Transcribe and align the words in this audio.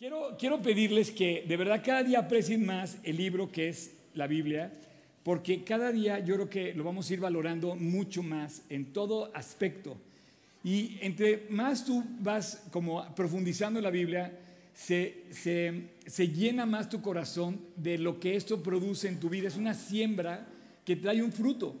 Quiero, 0.00 0.34
quiero 0.38 0.62
pedirles 0.62 1.10
que 1.10 1.44
de 1.46 1.58
verdad 1.58 1.82
cada 1.84 2.02
día 2.02 2.20
aprecien 2.20 2.64
más 2.64 2.96
el 3.02 3.18
libro 3.18 3.52
que 3.52 3.68
es 3.68 3.90
la 4.14 4.26
Biblia, 4.26 4.72
porque 5.22 5.62
cada 5.62 5.92
día 5.92 6.20
yo 6.20 6.36
creo 6.36 6.48
que 6.48 6.72
lo 6.72 6.84
vamos 6.84 7.10
a 7.10 7.12
ir 7.12 7.20
valorando 7.20 7.76
mucho 7.76 8.22
más 8.22 8.62
en 8.70 8.94
todo 8.94 9.30
aspecto. 9.34 9.98
Y 10.64 10.96
entre 11.02 11.44
más 11.50 11.84
tú 11.84 12.02
vas 12.18 12.62
como 12.72 13.14
profundizando 13.14 13.78
en 13.78 13.84
la 13.84 13.90
Biblia, 13.90 14.32
se, 14.72 15.24
se, 15.32 15.82
se 16.06 16.28
llena 16.28 16.64
más 16.64 16.88
tu 16.88 17.02
corazón 17.02 17.60
de 17.76 17.98
lo 17.98 18.18
que 18.18 18.36
esto 18.36 18.62
produce 18.62 19.06
en 19.06 19.20
tu 19.20 19.28
vida. 19.28 19.48
Es 19.48 19.56
una 19.58 19.74
siembra 19.74 20.46
que 20.82 20.96
trae 20.96 21.22
un 21.22 21.30
fruto 21.30 21.74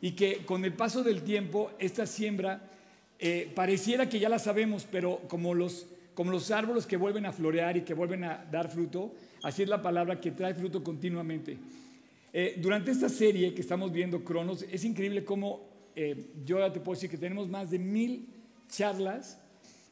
y 0.00 0.12
que 0.12 0.46
con 0.46 0.64
el 0.64 0.72
paso 0.72 1.02
del 1.02 1.20
tiempo 1.20 1.70
esta 1.78 2.06
siembra 2.06 2.70
eh, 3.18 3.52
pareciera 3.54 4.08
que 4.08 4.18
ya 4.18 4.30
la 4.30 4.38
sabemos, 4.38 4.86
pero 4.90 5.20
como 5.28 5.52
los, 5.52 5.84
como 6.16 6.30
los 6.30 6.50
árboles 6.50 6.86
que 6.86 6.96
vuelven 6.96 7.26
a 7.26 7.32
florear 7.32 7.76
y 7.76 7.82
que 7.82 7.92
vuelven 7.92 8.24
a 8.24 8.42
dar 8.50 8.70
fruto, 8.70 9.12
así 9.42 9.64
es 9.64 9.68
la 9.68 9.82
palabra 9.82 10.18
que 10.18 10.30
trae 10.30 10.54
fruto 10.54 10.82
continuamente. 10.82 11.58
Eh, 12.32 12.56
durante 12.56 12.90
esta 12.90 13.10
serie 13.10 13.52
que 13.52 13.60
estamos 13.60 13.92
viendo, 13.92 14.24
Cronos, 14.24 14.62
es 14.62 14.82
increíble 14.84 15.26
cómo 15.26 15.68
eh, 15.94 16.30
yo 16.42 16.58
ya 16.58 16.72
te 16.72 16.80
puedo 16.80 16.96
decir 16.96 17.10
que 17.10 17.18
tenemos 17.18 17.50
más 17.50 17.70
de 17.70 17.78
mil 17.78 18.28
charlas 18.66 19.38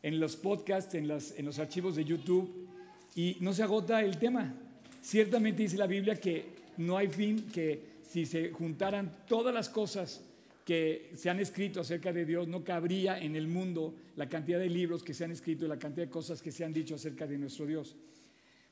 en 0.02 0.18
los 0.18 0.34
podcasts, 0.34 0.94
en, 0.94 1.10
en 1.10 1.44
los 1.44 1.58
archivos 1.58 1.94
de 1.94 2.06
YouTube, 2.06 2.68
y 3.14 3.36
no 3.40 3.52
se 3.52 3.62
agota 3.62 4.00
el 4.00 4.16
tema. 4.16 4.54
Ciertamente 5.02 5.62
dice 5.62 5.76
la 5.76 5.86
Biblia 5.86 6.18
que 6.18 6.46
no 6.78 6.96
hay 6.96 7.08
fin 7.08 7.48
que 7.52 8.00
si 8.02 8.24
se 8.24 8.50
juntaran 8.50 9.12
todas 9.28 9.54
las 9.54 9.68
cosas 9.68 10.24
que 10.64 11.12
se 11.14 11.28
han 11.28 11.40
escrito 11.40 11.80
acerca 11.80 12.12
de 12.12 12.24
Dios, 12.24 12.48
no 12.48 12.64
cabría 12.64 13.18
en 13.18 13.36
el 13.36 13.46
mundo 13.46 13.94
la 14.16 14.28
cantidad 14.28 14.58
de 14.58 14.70
libros 14.70 15.02
que 15.02 15.12
se 15.12 15.24
han 15.24 15.30
escrito 15.30 15.66
y 15.66 15.68
la 15.68 15.78
cantidad 15.78 16.06
de 16.06 16.10
cosas 16.10 16.40
que 16.40 16.50
se 16.50 16.64
han 16.64 16.72
dicho 16.72 16.94
acerca 16.94 17.26
de 17.26 17.36
nuestro 17.36 17.66
Dios. 17.66 17.94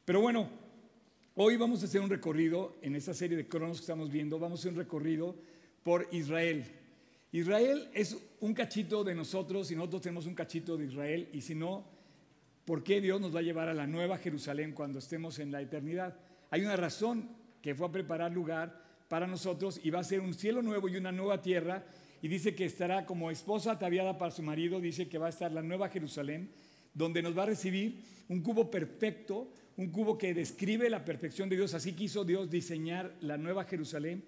Pero 0.04 0.20
bueno, 0.22 0.48
hoy 1.34 1.56
vamos 1.56 1.82
a 1.82 1.86
hacer 1.86 2.00
un 2.00 2.08
recorrido 2.08 2.76
en 2.80 2.96
esta 2.96 3.12
serie 3.12 3.36
de 3.36 3.46
cronos 3.46 3.78
que 3.78 3.82
estamos 3.82 4.10
viendo, 4.10 4.38
vamos 4.38 4.58
a 4.58 4.62
hacer 4.62 4.72
un 4.72 4.78
recorrido 4.78 5.36
por 5.82 6.08
Israel. 6.12 6.64
Israel 7.30 7.88
es 7.92 8.16
un 8.40 8.54
cachito 8.54 9.04
de 9.04 9.14
nosotros 9.14 9.70
y 9.70 9.76
nosotros 9.76 10.02
tenemos 10.02 10.26
un 10.26 10.34
cachito 10.34 10.76
de 10.78 10.86
Israel 10.86 11.28
y 11.32 11.42
si 11.42 11.54
no, 11.54 11.84
¿por 12.64 12.82
qué 12.82 13.02
Dios 13.02 13.20
nos 13.20 13.34
va 13.34 13.40
a 13.40 13.42
llevar 13.42 13.68
a 13.68 13.74
la 13.74 13.86
nueva 13.86 14.16
Jerusalén 14.16 14.72
cuando 14.72 14.98
estemos 14.98 15.38
en 15.38 15.52
la 15.52 15.60
eternidad? 15.60 16.16
Hay 16.50 16.62
una 16.62 16.76
razón 16.76 17.28
que 17.60 17.74
fue 17.74 17.86
a 17.86 17.92
preparar 17.92 18.32
lugar 18.32 18.82
para 19.12 19.26
nosotros 19.26 19.78
y 19.84 19.90
va 19.90 20.00
a 20.00 20.04
ser 20.04 20.20
un 20.20 20.32
cielo 20.32 20.62
nuevo 20.62 20.88
y 20.88 20.96
una 20.96 21.12
nueva 21.12 21.42
tierra. 21.42 21.84
Y 22.22 22.28
dice 22.28 22.54
que 22.54 22.64
estará 22.64 23.04
como 23.04 23.30
esposa 23.30 23.72
ataviada 23.72 24.16
para 24.16 24.30
su 24.30 24.42
marido, 24.42 24.80
dice 24.80 25.06
que 25.06 25.18
va 25.18 25.26
a 25.26 25.28
estar 25.28 25.52
la 25.52 25.60
nueva 25.60 25.90
Jerusalén, 25.90 26.50
donde 26.94 27.20
nos 27.20 27.36
va 27.36 27.42
a 27.42 27.46
recibir 27.52 28.02
un 28.30 28.40
cubo 28.40 28.70
perfecto, 28.70 29.52
un 29.76 29.90
cubo 29.90 30.16
que 30.16 30.32
describe 30.32 30.88
la 30.88 31.04
perfección 31.04 31.50
de 31.50 31.56
Dios. 31.56 31.74
Así 31.74 31.92
quiso 31.92 32.24
Dios 32.24 32.48
diseñar 32.48 33.14
la 33.20 33.36
nueva 33.36 33.64
Jerusalén. 33.64 34.24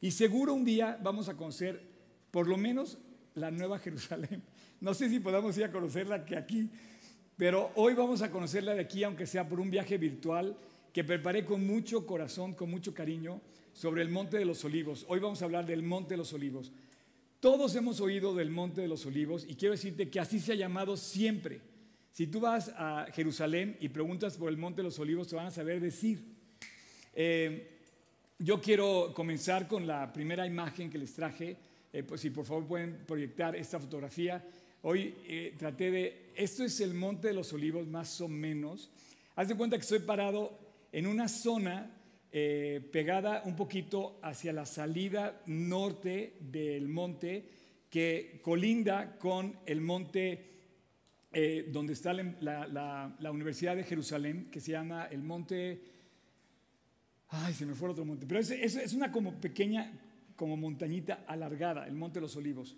Y 0.00 0.12
seguro 0.12 0.54
un 0.54 0.64
día 0.64 0.96
vamos 1.02 1.28
a 1.28 1.36
conocer 1.36 1.82
por 2.30 2.46
lo 2.46 2.56
menos 2.56 2.96
la 3.34 3.50
nueva 3.50 3.80
Jerusalén. 3.80 4.44
No 4.80 4.94
sé 4.94 5.08
si 5.08 5.18
podamos 5.18 5.58
ir 5.58 5.64
a 5.64 5.72
conocerla 5.72 6.24
que 6.24 6.36
aquí, 6.36 6.70
pero 7.36 7.72
hoy 7.74 7.94
vamos 7.94 8.22
a 8.22 8.30
conocerla 8.30 8.74
de 8.74 8.82
aquí, 8.82 9.02
aunque 9.02 9.26
sea 9.26 9.48
por 9.48 9.58
un 9.58 9.68
viaje 9.68 9.98
virtual 9.98 10.56
que 10.92 11.02
preparé 11.02 11.44
con 11.44 11.66
mucho 11.66 12.06
corazón, 12.06 12.54
con 12.54 12.70
mucho 12.70 12.94
cariño 12.94 13.40
sobre 13.78 14.02
el 14.02 14.08
Monte 14.08 14.38
de 14.38 14.44
los 14.44 14.64
Olivos. 14.64 15.06
Hoy 15.06 15.20
vamos 15.20 15.40
a 15.40 15.44
hablar 15.44 15.64
del 15.64 15.84
Monte 15.84 16.14
de 16.14 16.16
los 16.16 16.32
Olivos. 16.32 16.72
Todos 17.38 17.76
hemos 17.76 18.00
oído 18.00 18.34
del 18.34 18.50
Monte 18.50 18.80
de 18.80 18.88
los 18.88 19.06
Olivos 19.06 19.46
y 19.48 19.54
quiero 19.54 19.70
decirte 19.70 20.10
que 20.10 20.18
así 20.18 20.40
se 20.40 20.50
ha 20.50 20.56
llamado 20.56 20.96
siempre. 20.96 21.60
Si 22.10 22.26
tú 22.26 22.40
vas 22.40 22.72
a 22.76 23.06
Jerusalén 23.14 23.76
y 23.78 23.88
preguntas 23.90 24.36
por 24.36 24.48
el 24.48 24.56
Monte 24.56 24.78
de 24.78 24.88
los 24.88 24.98
Olivos, 24.98 25.28
te 25.28 25.36
van 25.36 25.46
a 25.46 25.52
saber 25.52 25.78
decir. 25.78 26.18
Eh, 27.14 27.78
yo 28.40 28.60
quiero 28.60 29.12
comenzar 29.14 29.68
con 29.68 29.86
la 29.86 30.12
primera 30.12 30.44
imagen 30.44 30.90
que 30.90 30.98
les 30.98 31.14
traje. 31.14 31.56
Eh, 31.92 32.02
pues, 32.02 32.20
si 32.20 32.30
por 32.30 32.46
favor 32.46 32.66
pueden 32.66 33.04
proyectar 33.06 33.54
esta 33.54 33.78
fotografía. 33.78 34.44
Hoy 34.82 35.14
eh, 35.28 35.54
traté 35.56 35.92
de, 35.92 36.32
esto 36.34 36.64
es 36.64 36.80
el 36.80 36.94
Monte 36.94 37.28
de 37.28 37.34
los 37.34 37.52
Olivos 37.52 37.86
más 37.86 38.20
o 38.20 38.26
menos. 38.26 38.90
Haz 39.36 39.46
de 39.46 39.54
cuenta 39.54 39.76
que 39.76 39.82
estoy 39.82 40.00
parado 40.00 40.58
en 40.90 41.06
una 41.06 41.28
zona 41.28 41.94
eh, 42.30 42.86
pegada 42.92 43.42
un 43.46 43.56
poquito 43.56 44.18
hacia 44.22 44.52
la 44.52 44.66
salida 44.66 45.40
norte 45.46 46.36
del 46.40 46.88
monte 46.88 47.48
que 47.88 48.40
colinda 48.42 49.16
con 49.18 49.60
el 49.64 49.80
monte 49.80 50.48
eh, 51.32 51.68
donde 51.70 51.92
está 51.92 52.12
la, 52.12 53.30
Universidad 53.30 53.76
de 53.76 53.84
Jerusalén, 53.84 54.48
que 54.50 54.60
se 54.60 54.72
llama 54.72 55.06
el 55.06 55.22
monte... 55.22 55.82
Ay, 57.30 57.52
se 57.52 57.66
me 57.66 57.74
fue 57.74 57.90
otro 57.90 58.04
monte, 58.04 58.26
pero 58.26 58.40
es, 58.40 58.50
es 58.50 58.92
una 58.94 59.12
como 59.12 59.38
pequeña, 59.38 59.92
como 60.34 60.56
montañita 60.56 61.24
alargada, 61.26 61.86
el 61.86 61.94
monte 61.94 62.18
de 62.18 62.22
los 62.22 62.36
olivos. 62.36 62.76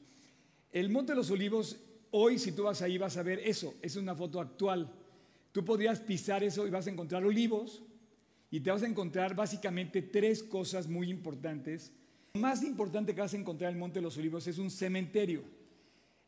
El 0.73 0.91
monte 0.91 1.13
de 1.13 1.17
los 1.17 1.31
olivos, 1.31 1.77
hoy 2.11 2.39
si 2.39 2.53
tú 2.53 2.65
vas 2.65 2.83
ahí 2.83 2.99
vas 2.99 3.17
a 3.17 3.23
ver 3.23 3.41
eso, 3.41 3.75
es 3.83 3.95
una 3.97 4.15
foto 4.15 4.41
actual. 4.41 4.93
Tú 5.53 5.65
podrías 5.65 6.01
pisar 6.01 6.43
eso 6.43 6.67
y 6.67 6.71
vas 6.71 6.87
a 6.87 6.91
encontrar 6.91 7.25
olivos, 7.25 7.83
y 8.51 8.61
te 8.61 8.71
vas 8.71 8.83
a 8.83 8.87
encontrar 8.87 9.35
básicamente 9.35 10.03
tres 10.03 10.43
cosas 10.43 10.89
muy 10.89 11.09
importantes. 11.09 11.93
Lo 12.35 12.41
más 12.41 12.63
importante 12.63 13.15
que 13.15 13.21
vas 13.21 13.35
a 13.35 13.37
encontrar 13.37 13.71
en 13.71 13.77
el 13.77 13.81
Monte 13.81 14.01
de 14.01 14.03
los 14.03 14.17
Olivos 14.19 14.47
es 14.47 14.59
un 14.59 14.71
cementerio. 14.71 15.43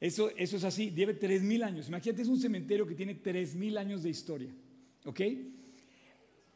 Eso, 0.01 0.31
es 0.37 0.65
así, 0.65 0.91
lleva 0.91 1.13
3.000 1.13 1.63
años. 1.63 1.89
Imagínate, 1.89 2.23
es 2.23 2.29
un 2.29 2.41
cementerio 2.41 2.87
que 2.87 2.95
tiene 2.95 3.23
3.000 3.23 3.79
años 3.79 4.03
de 4.03 4.11
historia. 4.11 4.53
¿Ok? 5.05 5.21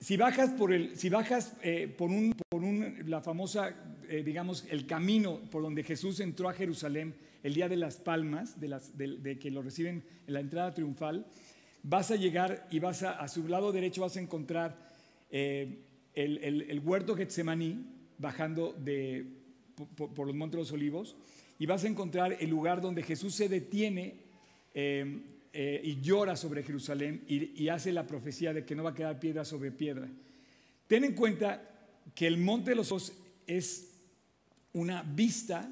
Si 0.01 0.17
bajas 0.17 0.51
por, 0.51 0.73
el, 0.73 0.97
si 0.97 1.09
bajas, 1.09 1.57
eh, 1.63 1.93
por, 1.97 2.11
un, 2.11 2.35
por 2.49 2.63
un, 2.63 3.05
la 3.07 3.21
famosa, 3.21 3.75
eh, 4.09 4.23
digamos, 4.25 4.65
el 4.69 4.87
camino 4.87 5.41
por 5.51 5.63
donde 5.63 5.85
Jesús 5.85 6.21
entró 6.21 6.49
a 6.49 6.55
Jerusalén 6.55 7.15
el 7.43 7.55
día 7.55 7.69
de 7.69 7.77
las 7.77 7.97
palmas, 7.97 8.61
de, 8.61 8.69
las, 8.69 8.99
de, 8.99 9.39
que 9.39 9.51
lo 9.51 9.63
reciben 9.63 10.03
en 10.27 10.35
la 10.35 10.41
entrada 10.41 10.75
triunfal, 10.75 11.27
vas 11.83 12.11
a 12.11 12.17
llegar 12.17 12.67
y 12.71 12.81
vas 12.81 13.05
a, 13.05 13.13
a 13.13 13.29
su 13.29 13.47
lado 13.47 13.71
derecho 13.73 14.03
vas 14.03 14.17
a 14.17 14.21
encontrar 14.21 14.86
eh, 15.39 15.69
el, 16.15 16.81
huerto 16.83 17.15
Getsemaní, 17.15 17.85
bajando 18.17 18.73
de, 18.73 19.27
por, 19.95 20.27
los 20.27 20.35
Montes 20.35 20.57
de 20.57 20.63
los 20.63 20.73
Olivos, 20.73 21.15
y 21.59 21.67
vas 21.67 21.85
a 21.85 21.89
encontrar 21.89 22.39
el 22.41 22.49
lugar 22.49 22.81
donde 22.81 23.03
Jesús 23.03 23.35
se 23.35 23.51
detiene 23.51 24.15
eh, 24.73 25.21
eh, 25.53 25.81
y 25.85 26.01
llora 26.01 26.37
sobre 26.37 26.63
Jerusalén 26.63 27.23
y, 27.29 27.69
hace 27.69 27.93
la 27.93 28.07
profecía 28.07 28.55
de 28.55 28.65
que 28.65 28.75
no 28.75 28.83
va 28.83 28.91
a 28.91 28.95
quedar 28.95 29.21
piedra 29.21 29.45
sobre 29.45 29.71
piedra. 29.73 30.09
Ten 30.87 31.05
en 31.05 31.13
cuenta 31.13 31.71
que 32.15 32.27
el 32.27 32.39
Monte 32.39 32.71
de 32.71 32.77
los 32.77 32.91
Olivos 32.91 33.13
es 33.47 33.93
una 34.73 35.03
vista. 35.03 35.71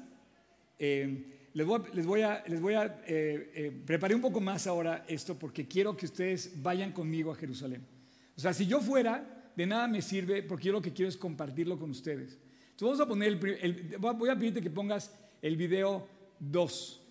les 0.77 1.65
voy 1.65 2.21
a, 2.21 2.43
les 2.45 2.59
voy 2.61 2.75
a, 2.75 3.03
les 3.07 4.13
un 4.13 4.21
poco 4.21 4.41
más 4.41 4.67
ahora 4.67 5.05
esto 5.07 5.39
porque 5.39 5.67
quiero 5.67 5.97
que 5.97 6.05
ustedes 6.05 6.61
vayan 6.61 6.91
conmigo 6.91 7.31
a 7.31 7.35
Jerusalén. 7.35 7.81
O 8.37 8.39
sea, 8.39 8.53
si 8.53 8.67
yo 8.67 8.79
fuera, 8.81 9.34
de 9.55 9.65
nada 9.65 9.87
me 9.87 10.01
sirve 10.01 10.43
porque 10.43 10.65
yo 10.65 10.73
lo 10.73 10.81
que 10.81 10.93
quiero 10.93 11.09
es 11.09 11.17
compartirlo 11.17 11.79
con 11.79 11.89
ustedes. 11.89 12.37
Entonces 12.71 12.99
vamos 12.99 13.01
a 13.01 13.07
poner 13.07 13.57
el, 13.61 13.97
voy 13.97 14.29
a 14.29 14.35
pedirte 14.35 14.61
que 14.61 14.69
pongas 14.69 15.13
el 15.41 15.55
video 15.55 16.07
2. 16.39 17.01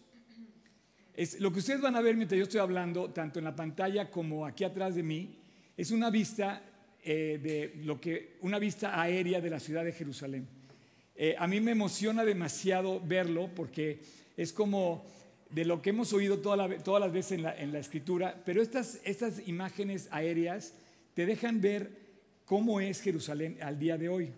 Es, 1.15 1.41
lo 1.41 1.53
que 1.53 1.61
ustedes 1.61 1.81
van 1.81 1.97
a 1.97 2.01
ver 2.01 2.17
mientras 2.17 2.37
yo 2.37 2.45
estoy 2.45 2.61
hablando, 2.61 3.11
tanto 3.11 3.39
en 3.39 3.45
la 3.45 3.57
pantalla 3.57 4.11
como 4.11 4.45
aquí 4.45 4.65
atrás 4.65 4.95
de 4.95 5.03
mí, 5.03 5.39
es 5.77 5.91
una 5.91 6.11
vista 6.11 6.63
eh, 7.03 7.41
de 7.43 7.83
lo 7.85 8.01
que 8.01 8.37
una 8.43 8.59
vista 8.59 9.01
aérea 9.01 9.41
de 9.41 9.51
la 9.51 9.61
ciudad 9.61 9.85
de 9.85 9.93
Jerusalén. 9.93 10.47
Eh, 11.17 11.37
a 11.39 11.47
mí 11.47 11.61
me 11.61 11.71
emociona 11.71 12.25
demasiado 12.25 13.01
verlo 13.01 13.49
porque 13.55 14.03
es 14.37 14.53
como 14.53 15.07
de 15.51 15.65
lo 15.65 15.81
que 15.81 15.91
hemos 15.91 16.13
oído 16.13 16.39
todas 16.39 17.01
las 17.01 17.13
veces 17.13 17.33
en 17.33 17.43
la, 17.43 17.57
en 17.57 17.73
la 17.73 17.79
escritura, 17.79 18.43
pero 18.45 18.61
estas, 18.61 19.01
estas 19.05 19.47
imágenes 19.47 20.09
aéreas 20.11 20.75
te 21.15 21.27
dejan 21.27 21.61
ver 21.61 22.04
cómo 22.45 22.81
es 22.81 23.01
Jerusalén 23.01 23.59
al 23.63 23.79
día 23.79 23.97
de 23.97 24.09
hoy. 24.09 24.33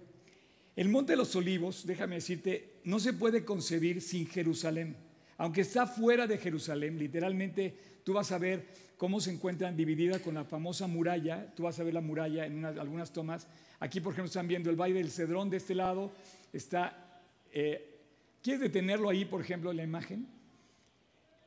El 0.74 0.88
Monte 0.88 1.12
de 1.12 1.16
los 1.16 1.34
Olivos, 1.34 1.86
déjame 1.86 2.16
decirte, 2.16 2.74
no 2.84 3.00
se 3.00 3.14
puede 3.14 3.44
concebir 3.44 4.02
sin 4.02 4.26
Jerusalén. 4.26 4.96
Aunque 5.38 5.62
está 5.62 5.86
fuera 5.86 6.26
de 6.26 6.38
Jerusalén, 6.38 6.98
literalmente 6.98 7.74
tú 8.04 8.12
vas 8.12 8.30
a 8.32 8.38
ver 8.38 8.66
cómo 8.96 9.20
se 9.20 9.30
encuentran 9.30 9.76
divididas 9.76 10.20
con 10.20 10.34
la 10.34 10.44
famosa 10.44 10.86
muralla. 10.86 11.52
Tú 11.54 11.64
vas 11.64 11.78
a 11.78 11.84
ver 11.84 11.94
la 11.94 12.00
muralla 12.00 12.46
en 12.46 12.64
algunas 12.64 13.12
tomas. 13.12 13.46
Aquí, 13.80 14.00
por 14.00 14.12
ejemplo, 14.12 14.28
están 14.28 14.48
viendo 14.48 14.70
el 14.70 14.76
Valle 14.76 14.94
del 14.94 15.10
Cedrón 15.10 15.50
de 15.50 15.58
este 15.58 15.74
lado. 15.74 16.12
Está, 16.52 17.22
eh, 17.52 18.00
¿quieres 18.42 18.60
detenerlo 18.60 19.08
ahí, 19.08 19.24
por 19.24 19.40
ejemplo, 19.40 19.72
la 19.72 19.82
imagen? 19.82 20.26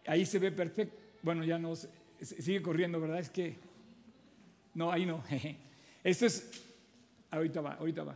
Ahí 0.06 0.26
se 0.26 0.40
ve 0.40 0.52
perfecto. 0.52 0.98
Bueno, 1.22 1.44
ya 1.44 1.58
no, 1.60 1.74
sigue 1.76 2.62
corriendo, 2.62 3.00
¿verdad? 3.00 3.20
Es 3.20 3.30
que, 3.30 3.56
no, 4.74 4.92
ahí 4.92 5.06
no. 5.06 5.24
Esto 6.04 6.26
es, 6.26 6.50
ahorita 7.32 7.62
va, 7.62 7.74
ahorita 7.74 8.04
va. 8.04 8.16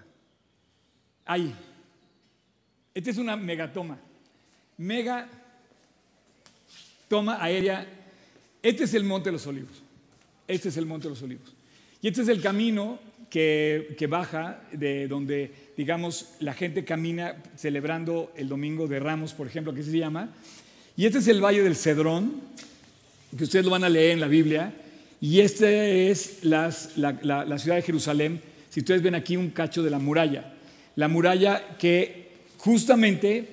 Ahí. 1.26 1.54
Esta 2.94 3.10
es 3.10 3.18
una 3.18 3.36
megatoma. 3.36 3.98
Mega 4.78 5.28
toma 7.08 7.44
aérea. 7.44 7.88
Este 8.62 8.84
es 8.86 8.94
el 8.94 9.04
Monte 9.04 9.30
de 9.30 9.34
los 9.34 9.48
Olivos. 9.48 9.82
Este 10.48 10.70
es 10.70 10.78
el 10.78 10.86
Monte 10.86 11.08
de 11.08 11.10
los 11.12 11.22
Olivos. 11.22 11.54
Y 12.02 12.08
este 12.08 12.22
es 12.22 12.28
el 12.28 12.42
camino 12.42 13.00
que, 13.30 13.96
que 13.98 14.08
baja 14.08 14.62
de 14.72 15.08
donde, 15.08 15.72
digamos, 15.78 16.30
la 16.40 16.54
gente 16.54 16.86
camina 16.86 17.36
celebrando 17.56 18.32
el 18.36 18.50
Domingo 18.50 18.88
de 18.88 19.00
Ramos, 19.00 19.34
por 19.34 19.48
ejemplo, 19.48 19.74
que 19.74 19.84
se 19.84 19.98
llama. 19.98 20.30
Y 20.96 21.06
este 21.06 21.20
es 21.20 21.28
el 21.28 21.44
Valle 21.44 21.64
del 21.64 21.76
Cedrón, 21.76 22.42
que 23.36 23.46
ustedes 23.46 23.66
lo 23.66 23.72
van 23.72 23.84
a 23.84 23.90
leer 23.90 24.12
en 24.12 24.20
la 24.20 24.28
Biblia. 24.28 24.74
Y 25.24 25.40
esta 25.40 25.70
es 25.72 26.40
la- 26.44 26.70
la 27.46 27.58
ciudad 27.58 27.78
de 27.78 27.82
Jerusalén. 27.82 28.42
Si 28.70 28.82
ustedes 28.82 29.02
ven 29.02 29.16
aquí 29.16 29.38
un 29.38 29.52
cacho 29.52 29.82
de 29.82 29.90
la 29.90 29.98
muralla. 29.98 30.54
La 30.98 31.08
muralla 31.08 31.78
que 31.78 32.28
justamente 32.58 33.48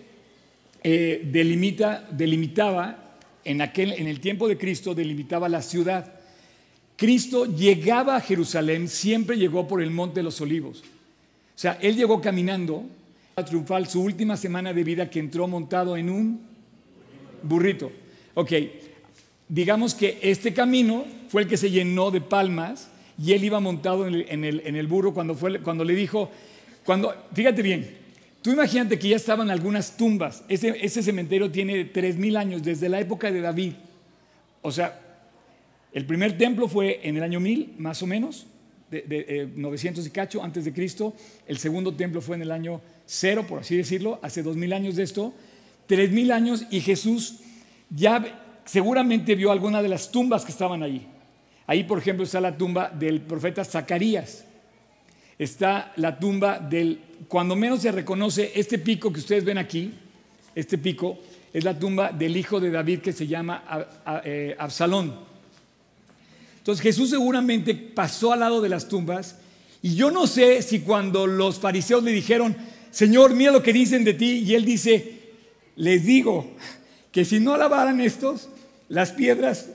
eh, 0.83 1.29
delimita, 1.31 2.09
delimitaba, 2.11 3.15
en, 3.45 3.63
aquel, 3.63 3.93
en 3.93 4.09
el 4.09 4.19
tiempo 4.19 4.49
de 4.49 4.59
Cristo, 4.59 4.97
delimitaba 4.97 5.49
la 5.49 5.63
ciudad. 5.63 6.13
Cristo 6.97 7.45
llegaba 7.47 8.17
a 8.17 8.21
Jerusalén, 8.21 8.89
siempre 8.89 9.37
llegó 9.39 9.69
por 9.69 9.81
el 9.81 9.91
Monte 9.93 10.21
de 10.21 10.25
los 10.25 10.41
Olivos. 10.41 10.81
O 10.81 10.83
sea, 11.55 11.79
él 11.81 11.95
llegó 11.95 12.21
caminando 12.21 12.85
a 13.37 13.45
triunfal 13.45 13.87
su 13.89 14.03
última 14.03 14.37
semana 14.37 14.73
de 14.73 14.83
vida 14.83 15.09
que 15.09 15.21
entró 15.21 15.47
montado 15.47 15.97
en 15.97 16.11
un 16.11 16.41
burrito. 17.45 17.93
Ok, 18.35 18.53
digamos 19.51 19.95
que 19.95 20.19
este 20.23 20.55
camino 20.55 21.05
fue 21.29 21.43
el 21.43 21.49
que 21.49 21.57
se 21.57 21.71
llenó 21.71 22.11
de 22.11 22.21
palmas 22.21 22.89
y 23.23 23.33
él 23.33 23.45
iba 23.45 23.61
montado 23.61 24.07
en 24.07 24.15
el, 24.15 24.27
en 24.31 24.45
el- 24.45 24.63
en 24.65 24.77
el 24.77 24.87
burro 24.87 25.13
cuando, 25.13 25.35
fue, 25.35 25.61
cuando 25.61 25.85
le 25.85 25.95
dijo, 25.95 26.31
cuando, 26.85 27.13
fíjate 27.35 27.61
bien, 27.61 27.99
tú 28.43 28.53
imagínate 28.53 28.99
que 28.99 29.09
ya 29.09 29.17
estaban 29.17 29.51
algunas 29.51 29.97
tumbas, 29.97 30.45
ese, 30.49 30.75
ese 30.81 31.03
cementerio 31.03 31.51
tiene 31.51 31.85
3.000 31.85 32.37
años, 32.39 32.63
desde 32.63 32.89
la 32.89 33.01
época 33.01 33.31
de 33.31 33.41
David. 33.41 33.73
O 34.63 34.71
sea, 34.73 34.99
el 35.93 36.07
primer 36.07 36.39
templo 36.39 36.69
fue 36.69 37.01
en 37.03 37.17
el 37.17 37.23
año 37.25 37.41
1000, 37.41 37.75
más 37.79 38.03
o 38.03 38.07
menos, 38.07 38.47
de, 38.91 39.03
de, 39.03 39.27
eh, 39.29 39.49
900 39.55 40.07
y 40.07 40.11
cacho 40.11 40.43
antes 40.43 40.65
de 40.65 40.73
Cristo. 40.73 41.15
El 41.47 41.59
segundo 41.59 41.93
templo 41.95 42.21
fue 42.23 42.37
en 42.37 42.43
el 42.43 42.53
año 42.53 42.81
cero, 43.07 43.45
por 43.49 43.59
así 43.61 43.77
decirlo, 43.77 44.19
hace 44.23 44.43
2000 44.43 44.73
años 44.73 44.97
de 44.97 45.03
esto. 45.03 45.35
3000 45.87 46.31
años 46.33 46.65
y 46.71 46.81
Jesús 46.81 47.41
ya 47.91 48.47
seguramente 48.71 49.35
vio 49.35 49.51
alguna 49.51 49.83
de 49.83 49.89
las 49.89 50.13
tumbas 50.13 50.45
que 50.45 50.53
estaban 50.53 50.85
ahí. 50.85 51.05
Ahí, 51.67 51.83
por 51.83 51.99
ejemplo, 51.99 52.25
está 52.25 52.41
la 52.41 52.57
tumba 52.57 52.89
del 52.89 53.21
profeta 53.21 53.65
Zacarías. 53.65 54.45
Está 55.37 55.93
la 55.97 56.17
tumba 56.17 56.61
del, 56.61 57.01
cuando 57.27 57.57
menos 57.57 57.83
se 57.83 57.91
reconoce, 57.91 58.53
este 58.55 58.79
pico 58.79 59.13
que 59.13 59.19
ustedes 59.19 59.45
ven 59.45 59.59
aquí, 59.59 59.93
este 60.55 60.79
pico, 60.79 61.19
es 61.53 61.65
la 61.65 61.77
tumba 61.77 62.13
del 62.13 62.37
hijo 62.37 62.61
de 62.61 62.71
David 62.71 63.01
que 63.01 63.13
se 63.13 63.27
llama 63.27 63.65
eh, 64.25 64.55
Absalón. 64.57 65.15
Entonces 66.59 66.81
Jesús 66.81 67.11
seguramente 67.11 67.75
pasó 67.75 68.33
al 68.33 68.41
lado 68.41 68.61
de 68.61 68.69
las 68.69 68.87
tumbas 68.87 69.37
y 69.83 69.97
yo 69.97 70.13
no 70.13 70.29
sé 70.29 70.63
si 70.63 70.81
cuando 70.81 71.27
los 71.27 71.59
fariseos 71.59 72.05
le 72.05 72.13
dijeron, 72.13 72.57
Señor, 72.93 73.35
mira 73.35 73.51
lo 73.51 73.65
que 73.65 73.73
dicen 73.73 74.05
de 74.05 74.15
ti, 74.15 74.45
y 74.47 74.55
él 74.55 74.65
dice, 74.65 75.33
les 75.75 76.05
digo 76.05 76.53
que 77.11 77.25
si 77.25 77.41
no 77.41 77.57
lavaran 77.57 78.01
estos, 78.01 78.49
las 78.91 79.13
piedras, 79.13 79.69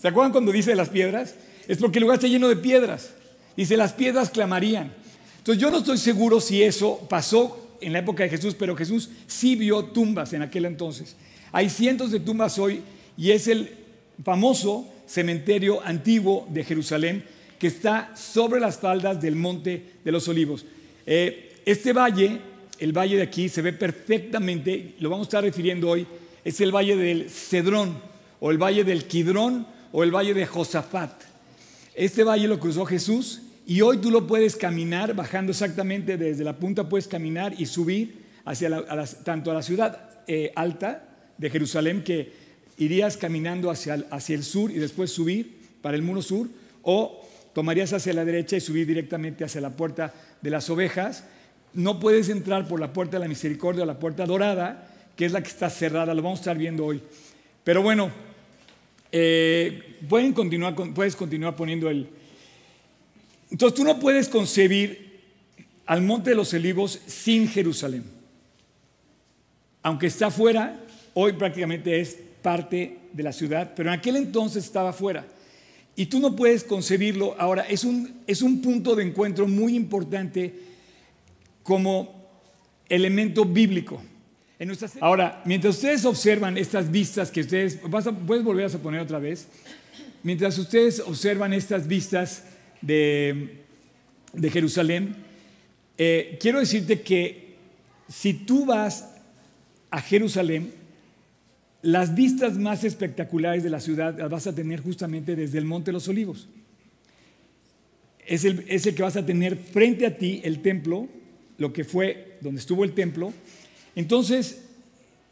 ¿se 0.00 0.08
acuerdan 0.08 0.32
cuando 0.32 0.52
dice 0.52 0.74
las 0.74 0.88
piedras? 0.88 1.34
Es 1.68 1.76
porque 1.76 1.98
el 1.98 2.02
lugar 2.04 2.16
está 2.16 2.28
lleno 2.28 2.48
de 2.48 2.56
piedras. 2.56 3.10
Dice, 3.56 3.76
las 3.76 3.92
piedras 3.92 4.30
clamarían. 4.30 4.92
Entonces 5.38 5.60
yo 5.60 5.70
no 5.70 5.78
estoy 5.78 5.98
seguro 5.98 6.40
si 6.40 6.62
eso 6.62 7.04
pasó 7.10 7.76
en 7.80 7.92
la 7.92 7.98
época 7.98 8.22
de 8.22 8.30
Jesús, 8.30 8.54
pero 8.56 8.76
Jesús 8.76 9.10
sí 9.26 9.56
vio 9.56 9.84
tumbas 9.86 10.32
en 10.32 10.42
aquel 10.42 10.66
entonces. 10.66 11.16
Hay 11.50 11.68
cientos 11.68 12.12
de 12.12 12.20
tumbas 12.20 12.58
hoy 12.58 12.82
y 13.16 13.32
es 13.32 13.48
el 13.48 13.70
famoso 14.24 14.86
cementerio 15.06 15.82
antiguo 15.84 16.46
de 16.50 16.64
Jerusalén 16.64 17.24
que 17.58 17.66
está 17.66 18.14
sobre 18.16 18.60
las 18.60 18.78
faldas 18.78 19.20
del 19.20 19.34
monte 19.34 19.94
de 20.04 20.12
los 20.12 20.28
olivos. 20.28 20.64
Eh, 21.06 21.60
este 21.64 21.92
valle, 21.92 22.38
el 22.78 22.92
valle 22.92 23.16
de 23.16 23.22
aquí, 23.22 23.48
se 23.48 23.62
ve 23.62 23.72
perfectamente, 23.72 24.94
lo 25.00 25.10
vamos 25.10 25.26
a 25.26 25.28
estar 25.28 25.44
refiriendo 25.44 25.88
hoy, 25.88 26.06
es 26.46 26.60
el 26.60 26.70
valle 26.70 26.94
del 26.94 27.28
Cedrón, 27.28 27.98
o 28.38 28.52
el 28.52 28.62
valle 28.62 28.84
del 28.84 29.08
Quidrón, 29.08 29.66
o 29.90 30.04
el 30.04 30.14
valle 30.14 30.32
de 30.32 30.46
Josafat. 30.46 31.10
Este 31.92 32.22
valle 32.22 32.46
lo 32.46 32.60
cruzó 32.60 32.86
Jesús 32.86 33.42
y 33.66 33.80
hoy 33.80 33.96
tú 33.96 34.12
lo 34.12 34.28
puedes 34.28 34.54
caminar, 34.54 35.16
bajando 35.16 35.50
exactamente 35.50 36.16
desde 36.16 36.44
la 36.44 36.56
punta, 36.56 36.88
puedes 36.88 37.08
caminar 37.08 37.52
y 37.58 37.66
subir 37.66 38.26
hacia 38.44 38.70
tanto 39.24 39.50
a 39.50 39.54
la 39.54 39.62
ciudad 39.62 40.22
eh, 40.28 40.52
alta 40.54 41.08
de 41.36 41.50
Jerusalén, 41.50 42.04
que 42.04 42.32
irías 42.78 43.16
caminando 43.16 43.68
hacia 43.68 44.06
hacia 44.12 44.36
el 44.36 44.44
sur 44.44 44.70
y 44.70 44.78
después 44.78 45.10
subir 45.10 45.58
para 45.82 45.96
el 45.96 46.02
muro 46.02 46.22
sur, 46.22 46.46
o 46.82 47.26
tomarías 47.54 47.92
hacia 47.92 48.12
la 48.12 48.24
derecha 48.24 48.56
y 48.56 48.60
subir 48.60 48.86
directamente 48.86 49.42
hacia 49.42 49.60
la 49.60 49.70
puerta 49.70 50.14
de 50.40 50.50
las 50.50 50.70
ovejas. 50.70 51.24
No 51.74 51.98
puedes 51.98 52.28
entrar 52.28 52.68
por 52.68 52.78
la 52.78 52.92
puerta 52.92 53.16
de 53.16 53.24
la 53.24 53.28
misericordia 53.28 53.82
o 53.82 53.86
la 53.86 53.98
puerta 53.98 54.26
dorada, 54.26 54.92
que 55.16 55.24
es 55.24 55.32
la 55.32 55.42
que 55.42 55.48
está 55.48 55.70
cerrada, 55.70 56.14
lo 56.14 56.22
vamos 56.22 56.38
a 56.38 56.42
estar 56.42 56.58
viendo 56.58 56.84
hoy. 56.84 57.02
Pero 57.64 57.82
bueno, 57.82 58.10
eh, 59.10 59.96
pueden 60.08 60.32
continuar, 60.32 60.74
con- 60.74 60.94
puedes 60.94 61.16
continuar 61.16 61.56
poniendo 61.56 61.88
el... 61.88 62.08
Entonces 63.50 63.74
tú 63.76 63.84
no 63.84 63.98
puedes 63.98 64.28
concebir 64.28 65.20
al 65.86 66.02
Monte 66.02 66.30
de 66.30 66.36
los 66.36 66.52
Olivos 66.52 67.00
sin 67.06 67.48
Jerusalén. 67.48 68.04
Aunque 69.82 70.08
está 70.08 70.30
fuera, 70.30 70.84
hoy 71.14 71.32
prácticamente 71.32 72.00
es 72.00 72.18
parte 72.42 72.98
de 73.12 73.22
la 73.22 73.32
ciudad, 73.32 73.72
pero 73.74 73.88
en 73.88 73.98
aquel 73.98 74.16
entonces 74.16 74.64
estaba 74.64 74.92
fuera. 74.92 75.26
Y 75.94 76.06
tú 76.06 76.20
no 76.20 76.36
puedes 76.36 76.62
concebirlo. 76.64 77.34
Ahora, 77.38 77.62
es 77.62 77.84
un, 77.84 78.20
es 78.26 78.42
un 78.42 78.60
punto 78.60 78.94
de 78.94 79.04
encuentro 79.04 79.48
muy 79.48 79.74
importante 79.74 80.52
como 81.62 82.28
elemento 82.88 83.44
bíblico. 83.44 84.02
En 84.58 84.72
Ahora, 85.00 85.42
mientras 85.44 85.74
ustedes 85.74 86.04
observan 86.06 86.56
estas 86.56 86.90
vistas 86.90 87.30
que 87.30 87.40
ustedes, 87.42 87.78
vas 87.90 88.06
a- 88.06 88.12
puedes 88.12 88.42
volver 88.42 88.64
a 88.74 88.78
poner 88.78 89.00
otra 89.00 89.18
vez, 89.18 89.48
mientras 90.22 90.56
ustedes 90.58 91.00
observan 91.00 91.52
estas 91.52 91.86
vistas 91.86 92.44
de, 92.80 93.58
de 94.32 94.50
Jerusalén, 94.50 95.14
eh, 95.98 96.38
quiero 96.40 96.60
decirte 96.60 97.02
que 97.02 97.56
si 98.08 98.32
tú 98.32 98.64
vas 98.64 99.10
a 99.90 100.00
Jerusalén, 100.00 100.72
las 101.82 102.14
vistas 102.14 102.56
más 102.56 102.82
espectaculares 102.82 103.62
de 103.62 103.70
la 103.70 103.80
ciudad 103.80 104.18
las 104.18 104.30
vas 104.30 104.46
a 104.46 104.54
tener 104.54 104.80
justamente 104.80 105.36
desde 105.36 105.58
el 105.58 105.66
Monte 105.66 105.90
de 105.90 105.92
los 105.92 106.08
Olivos. 106.08 106.48
Es 108.26 108.44
el, 108.44 108.64
es 108.68 108.86
el 108.86 108.94
que 108.94 109.02
vas 109.02 109.16
a 109.16 109.24
tener 109.26 109.56
frente 109.56 110.06
a 110.06 110.16
ti 110.16 110.40
el 110.44 110.62
templo, 110.62 111.08
lo 111.58 111.72
que 111.72 111.84
fue 111.84 112.38
donde 112.40 112.60
estuvo 112.60 112.84
el 112.84 112.92
templo. 112.92 113.32
Entonces, 113.96 114.62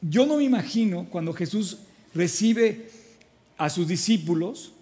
yo 0.00 0.26
no 0.26 0.38
me 0.38 0.44
imagino 0.44 1.06
cuando 1.10 1.32
Jesús 1.32 1.78
recibe 2.14 2.88
a 3.56 3.70
sus 3.70 3.86
discípulos, 3.86 4.72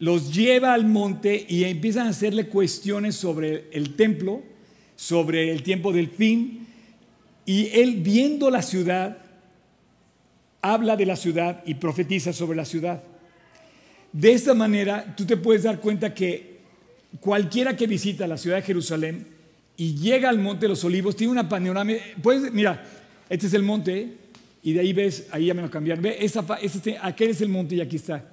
los 0.00 0.34
lleva 0.34 0.72
al 0.72 0.86
monte 0.86 1.46
y 1.48 1.64
empiezan 1.64 2.06
a 2.06 2.10
hacerle 2.10 2.48
cuestiones 2.48 3.14
sobre 3.14 3.68
el 3.72 3.94
templo, 3.94 4.42
sobre 4.96 5.52
el 5.52 5.62
tiempo 5.62 5.92
del 5.92 6.08
fin, 6.08 6.66
y 7.44 7.68
él 7.68 8.00
viendo 8.02 8.50
la 8.50 8.62
ciudad, 8.62 9.18
habla 10.60 10.96
de 10.96 11.06
la 11.06 11.16
ciudad 11.16 11.62
y 11.66 11.74
profetiza 11.74 12.32
sobre 12.32 12.56
la 12.56 12.64
ciudad. 12.64 13.02
De 14.12 14.32
esta 14.32 14.54
manera, 14.54 15.14
tú 15.16 15.24
te 15.24 15.36
puedes 15.36 15.62
dar 15.62 15.80
cuenta 15.80 16.14
que 16.14 16.58
cualquiera 17.20 17.76
que 17.76 17.86
visita 17.86 18.26
la 18.26 18.38
ciudad 18.38 18.56
de 18.56 18.62
Jerusalén 18.62 19.26
y 19.76 19.94
llega 19.94 20.28
al 20.28 20.38
monte 20.38 20.62
de 20.62 20.70
los 20.70 20.84
olivos, 20.84 21.16
tiene 21.16 21.32
una 21.32 21.48
panorámica. 21.48 22.02
Puedes, 22.22 22.52
mira, 22.52 22.84
este 23.28 23.46
es 23.46 23.54
el 23.54 23.62
monte 23.62 24.14
y 24.62 24.72
de 24.72 24.80
ahí 24.80 24.92
ves, 24.92 25.26
ahí 25.30 25.46
ya 25.46 25.54
me 25.54 25.62
lo 25.62 25.70
cambiaron. 25.70 26.02
Ve, 26.02 26.16
esa, 26.20 26.44
este, 26.60 26.98
aquel 27.00 27.30
es 27.30 27.40
el 27.40 27.48
monte 27.48 27.76
y 27.76 27.80
aquí 27.80 27.96
está. 27.96 28.24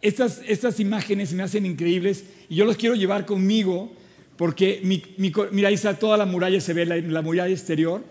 Estas, 0.00 0.42
estas 0.46 0.78
imágenes 0.80 1.30
se 1.30 1.34
me 1.34 1.42
hacen 1.42 1.66
increíbles 1.66 2.24
y 2.48 2.56
yo 2.56 2.64
los 2.64 2.76
quiero 2.76 2.94
llevar 2.94 3.26
conmigo 3.26 3.92
porque 4.36 4.80
mi, 4.84 5.02
mi 5.16 5.32
mira, 5.50 5.68
ahí 5.68 5.74
está 5.74 5.98
toda 5.98 6.16
la 6.16 6.24
muralla, 6.24 6.60
se 6.60 6.72
ve 6.72 6.86
la, 6.86 6.96
la 6.96 7.22
muralla 7.22 7.52
exterior 7.52 8.04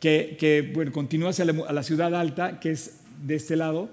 que, 0.00 0.36
que, 0.38 0.72
bueno, 0.74 0.90
continúa 0.90 1.30
hacia 1.30 1.44
la, 1.44 1.82
ciudad 1.84 2.12
alta, 2.16 2.58
que 2.58 2.72
es 2.72 2.98
de 3.24 3.36
este 3.36 3.54
lado, 3.54 3.88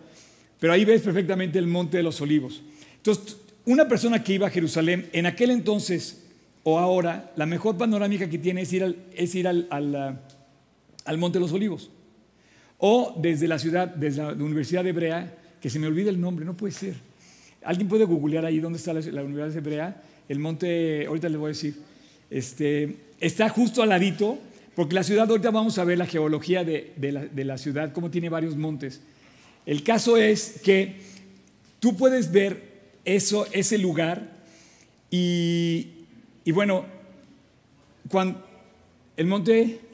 pero 0.59 0.73
ahí 0.73 0.83
ves 0.83 1.03
perfectamente 1.03 1.59
el 1.59 1.67
monte 1.67 1.97
de 1.97 2.03
los 2.03 2.19
olivos. 2.21 2.63
Entonces, 2.97 3.37
una 3.65 3.87
persona 3.87 4.23
que 4.23 4.33
iba 4.33 4.47
a 4.47 4.49
Jerusalén 4.49 5.07
en 5.13 5.27
aquel 5.27 5.51
entonces 5.51 6.23
o 6.63 6.79
ahora, 6.79 7.31
la 7.35 7.45
mejor 7.45 7.77
panorámica 7.77 8.29
que 8.29 8.37
tiene 8.37 8.61
es 8.61 8.73
ir 8.73 8.83
al, 8.83 8.95
es 9.15 9.35
ir 9.35 9.47
al, 9.47 9.67
ah, 9.71 10.19
al 11.09 11.17
monte 11.17 11.39
de 11.39 11.41
los 11.41 11.51
olivos. 11.53 11.89
O 12.77 13.15
desde 13.17 13.47
la 13.47 13.57
ciudad, 13.57 13.87
desde 13.87 14.21
la 14.21 14.33
Universidad 14.33 14.83
de 14.83 14.91
Hebrea, 14.91 15.35
que 15.59 15.67
se 15.67 15.79
me 15.79 15.87
olvida 15.87 16.11
el 16.11 16.21
nombre, 16.21 16.45
no 16.45 16.55
puede 16.55 16.71
ser. 16.71 16.93
¿Alguien 17.63 17.87
puede 17.87 18.05
googlear 18.05 18.45
ahí 18.45 18.59
dónde 18.59 18.77
está 18.77 18.93
la, 18.93 19.23
Universidad 19.23 19.63
de 19.63 19.69
Hebrea? 19.69 20.03
El 20.29 20.37
monte, 20.37 21.07
ahorita 21.07 21.27
les 21.27 21.37
voy 21.39 21.47
a 21.47 21.49
decir, 21.49 21.73
este, 22.29 22.95
está 23.19 23.49
justo 23.49 23.81
al 23.81 24.17
porque 24.75 24.93
la 24.93 25.01
ciudad, 25.01 25.27
ahorita 25.27 25.49
vamos 25.49 25.79
a 25.79 25.83
ver 25.83 25.97
la 25.97 26.05
geología 26.05 26.63
de, 26.63 26.93
de 26.95 27.11
la, 27.11 27.25
de 27.25 27.43
la 27.43 27.57
ciudad, 27.57 27.91
cómo 27.91 28.11
tiene 28.11 28.29
varios 28.29 28.55
montes. 28.55 29.01
El 29.65 29.81
caso 29.81 30.15
es 30.15 30.61
que 30.63 30.97
tú 31.79 31.97
puedes 31.97 32.31
ver 32.31 32.69
eso, 33.03 33.47
ese 33.51 33.79
lugar 33.79 34.37
Y, 35.09 35.87
y 36.45 36.51
bueno, 36.51 36.85
cuando, 38.11 38.45
el 39.17 39.25
monte 39.25 39.88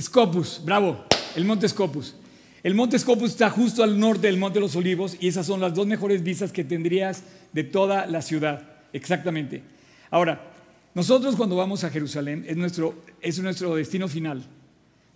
Scopus, 0.00 0.60
bravo, 0.64 1.04
el 1.34 1.44
monte 1.44 1.68
Scopus. 1.68 2.14
El 2.62 2.74
monte 2.74 2.98
Scopus 2.98 3.30
está 3.30 3.48
justo 3.50 3.82
al 3.82 3.98
norte 3.98 4.26
del 4.26 4.36
monte 4.36 4.58
de 4.58 4.60
los 4.60 4.76
olivos 4.76 5.16
y 5.20 5.28
esas 5.28 5.46
son 5.46 5.60
las 5.60 5.74
dos 5.74 5.86
mejores 5.86 6.22
vistas 6.22 6.52
que 6.52 6.64
tendrías 6.64 7.22
de 7.52 7.64
toda 7.64 8.06
la 8.06 8.22
ciudad, 8.22 8.68
exactamente. 8.92 9.62
Ahora, 10.10 10.52
nosotros 10.94 11.36
cuando 11.36 11.56
vamos 11.56 11.84
a 11.84 11.90
Jerusalén 11.90 12.44
es 12.48 12.56
nuestro, 12.56 13.02
es 13.20 13.38
nuestro 13.38 13.74
destino 13.76 14.08
final. 14.08 14.44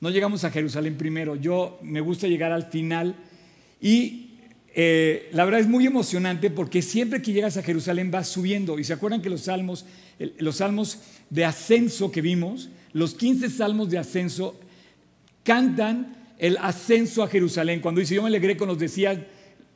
No 0.01 0.11
llegamos 0.11 0.45
a 0.45 0.51
Jerusalén 0.51 0.97
primero, 0.97 1.37
yo 1.37 1.79
me 1.83 2.01
gusta 2.01 2.27
llegar 2.27 2.53
al 2.53 2.67
final 2.67 3.17
y 3.81 4.31
eh, 4.75 5.29
la 5.33 5.45
verdad 5.45 5.61
es 5.61 5.69
muy 5.69 5.87
emocionante 5.87 6.51
porque 6.51 6.83
siempre 6.83 7.21
que 7.21 7.33
llegas 7.33 7.57
a 7.57 7.63
Jerusalén 7.63 8.11
vas 8.11 8.29
subiendo. 8.29 8.79
Y 8.79 8.85
se 8.85 8.93
acuerdan 8.93 9.23
que 9.23 9.31
los 9.31 9.43
salmos, 9.43 9.85
los 10.39 10.57
salmos 10.57 10.99
de 11.29 11.45
ascenso 11.45 12.11
que 12.13 12.21
vimos, 12.21 12.71
los 12.93 13.15
15 13.15 13.51
salmos 13.51 13.91
de 13.91 13.99
ascenso, 13.99 14.59
cantan 15.51 16.17
el 16.39 16.57
ascenso 16.59 17.25
a 17.25 17.29
Jerusalén. 17.29 17.81
Cuando 17.81 18.01
dice, 18.01 18.15
yo 18.15 18.23
me 18.23 18.29
alegré 18.29 18.57
con 18.57 18.69
los 18.69 18.79
decían, 18.79 19.27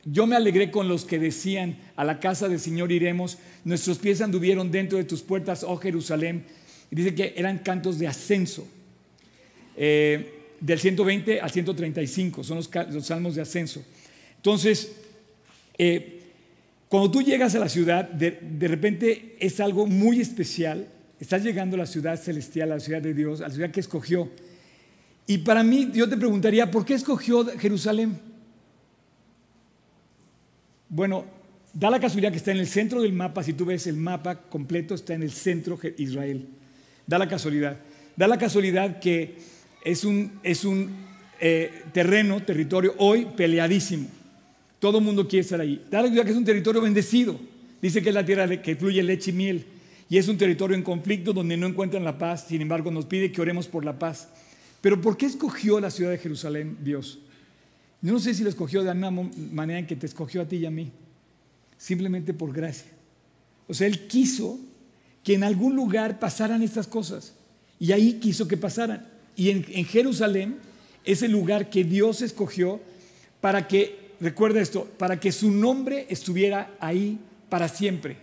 yo 0.04 0.24
me 0.24 0.36
alegré 0.36 0.70
con 0.70 0.86
los 0.86 1.04
que 1.04 1.18
decían, 1.18 1.78
a 1.96 2.04
la 2.04 2.20
casa 2.20 2.48
del 2.48 2.60
Señor 2.60 2.92
iremos, 2.92 3.38
nuestros 3.64 3.98
pies 3.98 4.20
anduvieron 4.20 4.70
dentro 4.70 4.98
de 4.98 5.02
tus 5.02 5.22
puertas, 5.22 5.64
oh 5.64 5.76
Jerusalén. 5.76 6.44
Y 6.92 6.94
dice 6.94 7.12
que 7.16 7.34
eran 7.36 7.58
cantos 7.58 7.98
de 7.98 8.06
ascenso. 8.06 8.68
Eh, 9.76 10.52
del 10.60 10.78
120 10.78 11.40
al 11.40 11.50
135, 11.50 12.44
son 12.44 12.58
los 12.58 13.04
salmos 13.04 13.34
de 13.34 13.42
ascenso. 13.42 13.82
Entonces, 14.36 14.92
eh, 15.76 16.20
cuando 16.88 17.10
tú 17.10 17.20
llegas 17.20 17.52
a 17.56 17.58
la 17.58 17.68
ciudad, 17.68 18.08
de, 18.08 18.68
repente 18.68 19.36
es 19.40 19.58
algo 19.58 19.88
muy 19.88 20.20
especial. 20.20 20.86
Estás 21.18 21.42
llegando 21.42 21.74
a 21.74 21.80
la 21.80 21.86
ciudad 21.86 22.16
celestial, 22.16 22.70
a 22.70 22.76
la 22.76 22.80
ciudad 22.80 23.02
de 23.02 23.12
Dios, 23.12 23.40
a 23.40 23.48
la 23.48 23.54
ciudad 23.54 23.72
que 23.72 23.80
escogió. 23.80 24.30
Y 25.26 25.38
para 25.38 25.62
mí, 25.62 25.90
yo 25.94 26.08
te 26.08 26.16
preguntaría, 26.16 26.70
¿por 26.70 26.84
qué 26.84 26.94
escogió 26.94 27.46
Jerusalén? 27.58 28.18
Bueno, 30.88 31.24
da 31.72 31.90
la 31.90 31.98
casualidad 31.98 32.30
que 32.30 32.38
está 32.38 32.52
en 32.52 32.58
el 32.58 32.66
centro 32.66 33.00
del 33.02 33.12
mapa, 33.12 33.42
si 33.42 33.54
tú 33.54 33.64
ves 33.64 33.86
el 33.86 33.96
mapa 33.96 34.36
completo, 34.42 34.94
está 34.94 35.14
en 35.14 35.22
el 35.22 35.32
centro 35.32 35.76
de 35.76 35.94
Israel. 35.98 36.46
Da 37.06 37.18
la 37.18 37.28
casualidad. 37.28 37.78
Da 38.16 38.28
la 38.28 38.38
casualidad 38.38 39.00
que 39.00 39.36
es 39.82 40.04
un, 40.04 40.38
es 40.42 40.64
un 40.64 40.90
eh, 41.40 41.82
terreno, 41.92 42.42
territorio 42.42 42.94
hoy 42.98 43.26
peleadísimo. 43.36 44.08
Todo 44.78 44.98
el 44.98 45.04
mundo 45.04 45.26
quiere 45.26 45.42
estar 45.42 45.60
ahí. 45.60 45.84
Da 45.90 46.02
la 46.02 46.24
que 46.24 46.30
es 46.30 46.36
un 46.36 46.44
territorio 46.44 46.82
bendecido. 46.82 47.38
Dice 47.80 48.02
que 48.02 48.10
es 48.10 48.14
la 48.14 48.24
tierra 48.24 48.48
que 48.62 48.76
fluye 48.76 49.02
leche 49.02 49.30
y 49.30 49.34
miel. 49.34 49.66
Y 50.08 50.18
es 50.18 50.28
un 50.28 50.38
territorio 50.38 50.76
en 50.76 50.82
conflicto 50.82 51.32
donde 51.32 51.56
no 51.56 51.66
encuentran 51.66 52.04
la 52.04 52.18
paz. 52.18 52.46
Sin 52.48 52.60
embargo, 52.60 52.90
nos 52.90 53.06
pide 53.06 53.32
que 53.32 53.40
oremos 53.40 53.66
por 53.66 53.84
la 53.84 53.98
paz. 53.98 54.28
Pero 54.84 55.00
¿por 55.00 55.16
qué 55.16 55.24
escogió 55.24 55.80
la 55.80 55.90
ciudad 55.90 56.10
de 56.10 56.18
Jerusalén 56.18 56.76
Dios? 56.82 57.18
no 58.02 58.18
sé 58.18 58.34
si 58.34 58.42
lo 58.42 58.50
escogió 58.50 58.82
de 58.82 58.90
una 58.90 59.10
manera 59.10 59.78
en 59.78 59.86
que 59.86 59.96
te 59.96 60.04
escogió 60.04 60.42
a 60.42 60.44
ti 60.44 60.56
y 60.56 60.66
a 60.66 60.70
mí. 60.70 60.92
Simplemente 61.78 62.34
por 62.34 62.52
gracia. 62.52 62.90
O 63.66 63.72
sea, 63.72 63.86
Él 63.86 64.06
quiso 64.08 64.60
que 65.22 65.32
en 65.32 65.42
algún 65.42 65.74
lugar 65.74 66.18
pasaran 66.18 66.60
estas 66.60 66.86
cosas. 66.86 67.32
Y 67.80 67.92
ahí 67.92 68.18
quiso 68.20 68.46
que 68.46 68.58
pasaran. 68.58 69.08
Y 69.34 69.48
en, 69.48 69.64
Jerusalén 69.86 70.58
es 71.02 71.22
el 71.22 71.32
lugar 71.32 71.70
que 71.70 71.82
Dios 71.84 72.20
escogió 72.20 72.78
para 73.40 73.66
que 73.66 74.10
recuerda 74.20 74.60
esto, 74.60 74.84
para 74.98 75.18
que 75.18 75.32
su 75.32 75.50
nombre 75.50 76.06
estuviera 76.10 76.76
ahí 76.78 77.18
para 77.48 77.68
siempre. 77.68 78.18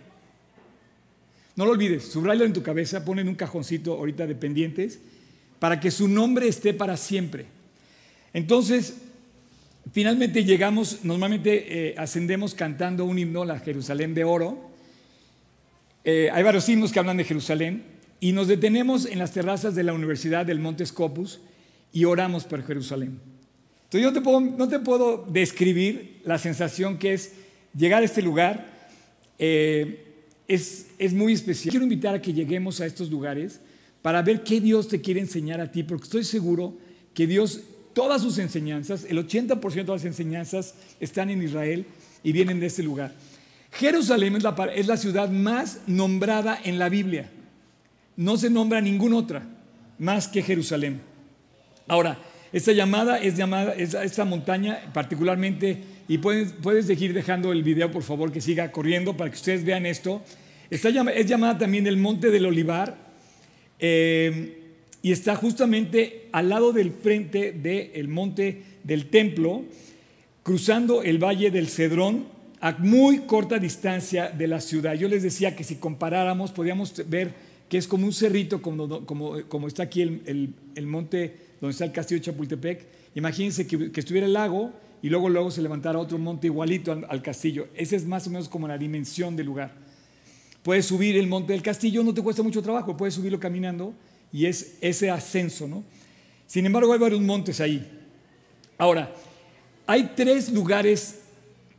No 1.56 1.64
lo 1.64 1.72
olvides, 1.72 2.04
subrayalo 2.04 2.44
en 2.44 2.52
tu 2.52 2.62
cabeza, 2.62 3.04
pon 3.04 3.18
en 3.18 3.26
un 3.26 3.34
cajoncito 3.34 3.94
ahorita 3.94 4.28
de 4.28 4.36
pendientes, 4.36 5.00
para 5.62 5.78
que 5.78 5.92
su 5.92 6.08
nombre 6.08 6.48
esté 6.48 6.74
para 6.74 6.96
siempre. 6.96 7.46
Entonces, 8.32 8.96
finalmente 9.92 10.42
llegamos, 10.44 11.04
normalmente 11.04 11.90
eh, 11.90 11.94
ascendemos 11.96 12.52
cantando 12.52 13.04
un 13.04 13.16
himno, 13.16 13.44
la 13.44 13.60
Jerusalén 13.60 14.12
de 14.12 14.24
Oro. 14.24 14.58
Eh, 16.02 16.28
hay 16.32 16.42
varios 16.42 16.68
himnos 16.68 16.90
que 16.90 16.98
hablan 16.98 17.16
de 17.16 17.22
Jerusalén 17.22 17.84
y 18.18 18.32
nos 18.32 18.48
detenemos 18.48 19.06
en 19.06 19.20
las 19.20 19.30
terrazas 19.30 19.76
de 19.76 19.84
la 19.84 19.92
Universidad 19.92 20.44
del 20.44 20.58
Monte 20.58 20.84
Scopus 20.84 21.38
y 21.92 22.06
oramos 22.06 22.42
por 22.42 22.66
Jerusalén. 22.66 23.20
Entonces 23.84 24.02
yo 24.02 24.40
no 24.40 24.68
te 24.68 24.80
puedo 24.80 25.24
describir 25.30 26.22
la 26.24 26.38
sensación 26.38 26.98
que 26.98 27.12
es 27.12 27.34
llegar 27.72 28.02
a 28.02 28.06
este 28.06 28.20
lugar. 28.20 28.66
Eh, 29.38 30.24
es, 30.48 30.88
es 30.98 31.12
muy 31.12 31.34
especial. 31.34 31.70
Quiero 31.70 31.84
invitar 31.84 32.16
a 32.16 32.20
que 32.20 32.32
lleguemos 32.32 32.80
a 32.80 32.86
estos 32.86 33.08
lugares 33.08 33.60
para 34.02 34.20
ver 34.22 34.42
qué 34.42 34.60
Dios 34.60 34.88
te 34.88 35.00
quiere 35.00 35.20
enseñar 35.20 35.60
a 35.60 35.70
ti, 35.70 35.84
porque 35.84 36.04
estoy 36.04 36.24
seguro 36.24 36.76
que 37.14 37.26
Dios, 37.26 37.60
todas 37.94 38.20
sus 38.20 38.38
enseñanzas, 38.38 39.06
el 39.08 39.18
80% 39.26 39.72
de 39.72 39.84
las 39.84 40.04
enseñanzas 40.04 40.74
están 41.00 41.30
en 41.30 41.42
Israel 41.42 41.86
y 42.24 42.32
vienen 42.32 42.58
de 42.60 42.66
este 42.66 42.82
lugar. 42.82 43.12
Jerusalén 43.70 44.36
es 44.36 44.42
la, 44.42 44.54
es 44.74 44.86
la 44.86 44.96
ciudad 44.96 45.30
más 45.30 45.80
nombrada 45.86 46.58
en 46.62 46.78
la 46.78 46.88
Biblia. 46.88 47.30
No 48.16 48.36
se 48.36 48.50
nombra 48.50 48.80
ninguna 48.80 49.16
otra 49.16 49.46
más 49.98 50.28
que 50.28 50.42
Jerusalén. 50.42 51.00
Ahora, 51.86 52.18
esta 52.52 52.72
llamada 52.72 53.18
es 53.18 53.36
llamada, 53.36 53.72
esta 53.72 54.24
montaña 54.24 54.90
particularmente, 54.92 55.84
y 56.08 56.18
puedes, 56.18 56.52
puedes 56.52 56.86
seguir 56.86 57.14
dejando 57.14 57.52
el 57.52 57.62
video, 57.62 57.90
por 57.90 58.02
favor, 58.02 58.32
que 58.32 58.40
siga 58.40 58.72
corriendo 58.72 59.16
para 59.16 59.30
que 59.30 59.36
ustedes 59.36 59.64
vean 59.64 59.86
esto. 59.86 60.22
Esta 60.68 60.88
es 60.88 61.26
llamada 61.26 61.56
también 61.56 61.86
el 61.86 61.96
Monte 61.96 62.30
del 62.30 62.44
Olivar 62.46 63.11
eh, 63.82 64.58
y 65.02 65.12
está 65.12 65.36
justamente 65.36 66.28
al 66.32 66.48
lado 66.48 66.72
del 66.72 66.90
frente 66.90 67.52
del 67.52 68.08
monte 68.08 68.62
del 68.82 69.10
templo, 69.10 69.64
cruzando 70.42 71.02
el 71.02 71.22
valle 71.22 71.50
del 71.50 71.68
Cedrón 71.68 72.24
a 72.60 72.72
muy 72.78 73.18
corta 73.26 73.58
distancia 73.58 74.30
de 74.30 74.46
la 74.46 74.60
ciudad. 74.60 74.94
Yo 74.94 75.08
les 75.08 75.22
decía 75.22 75.54
que 75.54 75.64
si 75.64 75.74
comparáramos, 75.76 76.52
podíamos 76.52 76.94
ver 77.10 77.34
que 77.68 77.76
es 77.76 77.86
como 77.86 78.06
un 78.06 78.12
cerrito, 78.12 78.62
como, 78.62 79.02
como, 79.06 79.66
está 79.66 79.82
aquí 79.82 80.00
el, 80.02 80.22
el, 80.26 80.54
el 80.74 80.86
monte 80.86 81.34
donde 81.62 81.72
está 81.72 81.84
el 81.84 81.92
castillo 81.92 82.20
de 82.20 82.24
Chapultepec, 82.24 82.86
imagínense 83.14 83.66
que, 83.66 83.92
estuviera 83.94 84.26
el 84.26 84.32
lago 84.32 84.72
y 85.00 85.08
luego, 85.08 85.28
luego 85.28 85.50
se 85.50 85.62
levantara 85.62 85.98
otro 85.98 86.18
monte 86.18 86.48
igualito 86.48 86.92
al, 86.92 87.22
castillo. 87.22 87.68
Esa 87.74 87.96
es 87.96 88.04
más 88.04 88.26
o 88.26 88.30
menos 88.30 88.48
como 88.48 88.66
la 88.66 88.78
dimensión 88.78 89.36
del 89.36 89.46
lugar. 89.46 89.74
Puedes 90.62 90.86
subir 90.86 91.16
el 91.16 91.26
monte 91.26 91.52
del 91.52 91.62
castillo, 91.62 92.02
no 92.02 92.14
te 92.14 92.22
cuesta 92.22 92.42
mucho 92.42 92.62
trabajo, 92.62 92.96
puedes 92.96 93.14
subirlo 93.14 93.40
caminando 93.40 93.94
y 94.32 94.46
es 94.46 94.78
ese 94.80 95.10
ascenso, 95.10 95.66
¿no? 95.66 95.84
Sin 96.46 96.66
embargo, 96.66 96.92
hay 96.92 96.98
varios 96.98 97.20
montes 97.20 97.60
ahí. 97.60 97.86
Ahora, 98.78 99.12
hay 99.86 100.12
tres 100.14 100.52
lugares 100.52 101.20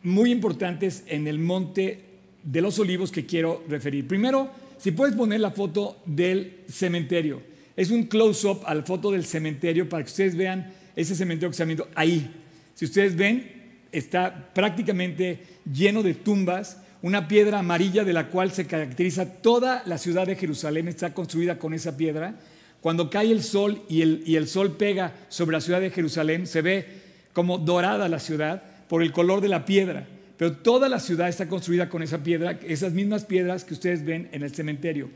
muy 0.02 0.32
importantes 0.32 1.04
en 1.08 1.28
el 1.28 1.40
monte 1.40 2.02
de 2.44 2.62
los 2.62 2.78
olivos 2.80 3.12
que 3.12 3.26
quiero 3.26 3.64
referir. 3.70 4.08
Primero, 4.08 4.50
si 4.78 4.92
puedes 4.92 5.16
poner 5.16 5.40
la 5.40 5.52
foto 5.52 6.02
del 6.06 6.60
cementerio. 6.68 7.42
Es 7.76 7.90
un 7.90 8.04
close-up 8.04 8.62
a 8.66 8.76
la 8.76 8.84
foto 8.84 9.12
del 9.12 9.26
cementerio 9.26 9.88
para 9.88 10.04
que 10.04 10.10
ustedes 10.10 10.36
vean 10.36 10.74
ese 10.96 11.16
cementerio 11.16 11.50
que 11.50 11.54
está 11.54 11.66
viendo 11.66 11.88
ahí. 11.96 12.30
Si 12.76 12.86
ustedes 12.86 13.16
ven, 13.16 13.50
está 13.92 14.52
prácticamente 14.54 15.40
lleno 15.72 16.04
de 16.04 16.14
tumbas, 16.14 16.78
una 17.04 17.28
piedra 17.28 17.60
amarilla 17.60 18.04
de 18.04 18.14
la 18.14 18.30
cual 18.30 18.52
se 18.52 18.66
caracteriza 18.66 19.26
toda 19.26 19.84
la 19.86 20.00
ciudad 20.00 20.26
de 20.26 20.36
Jerusalén, 20.36 20.88
está 20.88 21.14
construida 21.14 21.60
con 21.60 21.76
esa 21.76 21.96
piedra. 21.96 22.36
Cuando 22.82 23.10
cae 23.10 23.32
el 23.32 23.44
sol 23.44 23.84
y 23.88 24.02
el, 24.02 24.24
y 24.26 24.36
el 24.38 24.48
sol 24.48 24.78
pega 24.78 25.14
sobre 25.30 25.54
la 25.54 25.62
ciudad 25.62 25.82
de 25.82 25.92
Jerusalén, 25.92 26.48
se 26.48 26.62
ve 26.62 26.86
como 27.34 27.60
dorada 27.60 28.10
la 28.10 28.20
ciudad 28.20 28.64
por 28.88 29.04
el 29.04 29.12
color 29.12 29.42
de 29.42 29.50
la 29.50 29.66
piedra. 29.66 30.08
Pero 30.38 30.54
toda 30.54 30.90
la 30.90 31.00
ciudad 31.00 31.30
está 31.30 31.48
construida 31.48 31.90
con 31.90 32.04
esa 32.04 32.24
piedra, 32.24 32.60
esas 32.68 32.94
mismas 32.94 33.26
piedras 33.26 33.64
que 33.64 33.74
ustedes 33.74 34.04
ven 34.04 34.30
en 34.32 34.44
el 34.44 34.54
cementerio. 34.54 35.10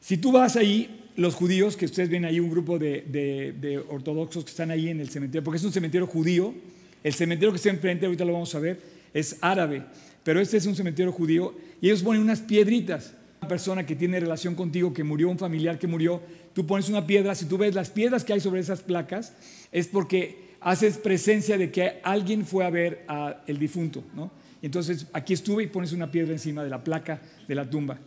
Si 0.00 0.16
tú 0.16 0.32
vas 0.32 0.56
ahí, 0.56 1.02
los 1.16 1.34
judíos, 1.34 1.76
que 1.76 1.84
ustedes 1.84 2.08
ven 2.08 2.24
ahí 2.24 2.40
un 2.40 2.50
grupo 2.50 2.78
de, 2.78 3.84
ortodoxos 3.88 4.44
que 4.44 4.50
están 4.50 4.70
ahí 4.70 4.88
en 4.88 5.00
el 5.00 5.10
cementerio, 5.10 5.44
porque 5.44 5.58
es 5.58 5.64
un 5.64 5.72
cementerio 5.72 6.06
judío, 6.06 6.54
el 7.02 7.14
cementerio 7.14 7.52
que 7.52 7.56
está 7.56 7.70
enfrente, 7.70 8.06
ahorita 8.06 8.24
lo 8.24 8.32
vamos 8.32 8.54
a 8.54 8.58
ver, 8.58 8.80
es 9.12 9.36
árabe, 9.40 9.82
pero 10.24 10.40
este 10.40 10.56
es 10.56 10.66
un 10.66 10.74
cementerio 10.74 11.12
judío, 11.12 11.54
y 11.80 11.86
ellos 11.86 12.02
ponen 12.02 12.22
unas 12.22 12.40
piedritas. 12.40 13.14
Una 13.40 13.48
persona 13.48 13.84
que 13.84 13.94
tiene 13.94 14.18
relación 14.18 14.54
contigo, 14.54 14.94
que 14.94 15.04
murió, 15.04 15.28
un 15.28 15.38
familiar 15.38 15.78
que 15.78 15.86
murió, 15.86 16.22
tú 16.54 16.66
pones 16.66 16.88
una 16.88 17.06
piedra, 17.06 17.34
si 17.34 17.44
tú 17.44 17.58
ves 17.58 17.74
las 17.74 17.90
piedras 17.90 18.24
que 18.24 18.32
hay 18.32 18.40
sobre 18.40 18.60
esas 18.60 18.80
placas, 18.80 19.34
es 19.70 19.86
porque 19.86 20.54
haces 20.60 20.96
presencia 20.96 21.58
de 21.58 21.70
que 21.70 22.00
alguien 22.02 22.46
fue 22.46 22.64
a 22.64 22.70
ver 22.70 23.04
al 23.06 23.58
difunto, 23.58 24.02
¿no? 24.16 24.30
Entonces 24.62 25.06
aquí 25.12 25.34
estuve 25.34 25.64
y 25.64 25.66
pones 25.66 25.92
una 25.92 26.10
piedra 26.10 26.32
encima 26.32 26.64
de 26.64 26.70
la 26.70 26.82
placa 26.82 27.20
de 27.46 27.54
la 27.54 27.68
tumba. 27.68 27.98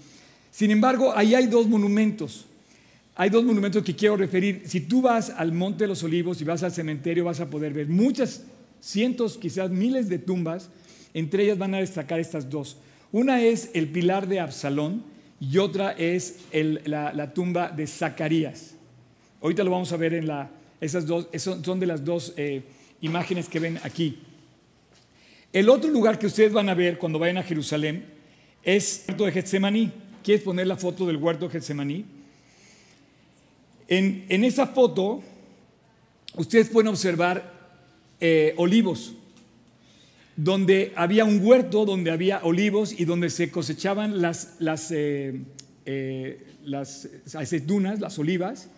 Sin 0.49 0.71
embargo, 0.71 1.15
ahí 1.15 1.35
hay 1.35 1.45
dos 1.45 1.67
monumentos. 1.67 2.47
Hay 3.15 3.29
dos 3.29 3.43
monumentos 3.43 3.83
que 3.83 3.95
quiero 3.95 4.17
referir. 4.17 4.63
Si 4.65 4.81
tú 4.81 5.03
vas 5.03 5.29
al 5.29 5.51
Monte 5.51 5.83
de 5.83 5.89
los 5.89 6.01
Olivos 6.01 6.41
y 6.41 6.45
vas 6.45 6.63
al 6.63 6.71
cementerio, 6.71 7.25
vas 7.25 7.39
a 7.39 7.49
poder 7.49 7.73
ver 7.73 7.87
muchas, 7.87 8.43
cientos, 8.81 9.37
quizás 9.37 9.69
miles 9.69 10.09
de 10.09 10.17
tumbas. 10.17 10.69
Entre 11.13 11.43
ellas 11.43 11.57
van 11.57 11.73
a 11.75 11.79
destacar 11.79 12.19
estas 12.19 12.49
dos. 12.49 12.77
Una 13.11 13.41
es 13.41 13.71
el 13.73 13.87
pilar 13.87 14.27
de 14.27 14.39
Absalón, 14.39 15.03
y 15.39 15.57
otra 15.57 15.91
es 15.91 16.39
la, 16.51 17.33
tumba 17.33 17.69
de 17.69 17.85
Zacarías. 17.85 18.73
Ahorita 19.41 19.63
lo 19.63 19.71
vamos 19.71 19.91
a 19.91 19.97
ver 19.97 20.13
en 20.13 20.27
la, 20.27 20.49
esas 20.81 21.05
dos, 21.05 21.27
son 21.37 21.79
de 21.79 21.85
las 21.85 22.03
dos 22.03 22.33
eh, 22.37 22.63
imágenes 23.01 23.47
que 23.47 23.59
ven 23.59 23.79
aquí. 23.83 24.19
El 25.53 25.69
otro 25.69 25.89
lugar 25.89 26.17
que 26.17 26.25
ustedes 26.25 26.51
van 26.51 26.69
a 26.69 26.73
ver 26.73 26.97
cuando 26.97 27.19
vayan 27.19 27.37
a 27.37 27.43
Jerusalén 27.43 28.05
es 28.63 29.03
el 29.07 29.13
huerto 29.13 29.25
de 29.25 29.31
Getsemaní. 29.31 29.91
¿Quieres 30.23 30.43
poner 30.43 30.67
la 30.67 30.75
foto 30.75 31.05
del 31.05 31.17
huerto 31.17 31.45
de 31.45 31.51
Getsemaní? 31.51 32.05
En, 33.87 34.43
esa 34.43 34.67
foto, 34.67 35.23
ustedes 36.35 36.67
pueden 36.67 36.89
observar 36.89 37.53
eh, 38.19 38.53
olivos, 38.57 39.13
donde 40.37 40.93
había 40.95 41.25
un 41.25 41.43
huerto, 41.43 41.83
donde 41.83 42.11
había 42.11 42.39
olivos 42.43 42.97
y 42.97 43.05
donde 43.05 43.31
se 43.31 43.49
cosechaban 43.49 44.21
las, 44.21 44.55
eh, 44.91 45.41
eh, 45.85 46.45
aceitunas, 47.33 47.99
las 47.99 48.19
olivas, 48.19 48.69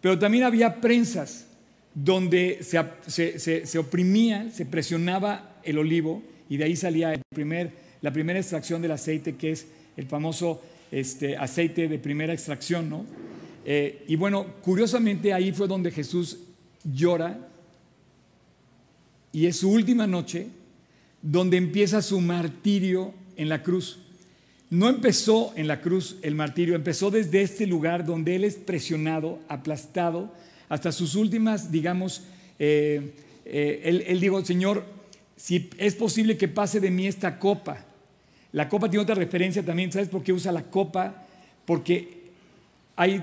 pero 0.00 0.18
también 0.18 0.42
había 0.42 0.80
prensas 0.80 1.46
donde 1.94 2.58
se, 2.60 3.38
se, 3.38 3.66
se, 3.66 3.78
oprimía, 3.78 4.50
se 4.50 4.66
presionaba 4.66 5.60
el 5.62 5.78
olivo 5.78 6.22
y 6.50 6.56
de 6.56 6.64
ahí 6.64 6.76
salía 6.76 7.14
el 7.14 7.22
primer, 7.32 7.70
la 8.02 8.12
primera 8.12 8.40
extracción 8.40 8.82
del 8.82 8.90
aceite, 8.90 9.36
que 9.36 9.52
es 9.52 9.68
el 9.96 10.06
famoso 10.06 10.60
este, 10.90 11.36
aceite 11.36 11.86
de 11.86 11.98
primera 11.98 12.34
extracción. 12.34 12.90
¿no? 12.90 13.06
y 13.64 14.14
bueno, 14.16 14.46
curiosamente 14.62 15.32
ahí 15.32 15.52
fue 15.52 15.66
donde 15.66 15.90
Jesús 15.90 16.38
llora 16.84 17.48
y 19.32 19.46
es 19.46 19.56
su 19.56 19.70
última 19.70 20.06
noche 20.06 20.46
donde 21.26 21.56
empieza 21.56 22.02
su 22.02 22.20
martirio 22.20 23.12
en 23.36 23.48
la 23.48 23.64
cruz. 23.64 23.98
No 24.70 24.88
empezó 24.88 25.52
en 25.56 25.66
la 25.66 25.80
cruz 25.80 26.16
el 26.22 26.36
martirio, 26.36 26.76
empezó 26.76 27.10
desde 27.10 27.42
este 27.42 27.66
lugar 27.66 28.06
donde 28.06 28.36
él 28.36 28.44
es 28.44 28.54
presionado, 28.54 29.40
aplastado, 29.48 30.32
hasta 30.68 30.92
sus 30.92 31.16
últimas, 31.16 31.72
digamos, 31.72 32.22
eh, 32.60 33.12
eh, 33.44 34.04
él, 34.06 34.20
dijo, 34.20 34.44
Señor, 34.44 34.84
si 35.36 35.68
es 35.78 35.96
posible 35.96 36.36
que 36.36 36.46
pase 36.46 36.78
de 36.78 36.92
mí 36.92 37.08
esta 37.08 37.40
copa. 37.40 37.84
La 38.52 38.68
copa 38.68 38.88
tiene 38.88 39.02
otra 39.02 39.16
referencia 39.16 39.64
también, 39.64 39.90
¿sabes 39.90 40.08
por 40.08 40.22
qué 40.22 40.32
usa 40.32 40.52
la 40.52 40.62
copa? 40.62 41.26
Porque 41.64 42.22
hay 42.94 43.22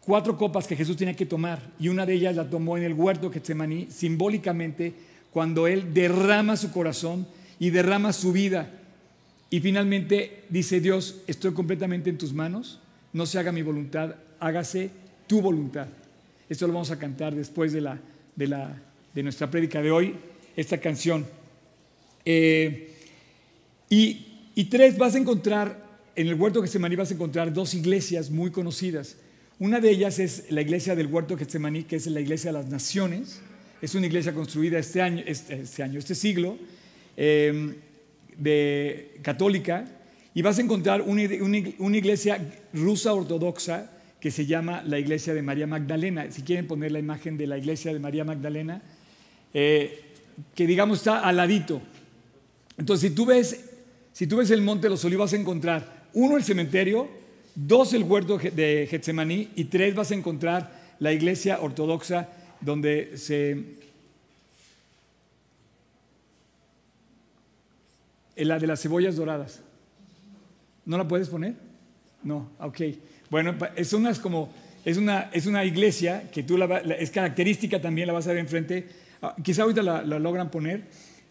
cuatro 0.00 0.38
copas 0.38 0.66
que 0.66 0.74
Jesús 0.74 0.96
tenía 0.96 1.14
que 1.14 1.26
tomar 1.26 1.60
y 1.78 1.88
una 1.88 2.06
de 2.06 2.14
ellas 2.14 2.34
la 2.34 2.48
tomó 2.48 2.78
en 2.78 2.84
el 2.84 2.94
huerto 2.94 3.30
Getsemaní, 3.30 3.88
simbólicamente 3.90 4.94
cuando 5.36 5.66
Él 5.66 5.92
derrama 5.92 6.56
su 6.56 6.72
corazón 6.72 7.26
y 7.58 7.68
derrama 7.68 8.14
su 8.14 8.32
vida. 8.32 8.70
Y 9.50 9.60
finalmente 9.60 10.44
dice 10.48 10.80
Dios, 10.80 11.16
estoy 11.26 11.52
completamente 11.52 12.08
en 12.08 12.16
tus 12.16 12.32
manos, 12.32 12.80
no 13.12 13.26
se 13.26 13.38
haga 13.38 13.52
mi 13.52 13.60
voluntad, 13.60 14.14
hágase 14.40 14.88
tu 15.26 15.42
voluntad. 15.42 15.88
Esto 16.48 16.66
lo 16.66 16.72
vamos 16.72 16.90
a 16.90 16.98
cantar 16.98 17.34
después 17.34 17.74
de, 17.74 17.82
la, 17.82 18.00
de, 18.34 18.46
la, 18.46 18.80
de 19.14 19.22
nuestra 19.22 19.50
prédica 19.50 19.82
de 19.82 19.90
hoy, 19.90 20.14
esta 20.56 20.78
canción. 20.78 21.26
Eh, 22.24 22.94
y, 23.90 24.26
y, 24.54 24.64
tres, 24.64 24.96
vas 24.96 25.16
a 25.16 25.18
encontrar, 25.18 25.84
en 26.16 26.28
el 26.28 26.34
huerto 26.36 26.62
Getsemaní 26.62 26.96
vas 26.96 27.10
a 27.10 27.14
encontrar 27.14 27.52
dos 27.52 27.74
iglesias 27.74 28.30
muy 28.30 28.50
conocidas. 28.50 29.16
Una 29.58 29.80
de 29.80 29.90
ellas 29.90 30.18
es 30.18 30.50
la 30.50 30.62
iglesia 30.62 30.96
del 30.96 31.08
huerto 31.08 31.36
Getsemaní, 31.36 31.84
que 31.84 31.96
es 31.96 32.06
la 32.06 32.22
iglesia 32.22 32.52
de 32.52 32.58
las 32.58 32.68
naciones. 32.70 33.42
Es 33.80 33.94
una 33.94 34.06
iglesia 34.06 34.32
construida 34.32 34.78
este 34.78 35.02
año, 35.02 35.22
este, 35.26 35.60
este 35.60 35.82
año, 35.82 35.98
este 35.98 36.14
siglo, 36.14 36.56
em, 37.16 37.74
de, 38.36 39.18
católica, 39.22 39.84
y 40.34 40.42
vas 40.42 40.58
a 40.58 40.62
encontrar 40.62 41.02
una, 41.02 41.22
iglesia 41.22 42.40
rusa 42.72 43.12
ortodoxa 43.12 43.90
que 44.20 44.30
se 44.30 44.46
llama 44.46 44.82
la 44.82 44.98
iglesia 44.98 45.34
de 45.34 45.42
María 45.42 45.66
Magdalena. 45.66 46.30
Si 46.30 46.42
quieren 46.42 46.66
poner 46.66 46.92
la 46.92 46.98
imagen 46.98 47.36
de 47.36 47.46
la 47.46 47.58
iglesia 47.58 47.92
de 47.92 47.98
María 47.98 48.24
Magdalena, 48.24 48.82
eh, 49.52 50.00
que 50.54 50.66
digamos 50.66 50.98
está 50.98 51.20
al 51.20 51.36
ladito. 51.36 51.80
Entonces, 52.78 53.10
si 53.10 53.14
tú 53.14 53.26
ves, 53.26 53.64
si 54.12 54.26
tú 54.26 54.36
ves 54.36 54.50
el 54.50 54.62
monte 54.62 54.84
de 54.84 54.90
los 54.90 55.04
olivos, 55.04 55.26
vas 55.26 55.38
a 55.38 55.40
encontrar 55.40 56.08
uno 56.12 56.36
el 56.36 56.44
cementerio, 56.44 57.08
dos 57.54 57.92
el 57.92 58.04
huerto 58.04 58.38
de 58.38 58.86
Getsemaní 58.90 59.50
y 59.54 59.64
tres 59.64 59.94
vas 59.94 60.10
a 60.10 60.14
encontrar 60.14 60.94
la 60.98 61.12
iglesia 61.12 61.60
ortodoxa 61.60 62.28
donde 62.60 63.16
se... 63.16 63.76
La 68.36 68.58
de 68.58 68.66
las 68.66 68.82
cebollas 68.82 69.16
doradas. 69.16 69.62
¿No 70.84 70.98
la 70.98 71.08
puedes 71.08 71.28
poner? 71.28 71.54
No, 72.22 72.50
ok. 72.58 72.80
Bueno, 73.30 73.54
es 73.76 73.92
una, 73.92 74.14
como, 74.14 74.52
es 74.84 74.96
una, 74.96 75.30
es 75.32 75.46
una 75.46 75.64
iglesia 75.64 76.30
que 76.30 76.42
tú 76.42 76.56
la, 76.58 76.66
es 76.78 77.10
característica 77.10 77.80
también, 77.80 78.06
la 78.06 78.12
vas 78.12 78.26
a 78.26 78.30
ver 78.30 78.38
enfrente. 78.38 78.86
Ah, 79.22 79.34
quizá 79.42 79.62
ahorita 79.62 79.82
la, 79.82 80.02
logran 80.02 80.50
poner. 80.50 80.84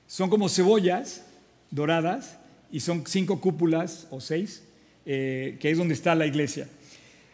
Son 0.07 0.29
como 0.29 0.49
cebollas 0.49 1.25
doradas 1.69 2.37
y 2.71 2.79
son 2.79 3.05
cinco 3.05 3.39
cúpulas 3.39 4.07
o 4.09 4.19
seis, 4.19 4.63
eh, 5.05 5.57
que 5.59 5.69
es 5.69 5.77
donde 5.77 5.93
está 5.93 6.15
la 6.15 6.25
iglesia. 6.25 6.67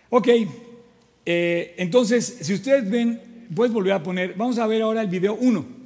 Ok, 0.09 0.27
eh, 1.25 1.75
entonces, 1.77 2.39
si 2.41 2.53
ustedes 2.53 2.89
ven 2.89 3.19
puedes 3.53 3.73
volver 3.73 3.93
a 3.93 4.03
poner, 4.03 4.35
vamos 4.35 4.57
a 4.57 4.67
ver 4.67 4.81
ahora 4.81 5.01
el 5.01 5.07
video 5.07 5.35
1. 5.35 5.81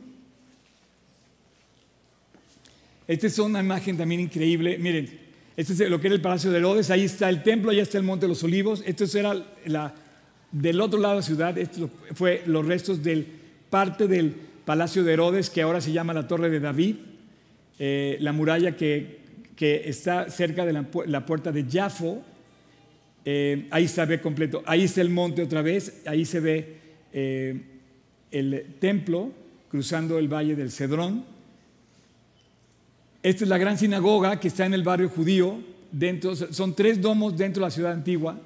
Esta 3.07 3.27
es 3.27 3.37
una 3.39 3.59
imagen 3.59 3.97
también 3.97 4.21
increíble. 4.21 4.77
Miren, 4.79 5.19
este 5.55 5.73
es 5.73 5.89
lo 5.89 5.99
que 5.99 6.07
era 6.07 6.15
el 6.15 6.21
Palacio 6.21 6.51
de 6.51 6.57
Herodes, 6.57 6.89
ahí 6.89 7.05
está 7.05 7.29
el 7.29 7.43
templo, 7.43 7.71
allá 7.71 7.83
está 7.83 7.97
el 7.97 8.03
Monte 8.03 8.25
de 8.25 8.29
los 8.29 8.43
Olivos. 8.43 8.83
Esto 8.85 9.05
era 9.17 9.35
la, 9.65 9.93
del 10.51 10.81
otro 10.81 10.99
lado 10.99 11.15
de 11.15 11.19
la 11.21 11.25
ciudad, 11.25 11.57
esto 11.57 11.89
fue 12.13 12.43
los 12.45 12.65
restos 12.65 13.03
del 13.03 13.25
parte 13.69 14.07
del 14.07 14.33
Palacio 14.65 15.03
de 15.03 15.13
Herodes, 15.13 15.49
que 15.49 15.61
ahora 15.61 15.81
se 15.81 15.91
llama 15.91 16.13
la 16.13 16.27
Torre 16.27 16.49
de 16.49 16.59
David, 16.59 16.95
eh, 17.77 18.17
la 18.21 18.31
muralla 18.31 18.75
que, 18.75 19.19
que, 19.55 19.87
está 19.87 20.29
cerca 20.29 20.65
de 20.65 20.73
la, 20.73 21.25
puerta 21.25 21.51
de 21.51 21.65
Jafo. 21.69 22.23
Eh, 23.23 23.67
ahí 23.71 23.87
se 23.87 24.05
ve 24.05 24.21
completo. 24.21 24.63
Ahí 24.65 24.83
está 24.83 25.01
el 25.01 25.09
monte 25.09 25.43
otra 25.43 25.61
vez, 25.61 26.01
ahí 26.05 26.25
se 26.25 26.39
ve 26.39 26.84
eh, 27.17 27.61
el 28.29 28.75
templo 28.77 29.31
cruzando 29.69 30.19
el 30.19 30.27
valle 30.27 30.53
del 30.53 30.69
Cedrón. 30.69 31.23
Esta 33.23 33.45
es 33.45 33.49
la 33.49 33.57
gran 33.57 33.77
sinagoga 33.77 34.37
que 34.37 34.49
está 34.49 34.65
en 34.65 34.73
el 34.73 34.83
barrio 34.83 35.07
judío. 35.07 35.57
Dentro, 35.93 36.35
son 36.35 36.75
tres 36.75 37.01
domos 37.01 37.37
dentro 37.37 37.61
de 37.61 37.67
la 37.67 37.71
ciudad 37.71 37.93
antigua. 37.93 38.37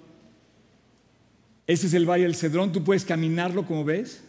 Este 1.65 1.87
es 1.87 1.95
el 1.95 2.07
valle 2.07 2.25
del 2.25 2.35
Cedrón. 2.35 2.71
Tú 2.71 2.83
puedes 2.83 3.03
caminarlo 3.05 3.65
como 3.65 3.83
ves. 3.83 4.23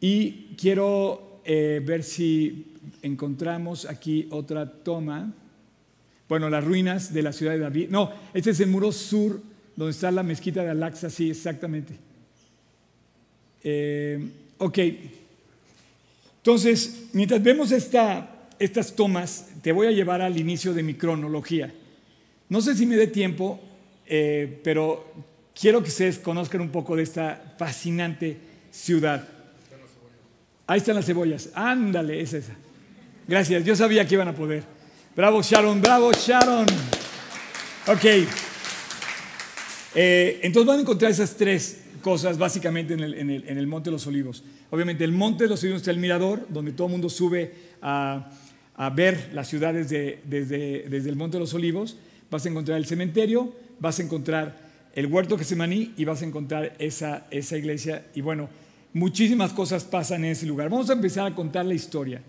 Y 0.00 0.54
quiero 0.56 1.40
eh, 1.44 1.82
ver 1.84 2.04
si 2.04 2.76
encontramos 3.02 3.84
aquí 3.84 4.28
otra 4.30 4.64
toma. 4.84 5.34
Bueno, 6.28 6.48
las 6.48 6.62
ruinas 6.62 7.12
de 7.12 7.22
la 7.22 7.32
ciudad 7.32 7.54
de 7.54 7.58
David. 7.58 7.88
No, 7.90 8.12
este 8.32 8.50
es 8.50 8.60
el 8.60 8.70
muro 8.70 8.92
sur 8.92 9.49
donde 9.80 9.92
está 9.92 10.10
la 10.10 10.22
mezquita 10.22 10.62
de 10.62 10.68
Al-Aqsa, 10.68 11.08
sí, 11.08 11.30
exactamente. 11.30 11.94
Eh, 13.64 14.22
ok. 14.58 14.78
Entonces, 16.36 17.04
mientras 17.14 17.42
vemos 17.42 17.72
estas 17.72 18.94
tomas, 18.94 19.46
te 19.62 19.72
voy 19.72 19.86
a 19.86 19.90
llevar 19.90 20.20
al 20.20 20.38
inicio 20.38 20.74
de 20.74 20.82
mi 20.82 20.92
cronología. 20.92 21.72
No 22.50 22.60
sé 22.60 22.76
si 22.76 22.84
me 22.84 22.94
dé 22.94 23.06
tiempo, 23.06 23.58
eh, 24.04 24.60
pero 24.62 25.14
quiero 25.58 25.82
que 25.82 25.88
ustedes 25.88 26.18
conozcan 26.18 26.60
un 26.60 26.68
poco 26.68 26.94
de 26.94 27.04
esta 27.04 27.54
fascinante 27.56 28.36
ciudad. 28.70 29.26
Ahí 30.66 30.76
están 30.76 30.96
las 30.96 31.06
cebollas. 31.06 31.48
Ándale, 31.54 32.20
es 32.20 32.34
esa. 32.34 32.52
Gracias, 33.26 33.64
yo 33.64 33.74
sabía 33.74 34.06
que 34.06 34.12
iban 34.12 34.28
a 34.28 34.34
poder. 34.34 34.62
Bravo 35.16 35.40
Sharon, 35.40 35.80
bravo 35.80 36.12
Sharon. 36.12 36.66
Ok. 37.86 38.49
Eh, 39.94 40.40
entonces 40.42 40.66
van 40.66 40.78
a 40.78 40.82
encontrar 40.82 41.10
esas 41.10 41.36
tres 41.36 41.80
cosas 42.00 42.38
básicamente 42.38 42.94
en 42.94 43.00
el, 43.58 43.66
Monte 43.66 43.90
de 43.90 43.92
los 43.92 44.06
Olivos. 44.06 44.42
Obviamente 44.70 45.04
el 45.04 45.12
Monte 45.12 45.44
de 45.44 45.50
los 45.50 45.62
Olivos 45.62 45.82
está 45.82 45.90
el 45.90 45.98
mirador, 45.98 46.46
donde 46.48 46.72
todo 46.72 46.86
el 46.86 46.92
mundo 46.92 47.08
sube 47.08 47.52
a, 47.82 48.30
ver 48.94 49.30
las 49.34 49.48
ciudades 49.48 49.90
desde, 49.90 50.86
el 50.86 51.16
Monte 51.16 51.36
de 51.36 51.40
los 51.40 51.54
Olivos. 51.54 51.96
Vas 52.30 52.46
a 52.46 52.48
encontrar 52.48 52.78
el 52.78 52.86
cementerio, 52.86 53.52
vas 53.78 53.98
a 53.98 54.02
encontrar 54.02 54.70
el 54.94 55.06
huerto 55.06 55.36
Gesemaní 55.36 55.92
y 55.96 56.04
vas 56.04 56.22
a 56.22 56.24
encontrar 56.24 56.74
esa, 56.78 57.26
iglesia. 57.30 58.06
Y 58.14 58.20
bueno, 58.20 58.48
muchísimas 58.92 59.52
cosas 59.52 59.84
pasan 59.84 60.24
en 60.24 60.32
ese 60.32 60.46
lugar. 60.46 60.70
Vamos 60.70 60.88
a 60.90 60.94
empezar 60.94 61.26
a 61.26 61.34
contar 61.34 61.66
la 61.66 61.74
historia. 61.74 62.22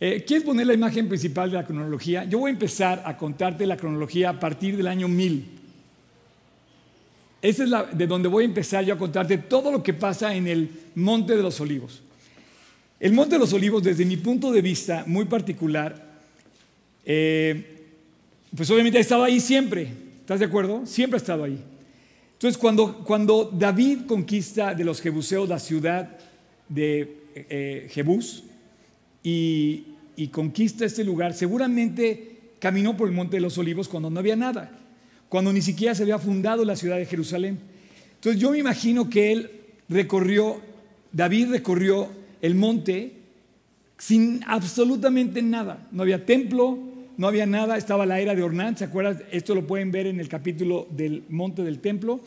Eh, 0.00 0.24
¿Quieres 0.26 0.44
poner 0.44 0.66
la 0.66 0.74
imagen 0.74 1.08
principal 1.08 1.50
de 1.50 1.56
la 1.56 1.66
cronología? 1.66 2.24
Yo 2.24 2.40
voy 2.40 2.50
a 2.50 2.52
empezar 2.52 3.02
a 3.04 3.16
contarte 3.16 3.66
la 3.66 3.76
cronología 3.76 4.30
a 4.30 4.38
partir 4.40 4.76
del 4.76 4.86
año 4.86 5.08
1000. 5.08 5.57
Esa 7.40 7.64
es 7.64 7.98
de 7.98 8.06
donde 8.06 8.28
voy 8.28 8.42
a 8.42 8.46
empezar 8.46 8.84
yo 8.84 8.94
a 8.94 8.98
contarte 8.98 9.38
todo 9.38 9.70
lo 9.70 9.82
que 9.82 9.94
pasa 9.94 10.34
en 10.34 10.46
el 10.48 10.70
Monte 10.94 11.36
de 11.36 11.42
los 11.42 11.60
Olivos. 11.60 12.02
El 12.98 13.12
Monte 13.12 13.36
de 13.36 13.38
los 13.38 13.52
Olivos, 13.52 13.82
desde 13.82 14.04
mi 14.04 14.16
punto 14.16 14.50
de 14.50 14.60
vista 14.60 15.04
muy 15.06 15.24
particular, 15.26 16.18
eh, 17.04 17.86
pues 18.56 18.68
obviamente 18.70 18.98
ha 18.98 19.00
estado 19.00 19.22
ahí 19.22 19.38
siempre, 19.38 19.88
¿estás 20.20 20.40
de 20.40 20.46
acuerdo? 20.46 20.84
Siempre 20.84 21.16
ha 21.16 21.20
estado 21.20 21.44
ahí. 21.44 21.62
Entonces, 22.32 22.58
cuando, 22.58 23.04
cuando 23.04 23.50
David 23.52 24.06
conquista 24.06 24.74
de 24.74 24.84
los 24.84 25.00
jebuseos 25.00 25.48
la 25.48 25.60
ciudad 25.60 26.18
de 26.68 27.16
eh, 27.34 27.88
Jebús 27.90 28.44
y, 29.22 29.84
y 30.16 30.28
conquista 30.28 30.84
este 30.84 31.04
lugar, 31.04 31.34
seguramente 31.34 32.38
caminó 32.58 32.96
por 32.96 33.08
el 33.08 33.14
Monte 33.14 33.36
de 33.36 33.42
los 33.42 33.58
Olivos 33.58 33.88
cuando 33.88 34.10
no 34.10 34.18
había 34.18 34.34
nada, 34.36 34.72
cuando 35.28 35.52
ni 35.52 35.62
siquiera 35.62 35.94
se 35.94 36.02
había 36.02 36.18
fundado 36.18 36.64
la 36.64 36.76
ciudad 36.76 36.96
de 36.96 37.06
Jerusalén. 37.06 37.58
Entonces 38.14 38.40
yo 38.40 38.50
me 38.50 38.58
imagino 38.58 39.08
que 39.08 39.32
él 39.32 39.50
recorrió, 39.88 40.60
David 41.12 41.50
recorrió 41.50 42.08
el 42.42 42.54
monte 42.54 43.12
sin 43.98 44.40
absolutamente 44.46 45.42
nada. 45.42 45.86
No 45.90 46.02
había 46.02 46.24
templo, 46.24 46.78
no 47.16 47.26
había 47.26 47.46
nada, 47.46 47.76
estaba 47.76 48.06
la 48.06 48.20
era 48.20 48.34
de 48.34 48.42
Ornán, 48.42 48.76
¿se 48.76 48.84
acuerdan? 48.84 49.22
Esto 49.32 49.54
lo 49.54 49.66
pueden 49.66 49.90
ver 49.90 50.06
en 50.06 50.20
el 50.20 50.28
capítulo 50.28 50.86
del 50.90 51.24
monte 51.28 51.62
del 51.62 51.80
templo. 51.80 52.20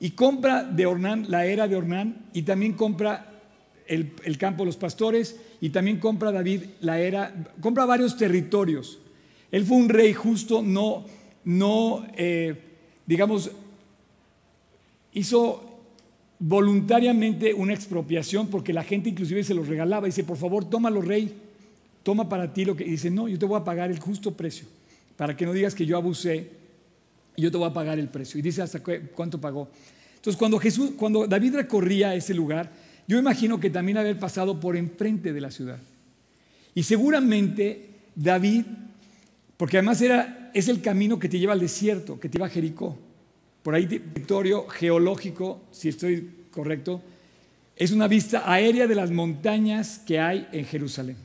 Y 0.00 0.10
compra 0.12 0.64
de 0.64 0.86
Ornán 0.86 1.26
la 1.28 1.44
era 1.44 1.68
de 1.68 1.76
Ornán 1.76 2.26
y 2.32 2.42
también 2.42 2.72
compra 2.72 3.30
el, 3.86 4.38
campo 4.38 4.62
de 4.62 4.66
los 4.66 4.76
pastores 4.76 5.36
y 5.60 5.70
también 5.70 5.98
compra 5.98 6.32
David 6.32 6.62
la 6.80 7.00
era, 7.00 7.34
compra 7.60 7.84
varios 7.84 8.16
territorios. 8.16 8.98
Él 9.50 9.64
fue 9.64 9.76
un 9.76 9.88
rey 9.88 10.14
justo, 10.14 10.62
no, 10.62 11.04
no 11.44 12.06
eh, 12.16 12.70
digamos, 13.10 13.50
hizo 15.12 15.80
voluntariamente 16.38 17.52
una 17.52 17.74
expropiación 17.74 18.46
porque 18.46 18.72
la 18.72 18.84
gente 18.84 19.08
inclusive 19.08 19.42
se 19.42 19.52
los 19.52 19.66
regalaba. 19.66 20.06
Dice, 20.06 20.22
por 20.22 20.36
favor, 20.36 20.70
tómalo, 20.70 21.02
rey, 21.02 21.34
toma 22.04 22.28
para 22.28 22.52
ti 22.52 22.64
lo 22.64 22.76
que... 22.76 22.84
Y 22.84 22.90
dice, 22.90 23.10
no, 23.10 23.26
yo 23.26 23.36
te 23.36 23.46
voy 23.46 23.60
a 23.60 23.64
pagar 23.64 23.90
el 23.90 23.98
justo 23.98 24.32
precio, 24.36 24.68
para 25.16 25.36
que 25.36 25.44
no 25.44 25.52
digas 25.52 25.74
que 25.74 25.84
yo 25.84 25.96
abusé, 25.96 26.50
yo 27.36 27.50
te 27.50 27.56
voy 27.56 27.68
a 27.68 27.72
pagar 27.72 27.98
el 27.98 28.08
precio. 28.08 28.38
Y 28.38 28.42
dice, 28.42 28.62
¿hasta 28.62 28.80
cuánto 29.14 29.40
pagó? 29.40 29.68
Entonces, 30.14 30.38
cuando, 30.38 30.60
Jesús, 30.60 30.92
cuando 30.96 31.26
David 31.26 31.56
recorría 31.56 32.14
ese 32.14 32.32
lugar, 32.32 32.70
yo 33.08 33.18
imagino 33.18 33.58
que 33.58 33.70
también 33.70 33.98
haber 33.98 34.20
pasado 34.20 34.60
por 34.60 34.76
enfrente 34.76 35.32
de 35.32 35.40
la 35.40 35.50
ciudad. 35.50 35.80
Y 36.76 36.84
seguramente 36.84 37.88
David, 38.14 38.66
porque 39.56 39.78
además 39.78 40.00
era, 40.00 40.39
es 40.54 40.68
el 40.68 40.80
camino 40.80 41.18
que 41.18 41.28
te 41.28 41.38
lleva 41.38 41.52
al 41.52 41.60
desierto, 41.60 42.18
que 42.18 42.28
te 42.28 42.38
lleva 42.38 42.46
a 42.46 42.50
Jericó 42.50 42.96
por 43.62 43.74
ahí 43.74 43.86
territorio 43.86 44.66
geológico, 44.68 45.60
si 45.70 45.88
estoy 45.88 46.30
correcto, 46.50 47.02
es 47.76 47.92
una 47.92 48.08
vista 48.08 48.50
aérea 48.50 48.86
de 48.86 48.94
las 48.94 49.10
montañas 49.10 50.00
que 50.06 50.18
hay 50.18 50.48
en 50.52 50.64
Jerusalén. 50.64 51.16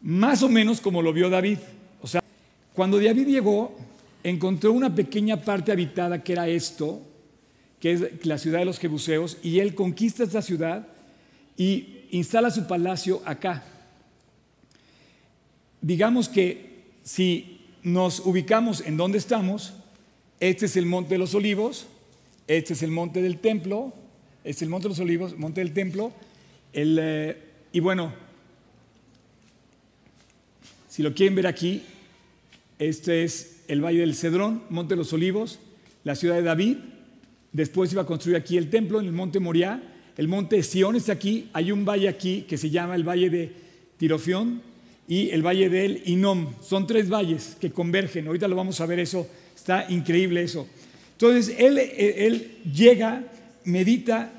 Más 0.00 0.42
o 0.42 0.48
menos 0.48 0.80
como 0.80 1.02
lo 1.02 1.12
vio 1.12 1.30
David. 1.30 1.58
O 2.00 2.06
sea, 2.06 2.22
cuando 2.74 3.00
David 3.00 3.26
llegó, 3.26 3.76
encontró 4.22 4.72
una 4.72 4.94
pequeña 4.94 5.40
parte 5.40 5.72
habitada 5.72 6.22
que 6.22 6.32
era 6.32 6.48
esto, 6.48 7.00
que 7.80 7.92
es 7.92 8.26
la 8.26 8.38
ciudad 8.38 8.60
de 8.60 8.64
los 8.64 8.78
Jebuseos, 8.78 9.38
y 9.42 9.60
él 9.60 9.74
conquista 9.74 10.24
esta 10.24 10.42
ciudad 10.42 10.86
y 11.56 12.04
instala 12.10 12.50
su 12.50 12.66
palacio 12.66 13.22
acá. 13.24 13.64
Digamos 15.80 16.28
que 16.28 16.84
si 17.02 17.55
nos 17.86 18.18
ubicamos 18.18 18.80
en 18.80 18.96
donde 18.96 19.16
estamos, 19.16 19.72
este 20.40 20.66
es 20.66 20.76
el 20.76 20.86
monte 20.86 21.14
de 21.14 21.18
los 21.18 21.36
olivos, 21.36 21.86
este 22.48 22.72
es 22.72 22.82
el 22.82 22.90
monte 22.90 23.22
del 23.22 23.38
templo, 23.38 23.92
este 24.42 24.50
es 24.50 24.62
el 24.62 24.70
monte 24.70 24.86
de 24.86 24.88
los 24.88 24.98
olivos, 24.98 25.38
monte 25.38 25.60
del 25.60 25.72
templo. 25.72 26.12
Eh, 26.72 27.40
y 27.70 27.78
bueno, 27.78 28.12
si 30.88 31.04
lo 31.04 31.14
quieren 31.14 31.36
ver 31.36 31.46
aquí, 31.46 31.84
este 32.80 33.22
es 33.22 33.62
el 33.68 33.84
valle 33.84 34.00
del 34.00 34.16
Cedrón, 34.16 34.64
monte 34.68 34.94
de 34.94 34.98
los 34.98 35.12
olivos, 35.12 35.60
la 36.02 36.16
ciudad 36.16 36.34
de 36.34 36.42
David. 36.42 36.78
Después 37.52 37.92
iba 37.92 38.02
a 38.02 38.06
construir 38.06 38.36
aquí 38.36 38.56
el 38.56 38.68
templo 38.68 38.98
en 38.98 39.06
el 39.06 39.12
monte 39.12 39.38
Moriah. 39.38 39.80
El 40.16 40.26
monte 40.26 40.60
Sión 40.64 40.96
está 40.96 41.12
aquí. 41.12 41.50
Hay 41.52 41.70
un 41.70 41.84
valle 41.84 42.08
aquí 42.08 42.46
que 42.48 42.58
se 42.58 42.68
llama 42.68 42.96
el 42.96 43.08
valle 43.08 43.30
de 43.30 43.52
Tirofión 43.96 44.60
y 45.08 45.30
el 45.30 45.46
valle 45.46 45.68
del 45.68 46.02
Inom. 46.06 46.54
Son 46.62 46.86
tres 46.86 47.08
valles 47.08 47.56
que 47.60 47.70
convergen. 47.70 48.26
Ahorita 48.26 48.48
lo 48.48 48.56
vamos 48.56 48.80
a 48.80 48.86
ver 48.86 49.00
eso 49.00 49.28
Está 49.56 49.86
increíble 49.88 50.42
eso. 50.42 50.68
Entonces, 51.12 51.56
él, 51.58 52.58
llega, 52.72 53.24
medita, 53.64 54.30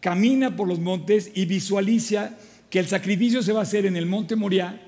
camina 0.00 0.56
por 0.56 0.68
los 0.68 0.80
montes 0.80 1.30
y 1.34 1.46
visualiza 1.46 2.36
que 2.68 2.80
el 2.80 2.86
sacrificio 2.88 3.42
se 3.42 3.52
va 3.52 3.60
a 3.60 3.62
hacer 3.62 3.86
en 3.86 3.96
el 3.96 4.04
monte 4.04 4.34
Moriah. 4.36 4.78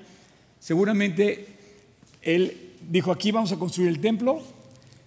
Seguramente 0.58 1.46
él 2.20 2.72
dijo, 2.90 3.12
aquí 3.12 3.30
vamos 3.30 3.52
a 3.52 3.58
construir 3.58 3.88
el 3.88 4.00
templo. 4.00 4.42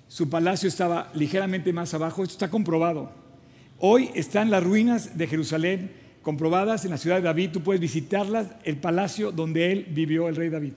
Su 0.07 0.29
palacio 0.29 0.69
estaba 0.69 1.11
ligeramente 1.13 1.73
más 1.73 1.93
abajo. 1.93 2.23
Esto 2.23 2.33
está 2.33 2.49
comprobado. 2.49 3.11
Hoy 3.79 4.09
están 4.15 4.49
las 4.49 4.63
ruinas 4.63 5.17
de 5.17 5.27
Jerusalén 5.27 5.91
comprobadas 6.29 6.85
en 6.85 6.91
la 6.91 6.99
ciudad 6.99 7.15
de 7.15 7.23
David. 7.23 7.49
Tú 7.53 7.61
puedes 7.61 7.81
visitarlas, 7.81 8.49
el 8.63 8.77
palacio 8.77 9.31
donde 9.31 9.71
él 9.71 9.87
vivió, 9.89 10.27
el 10.27 10.35
rey 10.35 10.49
David. 10.49 10.73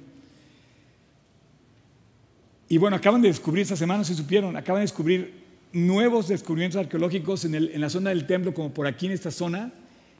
Y 2.70 2.78
bueno, 2.78 2.96
acaban 2.96 3.20
de 3.20 3.28
descubrir, 3.28 3.60
esta 3.60 3.76
semana 3.76 4.02
se 4.02 4.14
supieron, 4.14 4.56
acaban 4.56 4.80
de 4.80 4.84
descubrir 4.84 5.34
nuevos 5.74 6.28
descubrimientos 6.28 6.80
arqueológicos 6.80 7.44
en, 7.44 7.78
la 7.78 7.90
zona 7.90 8.08
del 8.08 8.26
templo, 8.26 8.54
como 8.54 8.72
por 8.72 8.86
aquí 8.86 9.04
en 9.04 9.12
esta 9.12 9.30
zona, 9.30 9.74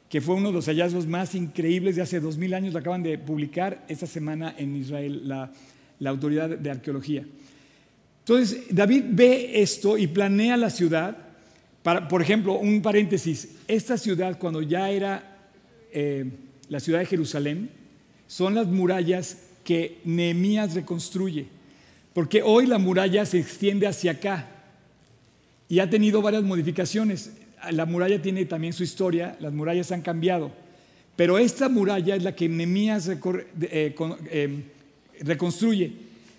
que 0.07 0.21
fue 0.21 0.35
uno 0.35 0.49
de 0.49 0.53
los 0.53 0.67
hallazgos 0.67 1.07
más 1.07 1.33
increíbles 1.33 1.95
de 1.95 2.03
hace 2.03 2.19
dos 2.19 2.37
mil 2.37 2.53
años, 2.53 2.73
lo 2.73 2.79
acaban 2.79 3.01
de 3.01 3.17
publicar 3.17 3.83
esta 3.87 4.05
semana 4.05 4.53
en 4.55 4.75
Israel, 4.75 5.27
la, 5.27 5.51
la 5.97 6.09
autoridad 6.11 6.47
de 6.47 6.69
arqueología. 6.69 7.25
Entonces, 8.19 8.65
David 8.69 9.05
ve 9.07 9.63
esto 9.63 9.97
y 9.97 10.05
planea 10.05 10.57
la 10.57 10.69
ciudad. 10.69 11.17
Por 11.83 12.21
ejemplo, 12.21 12.53
un 12.53 12.81
paréntesis, 12.81 13.55
esta 13.67 13.97
ciudad 13.97 14.39
cuando 14.39 14.61
ya 14.61 14.89
era 14.89 15.49
eh, 15.91 16.25
la 16.69 16.79
ciudad 16.79 16.99
de 16.99 17.05
Jerusalén, 17.05 17.69
son 18.25 18.55
las 18.55 18.67
murallas 18.67 19.37
que 19.65 19.99
Nehemías 20.05 20.73
reconstruye. 20.75 21.47
Porque 22.13 22.41
hoy 22.41 22.67
la 22.67 22.77
muralla 22.77 23.25
se 23.25 23.39
extiende 23.39 23.85
hacia 23.85 24.11
acá 24.13 24.47
y 25.67 25.79
ha 25.79 25.89
tenido 25.89 26.21
varias 26.21 26.43
modificaciones. 26.43 27.33
La 27.71 27.85
muralla 27.85 28.21
tiene 28.21 28.45
también 28.45 28.71
su 28.71 28.83
historia, 28.83 29.35
las 29.41 29.51
murallas 29.51 29.91
han 29.91 30.01
cambiado. 30.01 30.51
Pero 31.17 31.37
esta 31.37 31.67
muralla 31.67 32.15
es 32.15 32.23
la 32.23 32.33
que 32.33 32.47
Nehemías 32.47 33.09
eh, 33.09 33.19
eh, 33.61 34.63
reconstruye. 35.19 35.91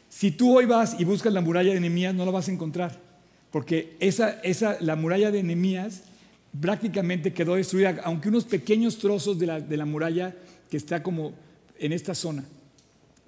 Si 0.08 0.30
tú 0.30 0.56
hoy 0.56 0.64
vas 0.64 0.98
y 0.98 1.04
buscas 1.04 1.32
la 1.32 1.42
muralla 1.42 1.74
de 1.74 1.80
Nehemías, 1.80 2.14
no 2.14 2.24
la 2.24 2.30
vas 2.30 2.48
a 2.48 2.52
encontrar. 2.52 3.03
Porque 3.54 3.94
esa, 4.00 4.40
esa, 4.42 4.78
la 4.80 4.96
muralla 4.96 5.30
de 5.30 5.40
Nehemías 5.44 6.02
prácticamente 6.60 7.32
quedó 7.32 7.54
destruida, 7.54 8.00
aunque 8.02 8.28
unos 8.28 8.46
pequeños 8.46 8.98
trozos 8.98 9.38
de 9.38 9.46
la, 9.46 9.60
de 9.60 9.76
la 9.76 9.84
muralla 9.84 10.34
que 10.68 10.76
está 10.76 11.04
como 11.04 11.34
en 11.78 11.92
esta 11.92 12.16
zona. 12.16 12.44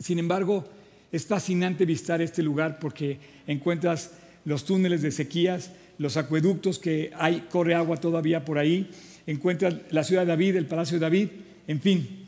Sin 0.01 0.19
embargo, 0.19 0.65
es 1.13 1.27
fascinante 1.27 1.85
visitar 1.85 2.21
este 2.21 2.43
lugar 2.43 2.81
porque 2.81 3.21
encuentras 3.47 4.15
los 4.45 4.65
túneles 4.65 5.01
de 5.01 5.13
sequías, 5.13 5.71
los 5.97 6.17
acueductos 6.17 6.81
que 6.81 7.13
hay, 7.17 7.47
corre 7.49 7.77
agua 7.77 7.99
todavía 7.99 8.45
por 8.45 8.59
ahí, 8.59 8.91
encuentras 9.29 9.77
la 9.91 10.03
ciudad 10.03 10.23
de 10.23 10.31
David, 10.31 10.57
el 10.57 10.67
palacio 10.67 10.97
de 10.97 11.03
David, 11.03 11.29
en 11.69 11.81
fin. 11.81 12.27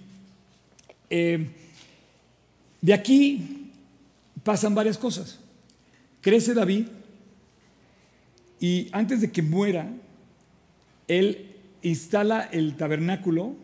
Eh, 1.11 1.49
de 2.81 2.95
aquí 2.95 3.73
pasan 4.45 4.77
varias 4.77 4.97
cosas. 4.97 5.41
Crece 6.21 6.55
David 6.55 6.87
y 8.61 8.89
antes 8.93 9.21
de 9.21 9.31
que 9.31 9.43
muera, 9.43 9.91
él 11.07 11.57
instala 11.83 12.43
el 12.43 12.77
tabernáculo 12.77 13.55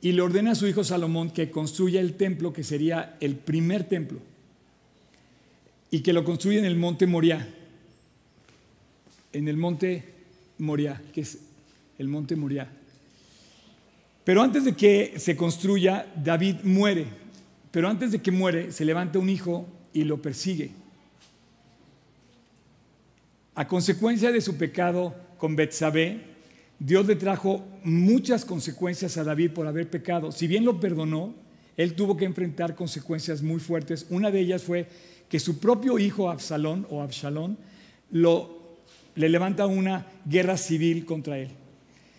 y 0.00 0.12
le 0.12 0.22
ordena 0.22 0.52
a 0.52 0.54
su 0.54 0.66
hijo 0.66 0.84
Salomón 0.84 1.30
que 1.30 1.50
construya 1.50 2.00
el 2.00 2.14
templo 2.14 2.52
que 2.52 2.64
sería 2.64 3.16
el 3.20 3.36
primer 3.36 3.84
templo 3.84 4.20
y 5.90 6.00
que 6.00 6.12
lo 6.12 6.24
construye 6.24 6.58
en 6.58 6.64
el 6.64 6.76
monte 6.76 7.06
Moriah. 7.06 7.48
En 9.32 9.48
el 9.48 9.56
monte 9.56 10.04
Moriah, 10.58 11.00
que 11.12 11.22
es 11.22 11.38
el 11.98 12.08
monte 12.08 12.36
Moriah. 12.36 12.70
Pero 14.24 14.42
antes 14.42 14.64
de 14.64 14.74
que 14.74 15.14
se 15.16 15.36
construya, 15.36 16.06
David 16.14 16.56
muere. 16.64 17.06
Pero 17.70 17.88
antes 17.88 18.12
de 18.12 18.20
que 18.20 18.30
muere, 18.30 18.72
se 18.72 18.84
levanta 18.84 19.18
un 19.18 19.30
hijo 19.30 19.66
y 19.92 20.04
lo 20.04 20.20
persigue. 20.20 20.70
A 23.58 23.66
consecuencia 23.66 24.30
de 24.30 24.40
su 24.40 24.56
pecado 24.56 25.16
con 25.36 25.56
Betsabé, 25.56 26.20
Dios 26.78 27.04
le 27.08 27.16
trajo 27.16 27.66
muchas 27.82 28.44
consecuencias 28.44 29.16
a 29.16 29.24
David 29.24 29.50
por 29.50 29.66
haber 29.66 29.90
pecado. 29.90 30.30
Si 30.30 30.46
bien 30.46 30.64
lo 30.64 30.78
perdonó, 30.78 31.34
él 31.76 31.94
tuvo 31.94 32.16
que 32.16 32.24
enfrentar 32.24 32.76
consecuencias 32.76 33.42
muy 33.42 33.58
fuertes. 33.58 34.06
Una 34.10 34.30
de 34.30 34.38
ellas 34.38 34.62
fue 34.62 34.86
que 35.28 35.40
su 35.40 35.58
propio 35.58 35.98
hijo 35.98 36.30
Absalón 36.30 36.86
o 36.88 37.02
Absalón 37.02 37.58
le 38.12 39.28
levanta 39.28 39.66
una 39.66 40.06
guerra 40.24 40.56
civil 40.56 41.04
contra 41.04 41.36
él. 41.36 41.48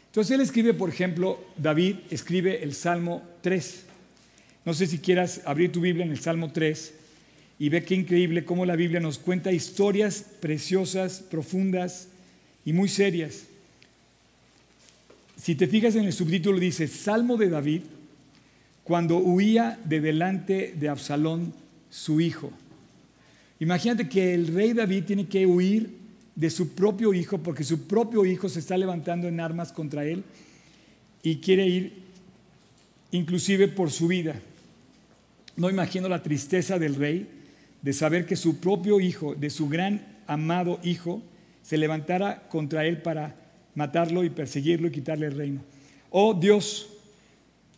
Entonces 0.08 0.36
él 0.36 0.42
escribe, 0.42 0.74
por 0.74 0.90
ejemplo, 0.90 1.40
David 1.56 2.00
escribe 2.10 2.64
el 2.64 2.74
Salmo 2.74 3.24
3. 3.40 3.86
No 4.66 4.74
sé 4.74 4.88
si 4.88 5.00
quieras 5.00 5.40
abrir 5.46 5.72
tu 5.72 5.80
Biblia 5.80 6.04
en 6.04 6.12
el 6.12 6.20
Salmo 6.20 6.52
3. 6.52 6.96
Y 7.60 7.68
ve 7.68 7.84
qué 7.84 7.94
increíble 7.94 8.46
cómo 8.46 8.66
la 8.66 8.78
Biblia 8.78 9.02
nos 9.02 9.20
cuenta 9.20 9.52
historias 9.52 10.26
preciosas, 10.40 11.20
profundas 11.20 12.08
y 12.64 12.72
muy 12.72 12.88
serias. 12.88 13.44
Si 15.36 15.56
te 15.56 15.68
fijas 15.68 15.96
en 15.96 16.06
el 16.06 16.14
subtítulo 16.14 16.58
dice 16.58 16.88
Salmo 16.88 17.36
de 17.36 17.50
David 17.50 17.82
cuando 18.86 19.18
huía 19.18 19.78
de 19.84 20.00
delante 20.00 20.74
de 20.80 20.90
Absalón, 20.90 21.54
su 21.90 22.22
hijo. 22.22 22.52
Imagínate 23.60 24.08
que 24.08 24.34
el 24.34 24.48
rey 24.48 24.74
David 24.74 25.04
tiene 25.04 25.28
que 25.28 25.46
huir 25.46 25.98
de 26.36 26.50
su 26.50 26.70
propio 26.70 27.14
hijo 27.14 27.40
porque 27.40 27.66
su 27.66 27.88
propio 27.88 28.26
hijo 28.26 28.48
se 28.48 28.60
está 28.60 28.78
levantando 28.78 29.28
en 29.28 29.42
armas 29.42 29.74
contra 29.74 30.06
él 30.06 30.24
y 31.24 31.38
quiere 31.38 31.68
ir 31.68 31.94
inclusive 33.12 33.68
por 33.68 33.92
su 33.92 34.08
vida. 34.08 34.40
No 35.58 35.70
imagino 35.70 36.08
la 36.08 36.24
tristeza 36.24 36.80
del 36.80 36.96
rey 36.96 37.39
de 37.82 37.94
saber 37.94 38.26
que 38.26 38.36
su 38.36 38.60
propio 38.60 39.00
hijo, 39.00 39.36
de 39.36 39.50
su 39.50 39.70
gran 39.70 40.06
amado 40.28 40.80
hijo, 40.84 41.22
se 41.62 41.78
levantara 41.78 42.48
contra 42.50 42.86
él 42.86 43.02
para 43.02 43.36
matarlo 43.76 44.24
y 44.24 44.30
perseguirlo 44.30 44.88
y 44.88 44.92
quitarle 44.92 45.28
el 45.28 45.36
reino. 45.36 45.62
Oh 46.10 46.34
Dios, 46.34 46.90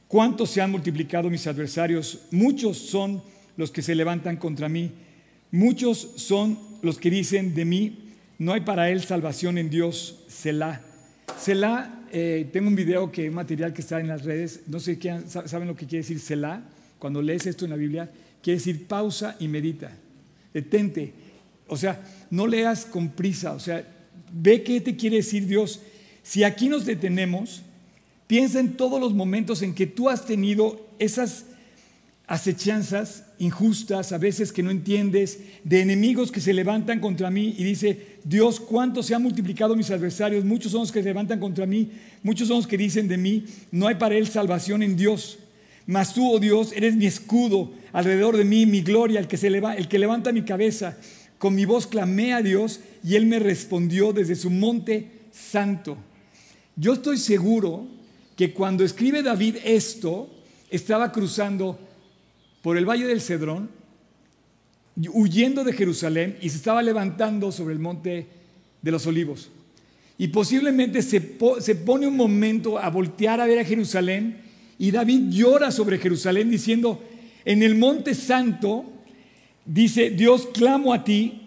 cuánto 0.07 0.45
se 0.45 0.61
han 0.61 0.71
multiplicado 0.71 1.29
mis 1.29 1.47
adversarios, 1.47 2.21
muchos 2.31 2.77
son 2.77 3.21
los 3.57 3.71
que 3.71 3.81
se 3.81 3.95
levantan 3.95 4.37
contra 4.37 4.69
mí, 4.69 4.91
muchos 5.51 6.13
son 6.15 6.57
los 6.81 6.97
que 6.97 7.09
dicen 7.09 7.53
de 7.53 7.65
mí, 7.65 7.97
no 8.39 8.53
hay 8.53 8.61
para 8.61 8.89
él 8.89 9.03
salvación 9.03 9.57
en 9.57 9.69
Dios, 9.69 10.23
Selah. 10.27 10.81
Selah, 11.37 12.05
eh, 12.11 12.49
tengo 12.51 12.69
un 12.69 12.75
video, 12.75 13.11
que 13.11 13.29
un 13.29 13.35
material 13.35 13.73
que 13.73 13.81
está 13.81 13.99
en 13.99 14.07
las 14.07 14.23
redes, 14.23 14.61
no 14.67 14.79
sé 14.79 14.97
qué, 14.97 15.21
saben 15.27 15.67
lo 15.67 15.75
que 15.75 15.85
quiere 15.85 16.03
decir 16.03 16.19
Selah, 16.19 16.63
cuando 16.97 17.21
lees 17.21 17.45
esto 17.45 17.65
en 17.65 17.71
la 17.71 17.77
Biblia, 17.77 18.09
quiere 18.41 18.57
decir 18.57 18.87
pausa 18.87 19.35
y 19.39 19.47
medita, 19.47 19.91
detente, 20.53 21.13
o 21.67 21.77
sea, 21.77 22.01
no 22.29 22.47
leas 22.47 22.85
con 22.85 23.09
prisa, 23.09 23.53
o 23.53 23.59
sea, 23.59 23.87
ve 24.31 24.63
qué 24.63 24.81
te 24.81 24.95
quiere 24.95 25.17
decir 25.17 25.45
Dios. 25.45 25.79
Si 26.23 26.43
aquí 26.43 26.69
nos 26.69 26.85
detenemos, 26.85 27.61
piensa 28.27 28.59
en 28.59 28.77
todos 28.77 28.99
los 28.99 29.13
momentos 29.13 29.61
en 29.61 29.73
que 29.73 29.87
tú 29.87 30.09
has 30.09 30.25
tenido 30.25 30.87
esas 30.99 31.45
acechanzas 32.27 33.25
injustas, 33.39 34.13
a 34.13 34.17
veces 34.17 34.53
que 34.53 34.63
no 34.63 34.71
entiendes, 34.71 35.39
de 35.65 35.81
enemigos 35.81 36.31
que 36.31 36.39
se 36.39 36.53
levantan 36.53 37.01
contra 37.01 37.29
mí 37.29 37.55
y 37.57 37.63
dice, 37.63 38.17
Dios, 38.23 38.59
cuánto 38.59 39.03
se 39.03 39.13
han 39.13 39.23
multiplicado 39.23 39.75
mis 39.75 39.91
adversarios, 39.91 40.45
muchos 40.45 40.71
son 40.71 40.81
los 40.81 40.91
que 40.93 41.01
se 41.01 41.09
levantan 41.09 41.39
contra 41.39 41.65
mí, 41.65 41.89
muchos 42.23 42.47
son 42.47 42.57
los 42.57 42.67
que 42.67 42.77
dicen 42.77 43.09
de 43.09 43.17
mí, 43.17 43.43
no 43.71 43.87
hay 43.87 43.95
para 43.95 44.15
él 44.15 44.27
salvación 44.27 44.81
en 44.81 44.95
Dios. 44.95 45.39
Mas 45.87 46.13
tú, 46.13 46.31
oh 46.31 46.39
Dios, 46.39 46.71
eres 46.73 46.95
mi 46.95 47.05
escudo 47.05 47.71
alrededor 47.91 48.37
de 48.37 48.45
mí, 48.45 48.65
mi 48.65 48.81
gloria, 48.81 49.19
el 49.19 49.27
que, 49.27 49.37
se 49.37 49.47
el 49.47 49.87
que 49.87 49.99
levanta 49.99 50.31
mi 50.31 50.43
cabeza. 50.43 50.97
Con 51.37 51.55
mi 51.55 51.65
voz 51.65 51.87
clamé 51.87 52.33
a 52.33 52.41
Dios 52.41 52.81
y 53.03 53.15
Él 53.15 53.25
me 53.25 53.39
respondió 53.39 54.13
desde 54.13 54.35
su 54.35 54.49
monte 54.49 55.07
santo. 55.31 55.97
Yo 56.75 56.93
estoy 56.93 57.17
seguro 57.17 57.87
que 58.35 58.53
cuando 58.53 58.83
escribe 58.83 59.23
David 59.23 59.57
esto, 59.63 60.29
estaba 60.69 61.11
cruzando 61.11 61.79
por 62.61 62.77
el 62.77 62.85
valle 62.85 63.05
del 63.05 63.21
Cedrón, 63.21 63.69
huyendo 65.13 65.63
de 65.63 65.73
Jerusalén 65.73 66.37
y 66.41 66.49
se 66.49 66.57
estaba 66.57 66.81
levantando 66.81 67.51
sobre 67.51 67.73
el 67.73 67.79
monte 67.79 68.27
de 68.81 68.91
los 68.91 69.05
olivos. 69.07 69.49
Y 70.17 70.27
posiblemente 70.27 71.01
se, 71.01 71.21
pone 71.21 72.07
un 72.07 72.15
momento 72.15 72.77
a 72.77 72.89
voltear 72.89 73.41
a 73.41 73.47
ver 73.47 73.59
a 73.59 73.65
Jerusalén 73.65 74.40
y 74.81 74.89
David 74.89 75.29
llora 75.29 75.69
sobre 75.69 75.99
Jerusalén 75.99 76.49
diciendo, 76.49 77.03
en 77.45 77.61
el 77.61 77.75
monte 77.75 78.15
santo, 78.15 78.83
dice, 79.63 80.09
Dios 80.09 80.47
clamo 80.51 80.91
a 80.91 81.03
ti 81.03 81.39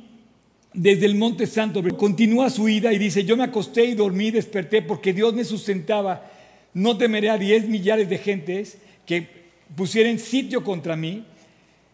desde 0.73 1.07
el 1.07 1.17
monte 1.17 1.49
santo. 1.49 1.83
Continúa 1.97 2.49
su 2.49 2.69
ida 2.69 2.93
y 2.93 2.99
dice, 2.99 3.25
yo 3.25 3.37
me 3.37 3.43
acosté 3.43 3.87
y 3.87 3.95
dormí, 3.95 4.31
desperté 4.31 4.83
porque 4.83 5.13
Dios 5.13 5.35
me 5.35 5.43
sustentaba. 5.43 6.31
No 6.75 6.97
temeré 6.97 7.29
a 7.29 7.37
diez 7.37 7.67
millares 7.67 8.09
de 8.09 8.19
gentes 8.19 8.79
que 9.05 9.27
pusieren 9.75 10.21
sitio 10.21 10.63
contra 10.63 10.95
mí, 10.95 11.25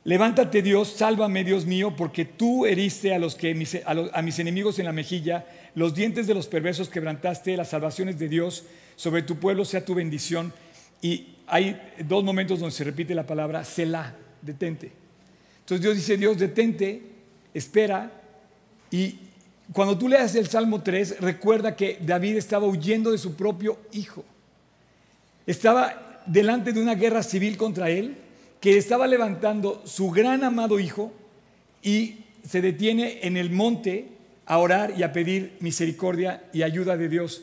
levántate 0.04 0.60
Dios, 0.60 0.88
sálvame 0.94 1.42
Dios 1.42 1.64
mío, 1.64 1.94
porque 1.96 2.26
tú 2.26 2.66
heriste 2.66 3.14
a, 3.14 3.18
los 3.18 3.34
que, 3.34 3.56
a, 3.86 4.20
mis 4.20 4.38
enemigos 4.38 4.78
en 4.78 4.84
la 4.84 4.92
mejilla, 4.92 5.46
los 5.74 5.94
dientes 5.94 6.26
de 6.26 6.34
los 6.34 6.48
perversos 6.48 6.90
quebrantaste, 6.90 7.56
las 7.56 7.70
salvaciones 7.70 8.18
de 8.18 8.28
Dios, 8.28 8.64
sobre 8.96 9.22
tu 9.22 9.36
pueblo 9.36 9.64
sea 9.64 9.86
tu 9.86 9.94
bendición. 9.94 10.52
Y 11.02 11.36
hay 11.46 11.94
dos 12.04 12.22
momentos 12.22 12.60
donde 12.60 12.74
se 12.74 12.84
repite 12.84 13.14
la 13.14 13.26
palabra 13.26 13.64
Selah, 13.64 14.14
detente. 14.40 14.92
Entonces 15.60 15.82
Dios 15.82 15.96
dice, 15.96 16.16
Dios, 16.16 16.38
detente, 16.38 17.02
espera. 17.52 18.10
Y 18.90 19.16
cuando 19.72 19.96
tú 19.98 20.08
leas 20.08 20.34
el 20.34 20.48
Salmo 20.48 20.82
3, 20.82 21.20
recuerda 21.20 21.76
que 21.76 21.98
David 22.00 22.36
estaba 22.36 22.66
huyendo 22.66 23.10
de 23.10 23.18
su 23.18 23.34
propio 23.34 23.78
hijo. 23.92 24.24
Estaba 25.46 26.22
delante 26.26 26.72
de 26.72 26.80
una 26.80 26.94
guerra 26.94 27.22
civil 27.22 27.56
contra 27.56 27.90
él, 27.90 28.16
que 28.60 28.76
estaba 28.76 29.06
levantando 29.06 29.82
su 29.86 30.10
gran 30.10 30.44
amado 30.44 30.78
hijo 30.78 31.12
y 31.82 32.24
se 32.46 32.60
detiene 32.60 33.20
en 33.22 33.36
el 33.36 33.50
monte 33.50 34.08
a 34.46 34.58
orar 34.58 34.94
y 34.96 35.02
a 35.02 35.12
pedir 35.12 35.56
misericordia 35.60 36.44
y 36.52 36.62
ayuda 36.62 36.96
de 36.96 37.08
Dios. 37.08 37.42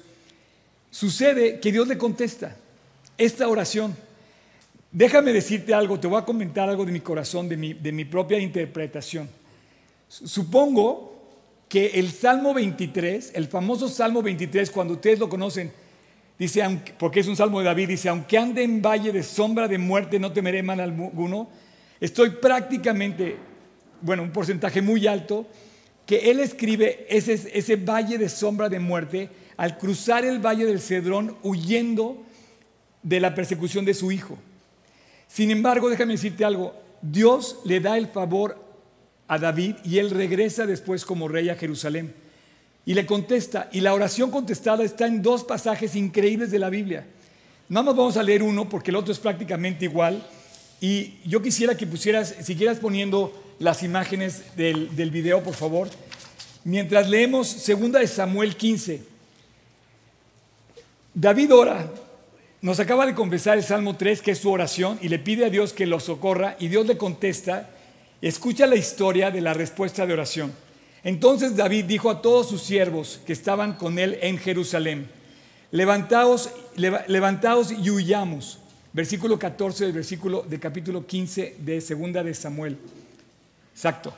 Sucede 0.92 1.60
que 1.60 1.72
Dios 1.72 1.88
le 1.88 1.98
contesta 1.98 2.56
esta 3.18 3.48
oración. 3.48 3.96
Déjame 4.92 5.34
decirte 5.34 5.74
algo, 5.74 6.00
te 6.00 6.08
voy 6.08 6.20
a 6.20 6.26
comentar 6.26 6.70
algo 6.70 6.86
de 6.86 6.92
mi 6.92 7.02
corazón, 7.02 7.50
de 7.50 7.58
mi, 7.58 7.74
de 7.74 7.92
mi 7.92 8.06
propia 8.06 8.40
interpretación. 8.40 9.30
Supongo 10.08 11.16
que 11.68 11.88
el 11.96 12.12
Salmo 12.12 12.54
23, 12.54 13.32
el 13.36 13.48
famoso 13.48 13.90
Salmo 13.90 14.22
23, 14.22 14.72
cuando 14.72 14.94
ustedes 14.94 15.20
lo 15.20 15.28
conocen, 15.28 15.72
Dice, 16.38 16.64
porque 17.00 17.22
es 17.22 17.28
un 17.28 17.36
salmo 17.36 17.60
de 17.60 17.66
David, 17.66 17.88
dice, 17.88 18.10
aunque 18.10 18.38
ande 18.38 18.64
en 18.64 18.80
valle 18.82 19.12
de 19.12 19.24
sombra 19.24 19.68
de 19.68 19.80
muerte, 19.80 20.20
no 20.20 20.32
temeré 20.32 20.62
mal 20.62 20.80
alguno. 20.80 21.50
Estoy 22.00 22.30
prácticamente, 22.30 23.38
bueno, 24.02 24.22
un 24.22 24.32
porcentaje 24.32 24.84
muy 24.84 25.08
alto, 25.08 25.48
que 26.06 26.30
él 26.30 26.40
escribe 26.40 27.08
ese, 27.10 27.34
ese 27.54 27.76
valle 27.76 28.20
de 28.20 28.30
sombra 28.30 28.70
de 28.70 28.80
muerte 28.80 29.30
al 29.58 29.80
cruzar 29.80 30.26
el 30.26 30.38
valle 30.38 30.66
del 30.66 30.80
Cedrón 30.80 31.38
huyendo 31.42 32.24
de 33.08 33.22
la 33.22 33.34
persecución 33.34 33.86
de 33.86 33.94
su 33.94 34.12
hijo. 34.12 34.38
Sin 35.30 35.50
embargo, 35.50 35.90
déjame 35.90 36.14
decirte 36.14 36.44
algo, 36.44 36.76
Dios 37.02 37.60
le 37.64 37.80
da 37.80 37.98
el 37.98 38.08
favor 38.08 38.62
a 39.30 39.38
David 39.38 39.76
y 39.86 40.00
él 40.00 40.10
regresa 40.10 40.66
después 40.66 41.06
como 41.06 41.30
rey 41.30 41.50
a 41.50 41.56
Jerusalén. 41.56 42.14
Y 42.86 42.94
le 42.94 43.06
contesta, 43.06 43.70
y 43.72 43.80
la 43.80 43.94
oración 43.94 44.30
contestada 44.30 44.84
está 44.84 45.08
en 45.08 45.22
dos 45.22 45.46
pasajes 45.46 45.96
increíbles 45.96 46.52
de 46.52 46.60
la 46.60 46.70
Biblia. 46.70 47.06
Nada 47.70 47.86
más 47.86 47.96
vamos 47.96 48.18
a 48.18 48.24
leer 48.24 48.44
uno 48.44 48.68
porque 48.68 48.92
el 48.92 48.98
otro 48.98 49.14
es 49.14 49.20
prácticamente 49.20 49.86
igual. 49.86 50.26
Y 50.82 51.14
yo 51.26 51.42
quisiera 51.42 51.76
que 51.76 51.88
pusieras, 51.88 52.36
siguieras 52.42 52.80
poniendo 52.80 53.56
las 53.60 53.84
imágenes 53.84 54.56
del, 54.58 54.96
del 54.96 55.12
video, 55.12 55.44
por 55.44 55.54
favor. 55.54 55.90
Mientras 56.66 57.10
leemos 57.10 57.48
segunda 57.48 58.00
de 58.00 58.08
Samuel 58.08 58.56
15. 58.56 59.02
David 61.14 61.54
ora, 61.54 61.90
nos 62.62 62.80
acaba 62.80 63.06
de 63.06 63.14
confesar 63.14 63.58
el 63.58 63.64
Salmo 63.64 63.96
3, 63.96 64.22
que 64.22 64.32
es 64.32 64.40
su 64.40 64.52
oración, 64.52 64.98
y 65.02 65.10
le 65.10 65.20
pide 65.20 65.46
a 65.46 65.50
Dios 65.50 65.74
que 65.74 65.86
lo 65.86 66.00
socorra, 66.00 66.56
y 66.60 66.70
Dios 66.70 66.88
le 66.88 66.98
contesta, 66.98 67.70
escucha 68.22 68.66
la 68.66 68.76
historia 68.76 69.30
de 69.30 69.42
la 69.42 69.54
respuesta 69.54 70.06
de 70.06 70.14
oración. 70.14 70.52
Entonces 71.04 71.56
David 71.56 71.86
dijo 71.86 72.10
a 72.10 72.22
todos 72.22 72.50
sus 72.50 72.64
siervos 72.64 73.22
que 73.26 73.34
estaban 73.34 73.74
con 73.74 74.00
él 74.00 74.18
en 74.22 74.40
Jerusalén, 74.40 75.08
levantaos, 75.72 76.50
levantaos 76.76 77.72
y 77.72 77.90
huyamos. 77.92 78.60
Versículo 78.92 79.38
14 79.38 79.86
del 79.86 79.94
versículo 79.94 80.42
de 80.42 80.60
capítulo 80.60 81.06
15 81.06 81.58
de 81.60 81.82
segunda 81.82 82.24
de 82.24 82.34
Samuel. 82.34 82.78
Exacto. 83.74 84.12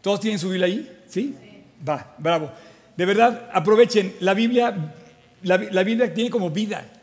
¿Todos 0.00 0.20
tienen 0.20 0.38
su 0.38 0.48
Biblia 0.48 0.66
ahí? 0.66 1.00
¿Sí? 1.08 1.34
Va, 1.86 2.14
bravo. 2.18 2.52
De 2.96 3.04
verdad, 3.04 3.50
aprovechen, 3.52 4.14
la 4.20 4.34
Biblia, 4.34 4.94
la, 5.42 5.56
la 5.56 5.82
Biblia 5.82 6.14
tiene 6.14 6.30
como 6.30 6.50
vida. 6.50 6.97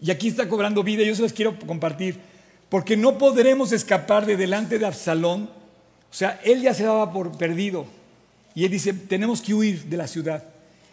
Y 0.00 0.10
aquí 0.10 0.28
está 0.28 0.48
cobrando 0.48 0.82
vida, 0.82 1.02
yo 1.02 1.14
se 1.14 1.22
las 1.22 1.32
quiero 1.32 1.58
compartir. 1.58 2.18
Porque 2.68 2.96
no 2.96 3.18
podremos 3.18 3.72
escapar 3.72 4.26
de 4.26 4.36
delante 4.36 4.78
de 4.78 4.86
Absalón. 4.86 5.50
O 6.10 6.14
sea, 6.14 6.40
él 6.44 6.62
ya 6.62 6.74
se 6.74 6.84
daba 6.84 7.12
por 7.12 7.36
perdido 7.36 7.86
y 8.54 8.64
él 8.64 8.72
dice, 8.72 8.92
tenemos 8.92 9.40
que 9.40 9.54
huir 9.54 9.84
de 9.84 9.96
la 9.96 10.08
ciudad. 10.08 10.42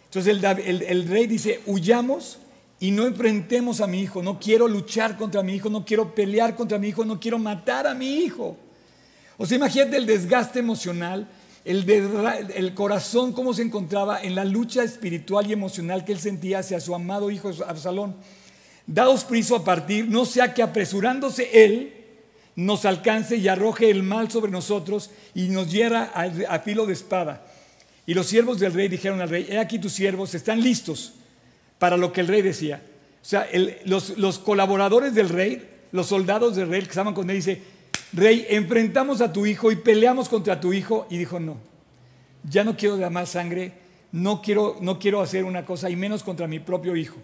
Entonces 0.04 0.40
el, 0.88 1.08
rey 1.08 1.26
dice, 1.26 1.60
huyamos 1.66 2.38
y 2.78 2.92
no 2.92 3.06
enfrentemos 3.06 3.80
a 3.80 3.86
mi 3.86 4.02
hijo. 4.02 4.22
No 4.22 4.38
quiero 4.38 4.68
luchar 4.68 5.16
contra 5.16 5.42
mi 5.42 5.54
hijo, 5.54 5.68
no 5.68 5.84
quiero 5.84 6.14
pelear 6.14 6.54
contra 6.54 6.78
mi 6.78 6.88
hijo, 6.88 7.04
no 7.04 7.18
quiero 7.18 7.38
matar 7.38 7.86
a 7.86 7.94
mi 7.94 8.18
hijo. 8.18 8.56
O 9.36 9.46
sea, 9.46 9.56
imagínate 9.56 9.96
el 9.96 10.06
desgaste 10.06 10.60
emocional, 10.60 11.28
el, 11.64 11.90
el 12.54 12.74
corazón, 12.74 13.32
cómo 13.32 13.52
se 13.52 13.62
encontraba 13.62 14.22
en 14.22 14.34
la 14.34 14.44
lucha 14.44 14.84
espiritual 14.84 15.48
y 15.48 15.52
emocional 15.52 16.04
que 16.04 16.12
él 16.12 16.20
sentía 16.20 16.60
hacia 16.60 16.78
su 16.78 16.94
amado 16.94 17.30
hijo 17.30 17.50
Absalón. 17.66 18.14
Daos 18.86 19.24
priso 19.24 19.56
a 19.56 19.64
partir, 19.64 20.08
no 20.08 20.24
sea 20.24 20.54
que 20.54 20.62
apresurándose 20.62 21.64
él, 21.64 21.92
nos 22.54 22.84
alcance 22.84 23.36
y 23.36 23.48
arroje 23.48 23.90
el 23.90 24.02
mal 24.02 24.30
sobre 24.30 24.50
nosotros 24.50 25.10
y 25.34 25.48
nos 25.48 25.70
hiera 25.70 26.04
a, 26.14 26.58
filo 26.60 26.86
de 26.86 26.94
espada. 26.94 27.46
Y 28.06 28.14
los 28.14 28.26
siervos 28.26 28.58
del 28.58 28.72
rey 28.72 28.88
dijeron 28.88 29.20
al 29.20 29.28
rey, 29.28 29.46
he 29.50 29.58
aquí 29.58 29.78
tus 29.78 29.92
siervos 29.92 30.34
están 30.34 30.62
listos 30.62 31.14
para 31.78 31.96
lo 31.96 32.12
que 32.12 32.22
el 32.22 32.28
rey 32.28 32.42
decía. 32.42 32.80
O 33.20 33.28
sea, 33.28 33.46
los, 33.84 34.16
los, 34.16 34.38
colaboradores 34.38 35.14
del 35.14 35.28
rey, 35.28 35.68
los 35.92 36.06
soldados 36.06 36.56
del 36.56 36.68
rey 36.68 36.82
que 36.82 36.88
estaban 36.88 37.12
con 37.12 37.28
él, 37.28 37.36
dice, 37.36 37.60
rey, 38.12 38.46
enfrentamos 38.48 39.20
a 39.20 39.32
tu 39.32 39.44
hijo 39.44 39.72
y 39.72 39.76
peleamos 39.76 40.28
contra 40.28 40.60
tu 40.60 40.72
hijo. 40.72 41.08
Y 41.10 41.18
dijo, 41.18 41.40
no, 41.40 41.58
ya 42.48 42.62
no 42.64 42.76
quiero 42.76 42.96
dar 42.96 43.10
más 43.10 43.30
sangre, 43.30 43.72
no 44.12 44.40
quiero, 44.40 44.78
no 44.80 44.98
quiero 44.98 45.20
hacer 45.20 45.44
una 45.44 45.66
cosa 45.66 45.90
y 45.90 45.96
menos 45.96 46.22
contra 46.22 46.46
mi 46.46 46.60
propio 46.60 46.96
hijo. 46.96 47.16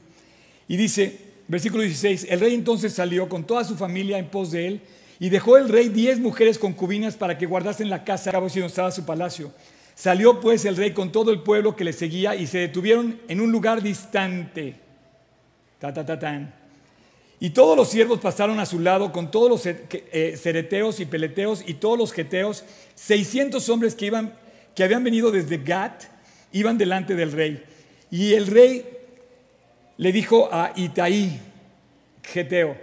Y 0.67 0.77
dice, 0.77 1.32
versículo 1.49 1.83
16, 1.83 2.27
el 2.31 2.41
rey 2.41 2.55
entonces 2.55 2.93
salió 2.93 3.29
con 3.29 3.45
toda 3.45 3.65
su 3.65 3.77
familia 3.77 4.19
en 4.19 4.29
pos 4.29 4.51
de 4.51 4.67
él 4.67 4.81
y 5.19 5.29
dejó 5.29 5.57
el 5.57 5.69
rey 5.69 5.89
diez 5.89 6.19
mujeres 6.19 6.59
concubinas 6.59 7.17
para 7.17 7.39
que 7.39 7.47
guardasen 7.47 7.91
la 7.91 8.05
casa, 8.05 8.33
cabo 8.33 8.49
si 8.49 8.61
no 8.61 8.67
estaba 8.67 8.91
su 8.91 9.05
palacio. 9.05 9.53
Salió 9.95 10.41
pues 10.41 10.65
el 10.65 10.77
rey 10.77 10.93
con 10.93 11.13
todo 11.13 11.31
el 11.31 11.43
pueblo 11.43 11.77
que 11.77 11.85
le 11.85 11.93
seguía 11.93 12.35
y 12.35 12.47
se 12.47 12.59
detuvieron 12.59 13.21
en 13.29 13.41
un 13.41 13.53
lugar 13.53 13.83
distante. 13.83 14.75
Ta, 15.79 15.93
ta, 15.93 16.05
ta, 16.05 16.19
tan. 16.19 16.55
Y 17.39 17.51
todos 17.51 17.77
los 17.77 17.89
siervos 17.89 18.21
pasaron 18.21 18.61
a 18.61 18.67
su 18.67 18.79
lado 18.79 19.13
con 19.13 19.31
todos 19.31 19.51
los 19.51 19.67
eh, 19.67 20.37
cereteos 20.41 21.01
y 21.01 21.07
peleteos 21.07 21.65
y 21.67 21.75
todos 21.75 21.99
los 21.99 22.13
geteos, 22.13 22.65
600 22.95 23.69
hombres 23.69 23.95
que, 23.95 24.07
iban, 24.07 24.33
que 24.75 24.85
habían 24.85 25.03
venido 25.03 25.31
desde 25.31 25.59
Gat, 25.59 26.05
iban 26.53 26.79
delante 26.79 27.15
del 27.15 27.33
rey. 27.33 27.65
Y 28.11 28.35
el 28.35 28.47
rey 28.47 28.87
le 30.03 30.11
dijo 30.11 30.49
a 30.51 30.73
Itaí, 30.75 31.39
geteo, 32.25 32.77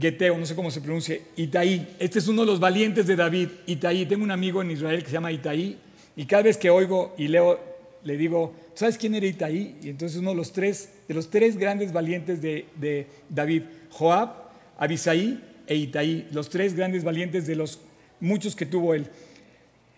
Geteo, 0.00 0.38
no 0.38 0.46
sé 0.46 0.54
cómo 0.54 0.70
se 0.70 0.80
pronuncia, 0.80 1.18
Itaí. 1.36 1.96
Este 1.98 2.18
es 2.18 2.28
uno 2.28 2.40
de 2.40 2.46
los 2.46 2.60
valientes 2.60 3.06
de 3.06 3.14
David, 3.14 3.48
Itaí. 3.66 4.06
Tengo 4.06 4.24
un 4.24 4.30
amigo 4.30 4.62
en 4.62 4.70
Israel 4.70 5.00
que 5.02 5.08
se 5.08 5.12
llama 5.12 5.30
Itaí 5.30 5.76
y 6.16 6.24
cada 6.24 6.44
vez 6.44 6.56
que 6.56 6.70
oigo 6.70 7.14
y 7.18 7.28
leo 7.28 7.60
le 8.04 8.16
digo, 8.16 8.54
¿sabes 8.72 8.96
quién 8.96 9.14
era 9.14 9.26
Itaí? 9.26 9.76
Y 9.82 9.90
entonces 9.90 10.18
uno 10.18 10.30
de 10.30 10.36
los 10.36 10.54
tres, 10.54 10.88
de 11.06 11.12
los 11.12 11.28
tres 11.28 11.58
grandes 11.58 11.92
valientes 11.92 12.40
de, 12.40 13.06
David, 13.28 13.64
Joab, 13.90 14.30
Abisaí 14.78 15.44
e 15.66 15.76
Itaí, 15.76 16.26
los 16.32 16.48
tres 16.48 16.74
grandes 16.74 17.04
valientes 17.04 17.46
de 17.46 17.54
los 17.54 17.80
muchos 18.18 18.56
que 18.56 18.64
tuvo 18.64 18.94
él. 18.94 19.08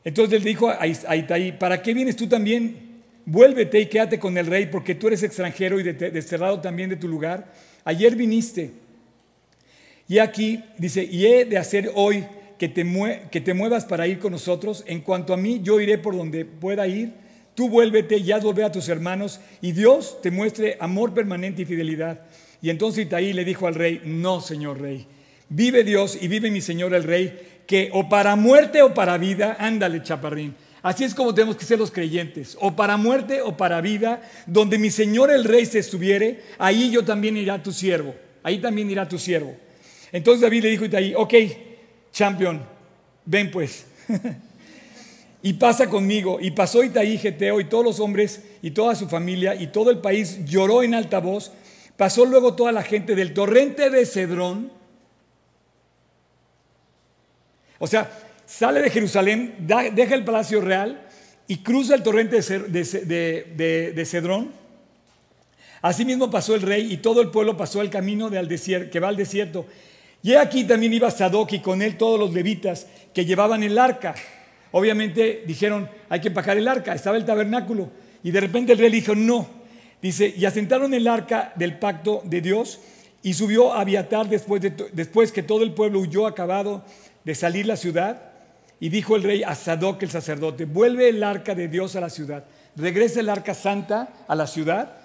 Entonces 0.02 0.42
le 0.42 0.48
dijo 0.48 0.70
a 0.70 0.88
Itaí, 0.88 1.52
¿para 1.52 1.80
qué 1.80 1.94
vienes 1.94 2.16
tú 2.16 2.26
también? 2.26 2.83
Vuélvete 3.26 3.80
y 3.80 3.86
quédate 3.86 4.18
con 4.18 4.36
el 4.36 4.46
rey, 4.46 4.66
porque 4.66 4.94
tú 4.94 5.08
eres 5.08 5.22
extranjero 5.22 5.80
y 5.80 5.82
desterrado 5.82 6.60
también 6.60 6.90
de 6.90 6.96
tu 6.96 7.08
lugar. 7.08 7.52
Ayer 7.84 8.14
viniste 8.16 8.72
y 10.08 10.18
aquí 10.18 10.62
dice, 10.76 11.02
y 11.04 11.26
he 11.26 11.44
de 11.44 11.58
hacer 11.58 11.90
hoy 11.94 12.24
que 12.58 12.68
te, 12.68 12.84
que 13.30 13.40
te 13.40 13.54
muevas 13.54 13.84
para 13.84 14.06
ir 14.06 14.18
con 14.18 14.32
nosotros. 14.32 14.84
En 14.86 15.00
cuanto 15.00 15.32
a 15.32 15.36
mí, 15.36 15.60
yo 15.62 15.80
iré 15.80 15.98
por 15.98 16.16
donde 16.16 16.44
pueda 16.44 16.86
ir. 16.86 17.12
Tú 17.54 17.68
vuélvete 17.68 18.18
y 18.18 18.32
haz 18.32 18.42
volver 18.42 18.64
a 18.64 18.72
tus 18.72 18.88
hermanos 18.88 19.40
y 19.60 19.72
Dios 19.72 20.20
te 20.22 20.30
muestre 20.30 20.76
amor 20.80 21.14
permanente 21.14 21.62
y 21.62 21.64
fidelidad. 21.64 22.20
Y 22.60 22.70
entonces 22.70 23.06
Itaí 23.06 23.32
le 23.32 23.44
dijo 23.44 23.66
al 23.66 23.76
rey, 23.76 24.02
no, 24.04 24.40
señor 24.40 24.80
rey, 24.80 25.06
vive 25.48 25.84
Dios 25.84 26.18
y 26.20 26.28
vive 26.28 26.50
mi 26.50 26.60
señor 26.60 26.94
el 26.94 27.04
rey, 27.04 27.62
que 27.66 27.90
o 27.92 28.08
para 28.08 28.34
muerte 28.34 28.82
o 28.82 28.92
para 28.92 29.18
vida, 29.18 29.56
ándale, 29.60 30.02
chaparrín. 30.02 30.54
Así 30.84 31.02
es 31.02 31.14
como 31.14 31.34
tenemos 31.34 31.56
que 31.56 31.64
ser 31.64 31.78
los 31.78 31.90
creyentes, 31.90 32.58
o 32.60 32.76
para 32.76 32.98
muerte 32.98 33.40
o 33.40 33.56
para 33.56 33.80
vida, 33.80 34.20
donde 34.46 34.76
mi 34.76 34.90
señor 34.90 35.30
el 35.30 35.44
rey 35.44 35.64
se 35.64 35.78
estuviere, 35.78 36.42
ahí 36.58 36.90
yo 36.90 37.02
también 37.02 37.38
irá 37.38 37.62
tu 37.62 37.72
siervo, 37.72 38.14
ahí 38.42 38.58
también 38.58 38.90
irá 38.90 39.08
tu 39.08 39.18
siervo. 39.18 39.56
Entonces 40.12 40.42
David 40.42 40.62
le 40.62 40.68
dijo 40.68 40.84
a 40.84 40.88
Itaí, 40.88 41.14
ok, 41.16 41.34
champion, 42.12 42.62
ven 43.24 43.50
pues. 43.50 43.86
y 45.42 45.54
pasa 45.54 45.88
conmigo. 45.88 46.36
Y 46.38 46.50
pasó 46.50 46.84
Itaí, 46.84 47.16
Geteo, 47.16 47.60
y 47.60 47.64
todos 47.64 47.82
los 47.86 47.98
hombres, 47.98 48.42
y 48.60 48.72
toda 48.72 48.94
su 48.94 49.08
familia, 49.08 49.54
y 49.54 49.68
todo 49.68 49.90
el 49.90 50.00
país 50.00 50.44
lloró 50.44 50.82
en 50.82 50.92
alta 50.92 51.18
voz. 51.18 51.50
Pasó 51.96 52.26
luego 52.26 52.56
toda 52.56 52.72
la 52.72 52.82
gente 52.82 53.14
del 53.14 53.32
torrente 53.32 53.88
de 53.88 54.04
Cedrón. 54.04 54.70
O 57.78 57.86
sea, 57.86 58.10
sale 58.58 58.80
de 58.82 58.90
Jerusalén, 58.90 59.54
deja 59.58 60.14
el 60.14 60.24
palacio 60.24 60.60
real 60.60 61.06
y 61.48 61.58
cruza 61.58 61.94
el 61.94 62.02
torrente 62.02 62.40
de, 62.40 64.04
Cedrón. 64.06 64.52
Asimismo 65.82 66.30
pasó 66.30 66.54
el 66.54 66.62
rey 66.62 66.92
y 66.92 66.98
todo 66.98 67.20
el 67.20 67.30
pueblo 67.30 67.56
pasó 67.56 67.82
el 67.82 67.90
camino 67.90 68.30
que 68.30 69.00
va 69.00 69.08
al 69.08 69.16
desierto 69.16 69.66
y 70.24 70.36
aquí 70.36 70.64
también 70.64 70.94
iba 70.94 71.10
Sadoc 71.10 71.52
y 71.52 71.58
con 71.58 71.82
él 71.82 71.98
todos 71.98 72.18
los 72.18 72.32
levitas 72.32 72.86
que 73.12 73.26
llevaban 73.26 73.62
el 73.62 73.78
arca. 73.78 74.14
Obviamente 74.72 75.44
dijeron, 75.46 75.86
hay 76.08 76.22
que 76.22 76.28
empacar 76.28 76.56
el 76.56 76.66
arca, 76.66 76.94
estaba 76.94 77.18
el 77.18 77.26
tabernáculo. 77.26 77.90
Y 78.22 78.30
de 78.30 78.40
repente 78.40 78.72
el 78.72 78.78
rey 78.78 78.90
dijo, 78.90 79.14
no. 79.14 79.46
Dice, 80.00 80.32
y 80.34 80.46
asentaron 80.46 80.94
el 80.94 81.08
arca 81.08 81.52
del 81.56 81.78
pacto 81.78 82.22
de 82.24 82.40
Dios 82.40 82.80
y 83.22 83.34
subió 83.34 83.74
a 83.74 83.82
Abiatar 83.82 84.26
después, 84.26 84.62
después 84.92 85.30
que 85.30 85.42
todo 85.42 85.62
el 85.62 85.74
pueblo 85.74 86.00
huyó 86.00 86.26
acabado 86.26 86.86
de 87.22 87.34
salir 87.34 87.66
la 87.66 87.76
ciudad. 87.76 88.33
Y 88.84 88.90
dijo 88.90 89.16
el 89.16 89.22
rey 89.22 89.42
a 89.42 89.54
Sadoc 89.54 90.02
el 90.02 90.10
sacerdote, 90.10 90.66
vuelve 90.66 91.08
el 91.08 91.24
arca 91.24 91.54
de 91.54 91.68
Dios 91.68 91.96
a 91.96 92.00
la 92.00 92.10
ciudad, 92.10 92.44
regresa 92.76 93.20
el 93.20 93.30
arca 93.30 93.54
santa 93.54 94.10
a 94.28 94.34
la 94.34 94.46
ciudad 94.46 94.98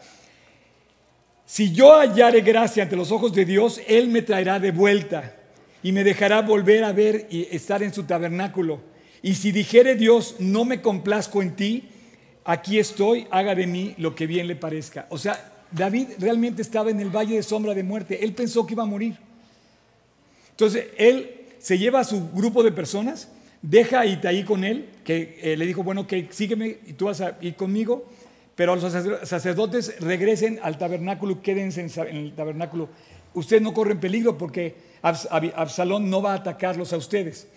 si 1.49 1.71
yo 1.71 1.95
hallare 1.95 2.41
gracia 2.41 2.83
ante 2.83 2.95
los 2.95 3.11
ojos 3.11 3.33
de 3.33 3.43
Dios, 3.43 3.81
Él 3.87 4.07
me 4.09 4.21
traerá 4.21 4.59
de 4.59 4.69
vuelta 4.69 5.33
y 5.81 5.91
me 5.91 6.03
dejará 6.03 6.43
volver 6.43 6.83
a 6.83 6.93
ver 6.93 7.25
y 7.31 7.47
estar 7.49 7.81
en 7.81 7.91
su 7.91 8.03
tabernáculo. 8.03 8.81
Y 9.23 9.33
si 9.33 9.51
dijere 9.51 9.95
Dios, 9.95 10.35
no 10.37 10.63
me 10.63 10.79
complazco 10.79 11.41
en 11.41 11.55
ti, 11.55 11.89
aquí 12.45 12.77
estoy, 12.77 13.25
haga 13.31 13.55
de 13.55 13.65
mí 13.65 13.95
lo 13.97 14.13
que 14.13 14.27
bien 14.27 14.45
le 14.45 14.57
parezca. 14.57 15.07
O 15.09 15.17
sea, 15.17 15.63
David 15.71 16.09
realmente 16.19 16.61
estaba 16.61 16.91
en 16.91 16.99
el 16.99 17.09
valle 17.09 17.37
de 17.37 17.41
sombra 17.41 17.73
de 17.73 17.81
muerte. 17.81 18.23
Él 18.23 18.33
pensó 18.33 18.67
que 18.67 18.75
iba 18.75 18.83
a 18.83 18.85
morir. 18.85 19.17
Entonces, 20.51 20.85
él 20.99 21.47
se 21.57 21.79
lleva 21.79 22.01
a 22.01 22.03
su 22.03 22.29
grupo 22.29 22.61
de 22.61 22.71
personas, 22.71 23.27
deja 23.61 24.01
a 24.01 24.05
Itaí 24.05 24.43
con 24.43 24.63
él, 24.63 24.89
que 25.03 25.39
eh, 25.41 25.57
le 25.57 25.65
dijo, 25.65 25.83
bueno, 25.83 26.07
que 26.07 26.27
sígueme 26.31 26.77
y 26.85 26.93
tú 26.93 27.05
vas 27.05 27.21
a 27.21 27.37
ir 27.41 27.55
conmigo 27.55 28.05
pero 28.59 28.75
los 28.75 28.91
sacerdotes 29.23 30.01
regresen 30.01 30.59
al 30.61 30.77
tabernáculo, 30.77 31.41
quédense 31.41 31.79
en 31.79 32.17
el 32.17 32.33
tabernáculo. 32.33 32.89
Ustedes 33.33 33.61
no 33.61 33.73
corren 33.73 34.01
peligro 34.01 34.37
porque 34.37 34.75
Absalón 35.01 36.09
no 36.09 36.21
va 36.21 36.33
a 36.33 36.35
atacarlos 36.35 36.91
a 36.91 36.97
ustedes. 36.97 37.47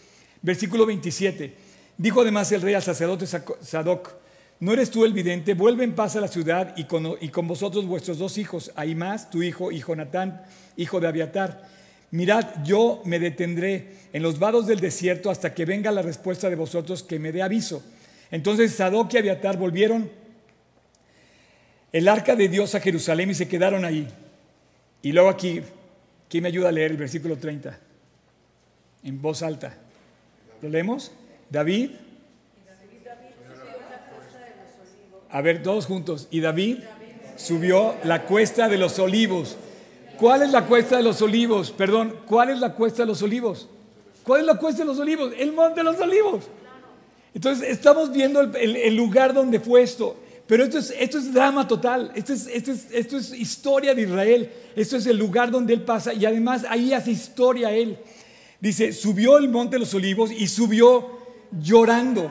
Versículo 0.43 0.87
27. 0.87 1.55
Dijo 1.99 2.21
además 2.21 2.53
el 2.53 2.63
rey 2.63 2.75
al 2.75 2.85
sacerdote 2.85 3.27
Sadoc, 3.27 4.15
¿no 4.61 4.73
eres 4.73 4.93
tú 4.93 5.05
el 5.05 5.13
vidente? 5.13 5.55
Vuelve 5.55 5.83
en 5.83 5.97
paz 5.97 6.15
a 6.15 6.21
la 6.21 6.29
ciudad 6.29 6.73
y 6.77 6.85
con, 6.85 7.49
vosotros 7.49 7.85
vuestros 7.85 8.19
dos 8.19 8.39
hijos, 8.39 8.71
Ahimás, 8.77 9.29
tu 9.29 9.43
hijo, 9.43 9.73
y 9.73 9.81
Jonatán, 9.81 10.45
hijo 10.77 11.01
de 11.01 11.09
Abiatar. 11.09 11.69
Mirad, 12.13 12.63
yo 12.63 13.01
me 13.07 13.19
detendré 13.19 13.89
en 14.13 14.23
los 14.23 14.39
vados 14.39 14.67
del 14.67 14.81
desierto 14.81 15.31
hasta 15.31 15.55
que 15.55 15.65
venga 15.65 15.91
la 15.91 16.03
respuesta 16.03 16.51
de 16.51 16.57
vosotros 16.57 17.03
que 17.03 17.19
me 17.19 17.33
dé 17.33 17.43
aviso. 17.43 17.83
Entonces 18.31 18.75
Sadoc 18.75 19.15
y 19.15 19.19
Abiatar 19.19 19.57
volvieron 19.57 20.11
el 21.91 22.09
arca 22.09 22.37
de 22.37 22.49
Dios 22.49 22.75
a 22.75 22.81
Jerusalén 22.81 23.31
y 23.31 23.35
se 23.35 23.49
quedaron 23.49 23.87
ahí. 23.87 24.07
Y 25.01 25.13
luego 25.13 25.31
aquí, 25.31 25.63
¿quién 26.29 26.43
me 26.43 26.49
ayuda 26.49 26.69
a 26.69 26.73
leer 26.73 26.91
el 26.91 26.99
versículo 26.99 27.39
30? 27.39 27.79
En 29.05 29.23
voz 29.23 29.43
alta. 29.43 29.79
¿Lo 30.61 30.69
leemos? 30.69 31.13
David. 31.49 31.93
A 35.31 35.41
ver, 35.41 35.63
todos 35.63 35.87
juntos. 35.87 36.29
Y 36.31 36.41
David 36.41 36.81
subió 37.37 37.97
la 38.05 38.25
cuesta 38.25 38.69
de 38.69 38.77
los 38.77 38.99
olivos. 38.99 39.57
¿Cuál 40.23 40.43
es 40.43 40.53
la 40.53 40.67
cuesta 40.67 40.99
de 40.99 41.03
los 41.03 41.21
olivos? 41.21 41.73
Perdón, 41.73 42.15
¿cuál 42.27 42.51
es 42.51 42.61
la 42.61 42.75
cuesta 42.75 43.03
de 43.03 43.07
los 43.07 43.23
olivos? 43.23 43.69
¿Cuál 44.23 44.43
es 44.43 44.47
la 44.47 44.55
cuesta 44.55 44.83
de 44.83 44.87
los 44.87 45.01
olivos? 45.01 45.33
El 45.37 45.53
monte 45.53 45.81
de 45.81 45.83
los 45.83 45.99
olivos. 45.99 46.45
Entonces, 47.35 47.69
estamos 47.69 48.13
viendo 48.13 48.41
el, 48.41 48.95
lugar 48.95 49.35
donde 49.35 49.59
fue 49.59 49.83
esto. 49.83 50.15
Pero 50.47 50.63
esto 50.63 50.79
es, 50.79 51.35
drama 51.35 51.67
total, 51.67 52.13
esto 52.15 52.35
es, 52.35 52.47
esto, 52.47 52.71
es, 52.71 52.87
esto 52.93 53.17
es 53.17 53.35
historia 53.35 53.97
de 53.97 54.03
Israel, 54.03 54.49
esto 54.77 54.97
es 54.97 55.07
el 55.07 55.17
lugar 55.17 55.51
donde 55.51 55.75
él 55.75 55.83
pasa 55.83 56.15
y 56.15 56.25
además 56.25 56.65
ahí 56.69 56.93
hace 56.93 57.11
historia 57.11 57.73
él. 57.73 57.99
Dice, 58.61 58.93
subió 58.93 59.39
el 59.39 59.49
monte 59.49 59.75
de 59.75 59.81
los 59.81 59.93
olivos 59.93 60.31
y 60.31 60.47
subió 60.47 61.19
llorando. 61.51 62.31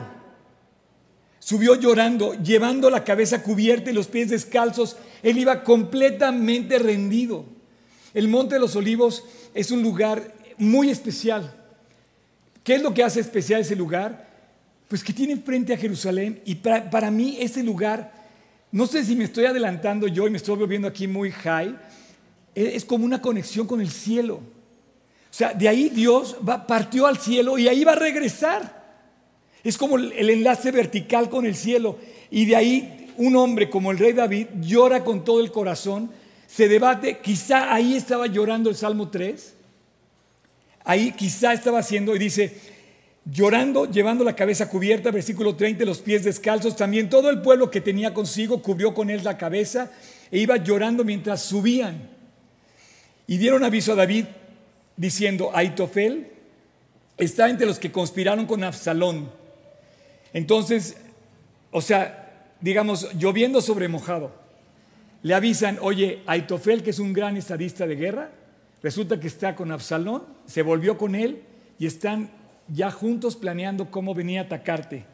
Subió 1.40 1.74
llorando, 1.74 2.32
llevando 2.42 2.88
la 2.88 3.04
cabeza 3.04 3.42
cubierta 3.42 3.90
y 3.90 3.94
los 3.94 4.06
pies 4.06 4.30
descalzos. 4.30 4.96
Él 5.22 5.36
iba 5.36 5.62
completamente 5.62 6.78
rendido. 6.78 7.60
El 8.14 8.28
monte 8.28 8.54
de 8.54 8.60
los 8.60 8.76
olivos 8.76 9.24
es 9.54 9.70
un 9.70 9.82
lugar 9.82 10.34
muy 10.58 10.90
especial. 10.90 11.54
¿Qué 12.62 12.74
es 12.74 12.82
lo 12.82 12.94
que 12.94 13.02
hace 13.02 13.20
especial 13.20 13.60
ese 13.60 13.76
lugar? 13.76 14.32
pues 14.92 15.02
que 15.02 15.14
tiene 15.14 15.38
frente 15.38 15.72
a 15.72 15.78
Jerusalén. 15.78 16.42
Y 16.44 16.56
para, 16.56 17.10
mí 17.10 17.38
ese 17.40 17.62
lugar, 17.62 18.12
no 18.70 18.84
sé 18.84 19.02
si 19.02 19.16
me 19.16 19.24
estoy 19.24 19.46
adelantando 19.46 20.06
yo 20.06 20.26
y 20.26 20.30
me 20.30 20.36
estoy 20.36 20.54
volviendo 20.54 20.86
aquí 20.86 21.08
muy 21.08 21.30
high, 21.30 21.74
e, 22.54 22.76
es 22.76 22.84
como 22.84 23.06
una 23.06 23.22
conexión 23.22 23.66
con 23.66 23.80
el 23.80 23.90
cielo. 23.90 24.34
O 24.34 25.34
sea, 25.34 25.54
de 25.54 25.66
ahí 25.66 25.88
Dios 25.88 26.36
partió 26.68 27.06
al 27.06 27.16
cielo 27.16 27.56
y 27.56 27.68
ahí 27.68 27.84
va 27.84 27.92
a 27.92 27.96
regresar. 27.96 28.82
Es 29.64 29.78
como 29.78 29.96
el 29.96 30.28
enlace 30.28 30.70
vertical 30.70 31.30
con 31.30 31.46
el 31.46 31.56
cielo. 31.56 31.96
Y 32.30 32.44
de 32.44 32.56
ahí 32.56 33.14
un 33.16 33.34
hombre 33.36 33.70
como 33.70 33.92
el 33.92 33.98
rey 33.98 34.12
David 34.12 34.48
llora 34.60 35.04
con 35.04 35.24
todo 35.24 35.40
el 35.40 35.50
corazón, 35.50 36.10
se 36.54 36.68
debate, 36.68 37.20
quizá 37.20 37.72
ahí 37.72 37.96
estaba 37.96 38.26
llorando 38.26 38.68
el 38.68 38.76
Salmo 38.76 39.08
3, 39.08 39.54
ahí 40.84 41.12
quizá 41.12 41.54
estaba 41.54 41.78
haciendo 41.78 42.14
y 42.14 42.18
dice, 42.18 42.54
llorando, 43.24 43.90
llevando 43.90 44.22
la 44.22 44.36
cabeza 44.36 44.68
cubierta, 44.68 45.10
versículo 45.10 45.56
30, 45.56 45.86
los 45.86 46.02
pies 46.02 46.24
descalzos, 46.24 46.76
también 46.76 47.08
todo 47.08 47.30
el 47.30 47.40
pueblo 47.40 47.70
que 47.70 47.80
tenía 47.80 48.12
consigo 48.12 48.60
cubrió 48.60 48.92
con 48.92 49.08
él 49.08 49.24
la 49.24 49.38
cabeza 49.38 49.92
e 50.30 50.40
iba 50.40 50.58
llorando 50.58 51.04
mientras 51.04 51.40
subían. 51.40 52.10
Y 53.26 53.38
dieron 53.38 53.64
aviso 53.64 53.92
a 53.92 53.96
David 53.96 54.26
diciendo, 54.98 55.52
Aitofel 55.54 56.32
está 57.16 57.48
entre 57.48 57.66
los 57.66 57.78
que 57.78 57.90
conspiraron 57.90 58.44
con 58.44 58.62
Absalón. 58.62 59.30
Entonces, 60.34 60.98
o 61.70 61.80
sea, 61.80 62.50
digamos, 62.60 63.08
lloviendo 63.14 63.62
sobre 63.62 63.88
mojado, 63.88 64.41
le 65.22 65.34
avisan, 65.34 65.78
oye, 65.80 66.22
Aitofel, 66.26 66.82
que 66.82 66.90
es 66.90 66.98
un 66.98 67.12
gran 67.12 67.36
estadista 67.36 67.86
de 67.86 67.96
guerra, 67.96 68.30
resulta 68.82 69.20
que 69.20 69.28
está 69.28 69.54
con 69.54 69.70
Absalón, 69.70 70.24
se 70.46 70.62
volvió 70.62 70.98
con 70.98 71.14
él 71.14 71.42
y 71.78 71.86
están 71.86 72.30
ya 72.68 72.90
juntos 72.90 73.36
planeando 73.36 73.90
cómo 73.90 74.14
venía 74.14 74.40
a 74.40 74.44
atacarte. 74.44 75.04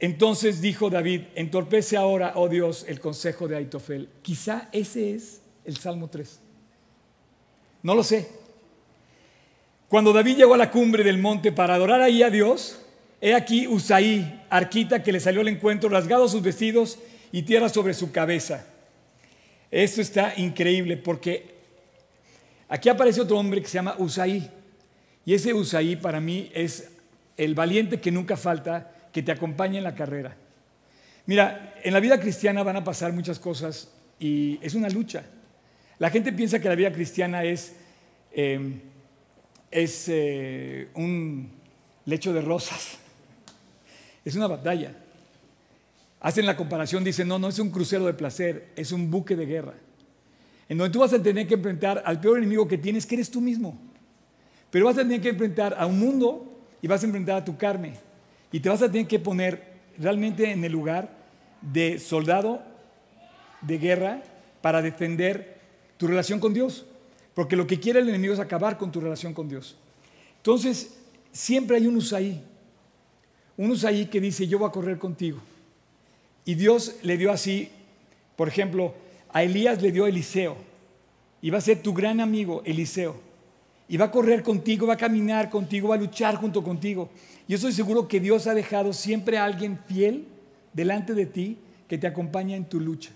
Entonces 0.00 0.60
dijo 0.60 0.90
David, 0.90 1.22
entorpece 1.34 1.96
ahora, 1.96 2.32
oh 2.34 2.48
Dios, 2.48 2.86
el 2.88 3.00
consejo 3.00 3.46
de 3.46 3.56
Aitofel. 3.56 4.08
Quizá 4.22 4.68
ese 4.72 5.14
es 5.14 5.42
el 5.64 5.76
Salmo 5.76 6.08
3. 6.08 6.40
No 7.82 7.94
lo 7.94 8.02
sé. 8.02 8.28
Cuando 9.88 10.12
David 10.12 10.38
llegó 10.38 10.54
a 10.54 10.58
la 10.58 10.70
cumbre 10.70 11.04
del 11.04 11.18
monte 11.18 11.52
para 11.52 11.74
adorar 11.74 12.00
ahí 12.00 12.22
a 12.22 12.30
Dios, 12.30 12.80
he 13.20 13.34
aquí 13.34 13.66
Usaí, 13.66 14.42
arquita, 14.48 15.02
que 15.02 15.12
le 15.12 15.20
salió 15.20 15.42
al 15.42 15.48
encuentro, 15.48 15.88
rasgado 15.88 16.28
sus 16.28 16.42
vestidos 16.42 16.98
y 17.32 17.42
tierra 17.42 17.68
sobre 17.68 17.94
su 17.94 18.10
cabeza. 18.12 18.66
Esto 19.70 20.00
está 20.00 20.34
increíble 20.36 20.96
porque 20.96 21.54
aquí 22.68 22.88
aparece 22.88 23.20
otro 23.20 23.38
hombre 23.38 23.62
que 23.62 23.68
se 23.68 23.74
llama 23.74 23.94
Usaí. 23.98 24.50
Y 25.24 25.34
ese 25.34 25.54
Usaí 25.54 25.96
para 25.96 26.20
mí 26.20 26.50
es 26.54 26.90
el 27.36 27.54
valiente 27.54 28.00
que 28.00 28.10
nunca 28.10 28.36
falta, 28.36 28.92
que 29.12 29.22
te 29.22 29.32
acompaña 29.32 29.78
en 29.78 29.84
la 29.84 29.94
carrera. 29.94 30.36
Mira, 31.26 31.74
en 31.82 31.92
la 31.92 32.00
vida 32.00 32.18
cristiana 32.18 32.62
van 32.62 32.76
a 32.76 32.84
pasar 32.84 33.12
muchas 33.12 33.38
cosas 33.38 33.88
y 34.18 34.58
es 34.62 34.74
una 34.74 34.88
lucha. 34.88 35.24
La 35.98 36.10
gente 36.10 36.32
piensa 36.32 36.58
que 36.58 36.68
la 36.68 36.74
vida 36.74 36.92
cristiana 36.92 37.44
es, 37.44 37.74
em, 38.32 38.80
es 39.70 40.06
eh, 40.08 40.88
un 40.94 41.50
lecho 42.06 42.32
de 42.32 42.40
rosas. 42.40 42.98
Es 44.22 44.36
una 44.36 44.48
batalla. 44.48 44.94
Hacen 46.20 46.44
la 46.44 46.56
comparación, 46.56 47.02
dicen, 47.02 47.28
no, 47.28 47.38
no 47.38 47.48
es 47.48 47.58
un 47.58 47.70
crucero 47.70 48.04
de 48.04 48.12
placer, 48.12 48.68
es 48.76 48.92
un 48.92 49.10
buque 49.10 49.36
de 49.36 49.46
guerra. 49.46 49.74
En 50.68 50.76
donde 50.78 50.92
tú 50.92 51.00
vas 51.00 51.12
a 51.14 51.22
tener 51.22 51.46
que 51.46 51.54
enfrentar 51.54 52.02
al 52.04 52.20
peor 52.20 52.38
enemigo 52.38 52.68
que 52.68 52.78
tienes, 52.78 53.06
que 53.06 53.16
eres 53.16 53.30
tú 53.30 53.40
mismo. 53.40 53.78
Pero 54.70 54.84
vas 54.84 54.98
a 54.98 55.02
tener 55.02 55.20
que 55.20 55.30
enfrentar 55.30 55.74
a 55.78 55.86
un 55.86 55.98
mundo 55.98 56.60
y 56.82 56.86
vas 56.86 57.02
a 57.02 57.06
enfrentar 57.06 57.38
a 57.38 57.44
tu 57.44 57.56
carne. 57.56 57.94
Y 58.52 58.60
te 58.60 58.68
vas 58.68 58.82
a 58.82 58.90
tener 58.90 59.08
que 59.08 59.18
poner 59.18 59.70
realmente 59.98 60.50
en 60.50 60.62
el 60.62 60.72
lugar 60.72 61.10
de 61.60 61.98
soldado 61.98 62.62
de 63.62 63.78
guerra 63.78 64.22
para 64.60 64.82
defender 64.82 65.58
tu 65.96 66.06
relación 66.06 66.38
con 66.38 66.54
Dios. 66.54 66.86
Porque 67.34 67.56
lo 67.56 67.66
que 67.66 67.80
quiere 67.80 68.00
el 68.00 68.08
enemigo 68.08 68.34
es 68.34 68.40
acabar 68.40 68.76
con 68.76 68.92
tu 68.92 69.00
relación 69.00 69.32
con 69.32 69.48
Dios. 69.48 69.76
Entonces, 70.36 70.98
siempre 71.32 71.76
hay 71.76 71.86
un 71.86 71.96
Usaí. 71.96 72.42
Un 73.56 73.70
Usaí 73.70 74.06
que 74.06 74.20
dice, 74.20 74.46
yo 74.46 74.58
voy 74.58 74.68
a 74.68 74.72
correr 74.72 74.98
contigo. 74.98 75.40
Y 76.44 76.54
Dios 76.54 76.96
le 77.02 77.16
dio 77.16 77.32
así, 77.32 77.70
por 78.36 78.48
ejemplo, 78.48 78.94
a 79.32 79.42
Elías 79.42 79.80
le 79.82 79.92
dio 79.92 80.06
Eliseo. 80.06 80.56
Y 81.42 81.50
va 81.50 81.58
a 81.58 81.62
ser 81.62 81.82
tu 81.82 81.94
gran 81.94 82.20
amigo, 82.20 82.62
Eliseo. 82.64 83.16
Y 83.88 83.96
va 83.96 84.06
a 84.06 84.10
correr 84.10 84.42
contigo, 84.42 84.86
va 84.86 84.94
a 84.94 84.98
caminar 84.98 85.50
contigo, 85.50 85.88
va 85.88 85.96
a 85.96 85.98
luchar 85.98 86.36
junto 86.36 86.62
contigo. 86.62 87.10
Yo 87.48 87.56
estoy 87.56 87.72
seguro 87.72 88.06
que 88.06 88.20
Dios 88.20 88.46
ha 88.46 88.54
dejado 88.54 88.92
siempre 88.92 89.38
a 89.38 89.44
alguien 89.44 89.78
fiel 89.86 90.26
delante 90.72 91.14
de 91.14 91.26
ti 91.26 91.58
que 91.88 91.98
te 91.98 92.06
acompaña 92.06 92.56
en 92.56 92.66
tu 92.66 92.78
lucha. 92.78 93.10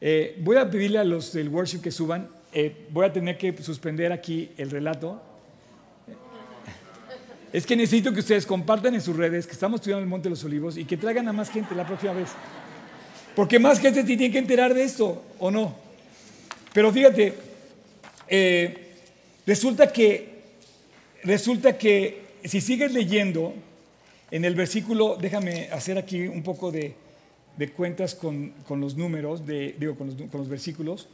Eh, 0.00 0.40
voy 0.42 0.56
a 0.56 0.68
pedirle 0.68 0.98
a 0.98 1.04
los 1.04 1.32
del 1.32 1.48
worship 1.48 1.80
que 1.80 1.90
suban. 1.90 2.28
Eh, 2.52 2.88
voy 2.90 3.06
a 3.06 3.12
tener 3.12 3.38
que 3.38 3.56
suspender 3.62 4.12
aquí 4.12 4.50
el 4.56 4.70
relato. 4.70 5.22
Es 7.54 7.64
que 7.64 7.76
necesito 7.76 8.12
que 8.12 8.18
ustedes 8.18 8.46
compartan 8.46 8.96
en 8.96 9.00
sus 9.00 9.16
redes 9.16 9.46
que 9.46 9.52
estamos 9.52 9.78
estudiando 9.78 10.02
el 10.02 10.08
Monte 10.08 10.24
de 10.24 10.30
los 10.30 10.42
Olivos 10.42 10.76
y 10.76 10.84
que 10.84 10.96
traigan 10.96 11.28
a 11.28 11.32
más 11.32 11.50
gente 11.50 11.72
la 11.76 11.86
próxima 11.86 12.12
vez. 12.12 12.30
Porque 13.36 13.60
más 13.60 13.78
gente 13.78 14.02
tiene 14.02 14.28
que 14.32 14.38
enterar 14.38 14.74
de 14.74 14.82
esto, 14.82 15.22
¿o 15.38 15.52
no? 15.52 15.76
Pero 16.72 16.90
fíjate, 16.90 17.32
eh, 18.26 18.96
resulta 19.46 19.92
que, 19.92 20.42
resulta 21.22 21.78
que 21.78 22.22
si 22.44 22.60
sigues 22.60 22.92
leyendo, 22.92 23.54
en 24.32 24.44
el 24.44 24.56
versículo, 24.56 25.16
déjame 25.20 25.68
hacer 25.70 25.96
aquí 25.96 26.26
un 26.26 26.42
poco 26.42 26.72
de, 26.72 26.96
cuentas 27.76 28.16
con, 28.16 28.52
los 28.68 28.96
números, 28.96 29.46
de, 29.46 29.76
digo, 29.78 29.94
con 29.94 30.08
los, 30.32 30.48
versículos, 30.48 31.06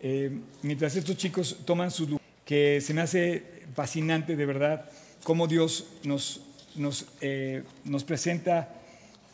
eh, 0.00 0.30
mientras 0.62 0.96
estos 0.96 1.18
chicos 1.18 1.58
toman 1.66 1.90
su 1.90 2.18
que 2.46 2.80
se 2.80 2.94
me 2.94 3.02
hace 3.02 3.42
fascinante 3.74 4.34
de 4.34 4.46
verdad 4.46 4.90
cómo 5.24 5.48
Dios 5.48 5.86
nos, 6.04 6.40
nos, 6.76 7.06
eh, 7.20 7.64
nos 7.84 8.04
presenta 8.04 8.68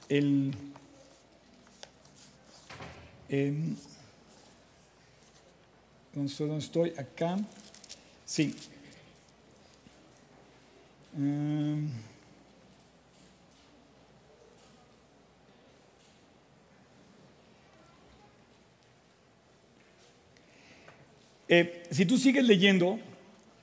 el... 0.09 0.55
Eh, 3.29 3.53
¿Dónde 6.15 6.59
estoy? 6.59 6.91
Acá. 6.97 7.39
Sí. 8.25 8.57
Um, 11.17 11.91
Eh, 21.53 21.83
si 21.91 22.07
tú 22.07 22.17
sigues 22.17 22.45
leyendo 22.45 23.01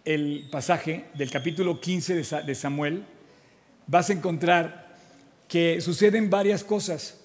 el 0.08 0.48
pasaje 0.50 1.04
del 1.16 1.30
capítulo 1.30 1.82
15 1.82 2.16
de 2.16 2.56
Samuel, 2.56 3.04
vas 3.88 4.10
a 4.10 4.14
encontrar 4.14 4.96
que 5.50 5.82
suceden 5.82 6.30
varias 6.30 6.64
cosas. 6.64 7.20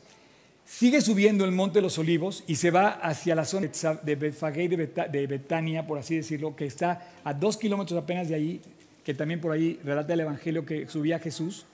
Sigue 0.65 1.01
subiendo 1.01 1.45
el 1.45 1.53
monte 1.53 1.79
de 1.79 1.83
los 1.83 1.97
olivos 1.99 2.43
y 2.49 2.57
se 2.57 2.73
va 2.73 2.89
hacia 2.89 3.37
la 3.37 3.45
zona 3.45 3.69
de 4.03 4.17
Betfagé 4.17 4.69
de 4.69 5.27
Betania, 5.29 5.87
por 5.87 5.99
así 5.99 6.17
decirlo, 6.17 6.57
que 6.57 6.67
está 6.67 7.09
a 7.23 7.33
dos 7.33 7.57
kilómetros 7.57 8.03
apenas 8.03 8.29
de 8.29 8.35
ahí, 8.35 8.61
que 9.05 9.15
también 9.15 9.41
por 9.41 9.53
ahí 9.53 9.79
relata 9.85 10.15
el 10.15 10.21
Evangelio 10.21 10.67
que 10.67 10.89
subía 10.89 11.21
Jesús. 11.21 11.67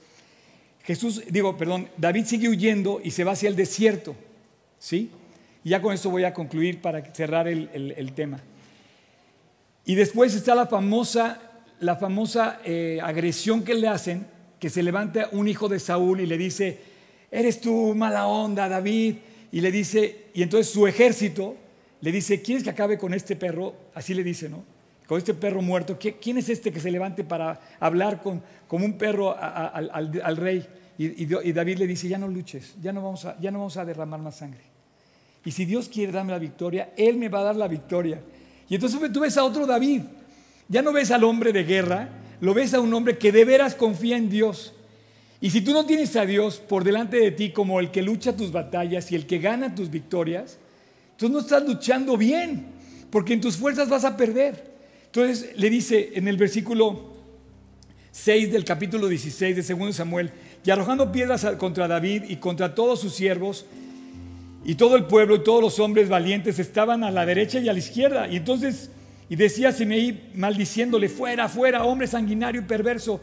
Jesús, 0.85 1.23
digo, 1.31 1.57
perdón, 1.57 1.89
David 1.97 2.27
sigue 2.27 2.51
huyendo 2.51 3.01
y 3.03 3.13
se 3.13 3.25
va 3.25 3.33
hacia 3.33 3.49
el 3.49 3.57
desierto, 3.57 4.15
¿sí? 4.79 5.11
Y 5.65 5.71
ya 5.71 5.81
con 5.81 5.95
esto 5.95 6.11
voy 6.11 6.25
a 6.25 6.35
concluir 6.35 6.83
para 6.83 7.03
cerrar 7.15 7.49
el 7.49 8.13
tema. 8.15 8.43
Y 9.89 9.95
después 9.95 10.35
está 10.35 10.55
la 10.55 10.67
famosa, 10.67 11.41
la 11.81 11.97
famosa 11.97 12.61
eh, 12.63 13.01
agresión 13.03 13.65
que 13.65 13.73
le 13.73 13.89
hacen, 13.89 14.27
que 14.61 14.69
se 14.69 14.83
levanta 14.83 15.31
un 15.33 15.49
hijo 15.49 15.67
de 15.67 15.81
Saúl 15.81 16.21
y 16.21 16.27
le 16.27 16.37
dice, 16.37 16.79
eres 17.31 17.59
tú 17.63 17.95
mala 17.95 18.27
onda, 18.27 18.69
David. 18.69 19.15
Y 19.51 19.63
le 19.63 19.73
dice, 19.73 20.27
y 20.35 20.43
entonces 20.43 20.71
su 20.71 20.87
ejército 20.87 21.57
le 22.03 22.13
dice, 22.13 22.43
¿quieres 22.43 22.65
que 22.65 22.69
acabe 22.69 22.99
con 22.99 23.15
este 23.15 23.35
perro? 23.35 23.75
Así 23.95 24.13
le 24.13 24.23
dice, 24.23 24.51
¿no? 24.51 24.63
Con 25.07 25.17
este 25.17 25.33
perro 25.33 25.63
muerto. 25.63 25.99
¿Quién 25.99 26.37
es 26.37 26.51
este 26.51 26.71
que 26.71 26.81
se 26.81 26.91
levante 26.91 27.25
para 27.25 27.59
hablar 27.81 28.21
con, 28.23 28.43
como 28.67 28.85
un 28.85 28.99
perro 28.99 29.35
al, 29.39 30.37
rey? 30.37 30.69
Y, 30.99 31.25
David 31.25 31.79
le 31.79 31.87
dice, 31.87 32.09
ya 32.09 32.19
no 32.19 32.29
luches, 32.29 32.75
ya 32.83 32.93
no, 32.93 33.01
vamos 33.01 33.25
a, 33.25 33.41
ya 33.41 33.51
no 33.51 33.61
vamos 33.61 33.79
a 33.79 33.87
derramar 33.87 34.21
más 34.21 34.37
sangre. 34.37 34.61
Y 35.47 35.51
si 35.51 35.65
Dios 35.65 35.89
quiere 35.89 36.13
darme 36.13 36.33
la 36.33 36.39
victoria, 36.39 36.93
Él 36.95 37.17
me 37.17 37.31
va 37.31 37.41
a 37.41 37.45
dar 37.45 37.57
la 37.57 37.69
victoria. 37.69 38.21
Y 38.69 38.75
entonces 38.75 39.01
tú 39.13 39.21
ves 39.21 39.37
a 39.37 39.45
otro 39.45 39.67
David. 39.67 40.03
Ya 40.69 40.83
no 40.83 40.93
ves 40.93 41.11
al 41.11 41.25
hombre 41.25 41.53
de 41.53 41.65
guerra, 41.65 42.09
lo 42.41 42.53
ves 42.53 42.75
a 42.75 42.81
un 42.81 42.93
hombre 42.93 43.17
que 43.17 43.33
de 43.33 43.45
veras 43.45 43.75
confía 43.75 44.17
en 44.17 44.29
Dios. 44.29 44.75
Y 45.41 45.51
si 45.51 45.61
tú 45.61 45.73
no 45.73 45.87
tienes 45.87 46.15
a 46.17 46.27
Dios 46.27 46.59
por 46.59 46.85
delante 46.85 47.19
de 47.19 47.31
ti 47.31 47.51
como 47.51 47.81
el 47.81 47.91
que 47.91 48.03
lucha 48.03 48.37
tus 48.37 48.53
batallas 48.53 49.11
y 49.13 49.15
el 49.15 49.27
que 49.27 49.39
gana 49.39 49.75
tus 49.75 49.91
victorias, 49.91 50.59
tú 51.17 51.29
no 51.29 51.39
estás 51.39 51.65
luchando 51.65 52.17
bien, 52.17 52.67
porque 53.11 53.33
en 53.33 53.41
tus 53.41 53.57
fuerzas 53.57 53.89
vas 53.89 54.05
a 54.05 54.17
perder. 54.17 54.73
Entonces 55.07 55.57
le 55.57 55.71
dice 55.71 56.11
en 56.15 56.29
el 56.29 56.37
versículo 56.37 57.15
6 58.11 58.53
del 58.53 58.65
capítulo 58.65 59.09
16 59.09 59.57
de 59.57 59.75
2 59.75 59.95
Samuel, 59.95 60.31
y 60.65 60.71
arrojando 60.71 61.13
piedras 61.13 61.47
contra 61.57 61.89
David 61.89 62.25
y 62.29 62.37
contra 62.37 62.75
todos 62.75 63.01
sus 63.01 63.15
siervos, 63.15 63.65
y 64.69 64.75
todo 64.75 64.97
el 64.97 65.07
pueblo 65.07 65.37
y 65.37 65.39
todos 65.43 65.63
los 65.63 65.81
hombres 65.81 66.11
valientes 66.11 66.59
estaban 66.59 67.03
a 67.03 67.11
la 67.11 67.25
derecha 67.25 67.59
y 67.59 67.71
a 67.71 67.73
la 67.73 67.79
izquierda. 67.79 68.29
Y 68.29 68.37
entonces 68.37 68.91
Y 69.31 69.35
decía 69.35 69.73
Simeí 69.73 70.31
maldiciéndole, 70.35 71.09
fuera, 71.09 71.49
fuera, 71.49 71.85
hombre 71.85 72.07
sanguinario 72.07 72.61
y 72.61 72.65
perverso. 72.65 73.19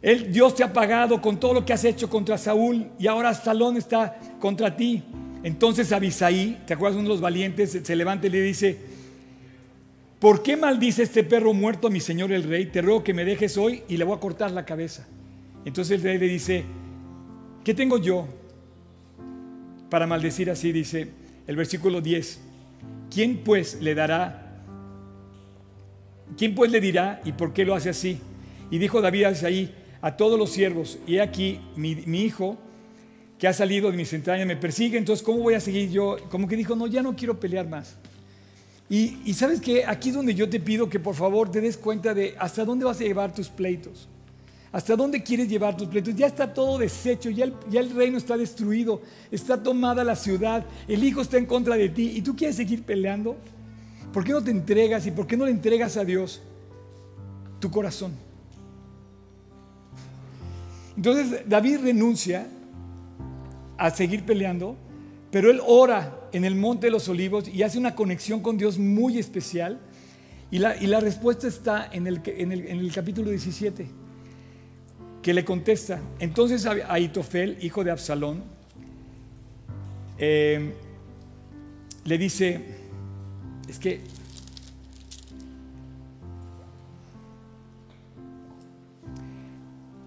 El 0.00 0.32
Dios 0.32 0.54
te 0.54 0.64
ha 0.64 0.72
pagado 0.72 1.20
con 1.20 1.38
todo 1.38 1.52
lo 1.52 1.66
que 1.66 1.74
has 1.74 1.84
hecho 1.84 2.08
contra 2.08 2.38
Saúl 2.38 2.86
y 2.98 3.06
ahora 3.06 3.34
Salón 3.34 3.76
está 3.76 4.18
contra 4.40 4.74
ti. 4.74 5.02
Entonces 5.42 5.92
Abisaí, 5.92 6.62
¿te 6.66 6.72
acuerdas 6.72 6.96
uno 6.96 7.08
de 7.08 7.14
los 7.14 7.20
valientes? 7.20 7.78
Se 7.82 7.94
levanta 7.94 8.26
y 8.26 8.30
le 8.30 8.40
dice, 8.40 8.78
¿por 10.18 10.42
qué 10.42 10.56
maldice 10.56 11.02
este 11.02 11.22
perro 11.22 11.52
muerto 11.52 11.88
a 11.88 11.90
mi 11.90 12.00
señor 12.00 12.32
el 12.32 12.44
rey? 12.44 12.64
Te 12.64 12.80
ruego 12.80 13.04
que 13.04 13.12
me 13.12 13.26
dejes 13.26 13.58
hoy 13.58 13.82
y 13.88 13.98
le 13.98 14.04
voy 14.04 14.16
a 14.16 14.20
cortar 14.20 14.52
la 14.52 14.64
cabeza. 14.64 15.06
Entonces 15.66 15.98
el 15.98 16.02
rey 16.02 16.16
le 16.16 16.28
dice, 16.28 16.64
¿qué 17.62 17.74
tengo 17.74 17.98
yo 17.98 18.26
para 19.90 20.06
maldecir 20.06 20.50
así? 20.50 20.72
Dice 20.72 21.08
el 21.46 21.56
versículo 21.56 22.00
10, 22.00 22.40
¿quién 23.10 23.38
pues 23.38 23.80
le 23.80 23.94
dará? 23.94 24.42
¿Quién 26.36 26.54
pues 26.54 26.70
le 26.70 26.80
dirá 26.80 27.20
y 27.24 27.32
por 27.32 27.52
qué 27.52 27.64
lo 27.64 27.74
hace 27.74 27.90
así? 27.90 28.18
Y 28.70 28.78
dijo 28.78 29.00
David 29.00 29.24
a 29.24 29.32
a 30.02 30.16
todos 30.16 30.38
los 30.38 30.50
siervos, 30.50 30.98
y 31.06 31.18
aquí 31.18 31.60
mi, 31.74 31.92
hijo 32.20 32.58
que 33.38 33.48
ha 33.48 33.52
salido 33.52 33.90
de 33.90 33.96
mis 33.96 34.12
entrañas 34.12 34.46
me 34.46 34.56
persigue, 34.56 34.98
entonces 34.98 35.24
¿cómo 35.24 35.38
voy 35.38 35.54
a 35.54 35.60
seguir 35.60 35.90
yo? 35.90 36.16
Como 36.30 36.46
que 36.46 36.56
dijo, 36.56 36.76
no, 36.76 36.86
ya 36.86 37.02
no 37.02 37.16
quiero 37.16 37.40
pelear 37.40 37.68
más. 37.68 37.96
Y, 38.88 39.18
y 39.24 39.34
sabes 39.34 39.60
que 39.60 39.84
aquí 39.84 40.10
es 40.10 40.14
donde 40.14 40.34
yo 40.34 40.48
te 40.48 40.60
pido 40.60 40.88
que 40.88 41.00
por 41.00 41.14
favor 41.14 41.50
te 41.50 41.60
des 41.60 41.76
cuenta 41.76 42.14
de 42.14 42.36
hasta 42.38 42.64
dónde 42.64 42.84
vas 42.84 43.00
a 43.00 43.04
llevar 43.04 43.34
tus 43.34 43.48
pleitos. 43.48 44.08
¿Hasta 44.76 44.94
dónde 44.94 45.22
quieres 45.22 45.48
llevar 45.48 45.74
tus 45.74 45.88
pleitos? 45.88 46.14
Ya 46.14 46.26
está 46.26 46.52
todo 46.52 46.76
deshecho, 46.76 47.30
ya 47.30 47.46
el, 47.80 47.90
reino 47.94 48.18
está 48.18 48.36
destruido, 48.36 49.00
está 49.30 49.62
tomada 49.62 50.04
la 50.04 50.14
ciudad, 50.14 50.66
el 50.86 51.02
hijo 51.02 51.22
está 51.22 51.38
en 51.38 51.46
contra 51.46 51.76
de 51.76 51.88
ti 51.88 52.12
y 52.14 52.20
tú 52.20 52.36
quieres 52.36 52.56
seguir 52.56 52.82
peleando. 52.82 53.38
¿Por 54.12 54.22
qué 54.22 54.32
no 54.32 54.44
te 54.44 54.50
entregas 54.50 55.06
y 55.06 55.12
por 55.12 55.26
qué 55.26 55.34
no 55.34 55.46
le 55.46 55.50
entregas 55.50 55.96
a 55.96 56.04
Dios 56.04 56.42
tu 57.58 57.70
corazón? 57.70 58.12
Entonces 60.94 61.48
David 61.48 61.78
renuncia 61.82 62.46
a 63.78 63.88
seguir 63.88 64.26
peleando, 64.26 64.76
pero 65.30 65.50
él 65.50 65.62
ora 65.66 66.28
en 66.32 66.44
el 66.44 66.54
Monte 66.54 66.88
de 66.88 66.90
los 66.90 67.08
Olivos 67.08 67.48
y 67.48 67.62
hace 67.62 67.78
una 67.78 67.94
conexión 67.94 68.40
con 68.40 68.58
Dios 68.58 68.78
muy 68.78 69.18
especial. 69.18 69.80
Y 70.50 70.58
la, 70.58 71.00
respuesta 71.00 71.48
está 71.48 71.88
en 71.90 72.06
el, 72.06 72.92
capítulo 72.92 73.30
17, 73.30 74.04
que 75.26 75.34
le 75.34 75.44
contesta. 75.44 75.98
Entonces 76.20 76.64
Aitofel, 76.66 77.58
hijo 77.60 77.82
de 77.82 77.90
Absalón, 77.90 78.44
eh, 80.18 80.72
le 82.04 82.16
dice, 82.16 82.60
es 83.68 83.80
que 83.80 84.02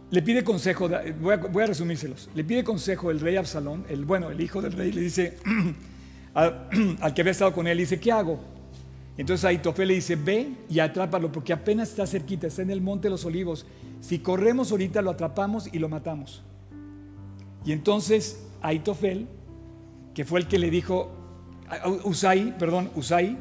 le 0.09 0.21
pide 0.21 0.45
consejo, 0.45 0.89
voy 1.19 1.63
a, 1.63 1.67
resumírselos, 1.67 2.29
le 2.33 2.45
pide 2.45 2.63
consejo 2.63 3.11
el 3.11 3.19
rey 3.19 3.35
Absalón, 3.35 3.83
el, 3.89 4.05
bueno, 4.05 4.29
el 4.29 4.39
hijo 4.39 4.61
del 4.61 4.71
rey, 4.71 4.93
le 4.93 5.01
dice 5.01 5.37
al, 6.33 7.13
que 7.13 7.19
había 7.19 7.31
estado 7.31 7.51
con 7.51 7.67
él, 7.67 7.77
dice, 7.77 7.99
¿qué 7.99 8.13
hago? 8.13 8.39
Entonces 9.19 9.43
Aitofel 9.43 9.89
le 9.89 9.95
dice, 9.95 10.15
ve 10.15 10.47
y 10.69 10.79
atrápalo 10.79 11.29
porque 11.29 11.51
apenas 11.51 11.89
está 11.89 12.07
cerquita, 12.07 12.47
está 12.47 12.61
en 12.61 12.69
el 12.69 12.79
monte 12.79 13.07
de 13.07 13.09
los 13.09 13.25
olivos. 13.25 13.65
Si 13.99 14.19
corremos 14.19 14.71
ahorita 14.71 15.01
lo 15.01 15.09
atrapamos 15.11 15.67
y 15.73 15.77
lo 15.77 15.89
matamos. 15.89 16.41
Y 17.65 17.73
entonces 17.73 18.47
Aitofel, 18.61 19.27
que 20.13 20.23
fue 20.23 20.39
el 20.39 20.47
que 20.47 20.57
le 20.57 20.69
dijo, 20.69 21.11
Usai, 22.05 22.57
perdón, 22.57 22.91
Usai, 22.95 23.35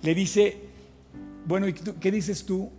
le 0.00 0.14
dice, 0.14 0.62
bueno, 1.44 1.66
¿qué 2.00 2.10
dices 2.10 2.46
tú, 2.46 2.70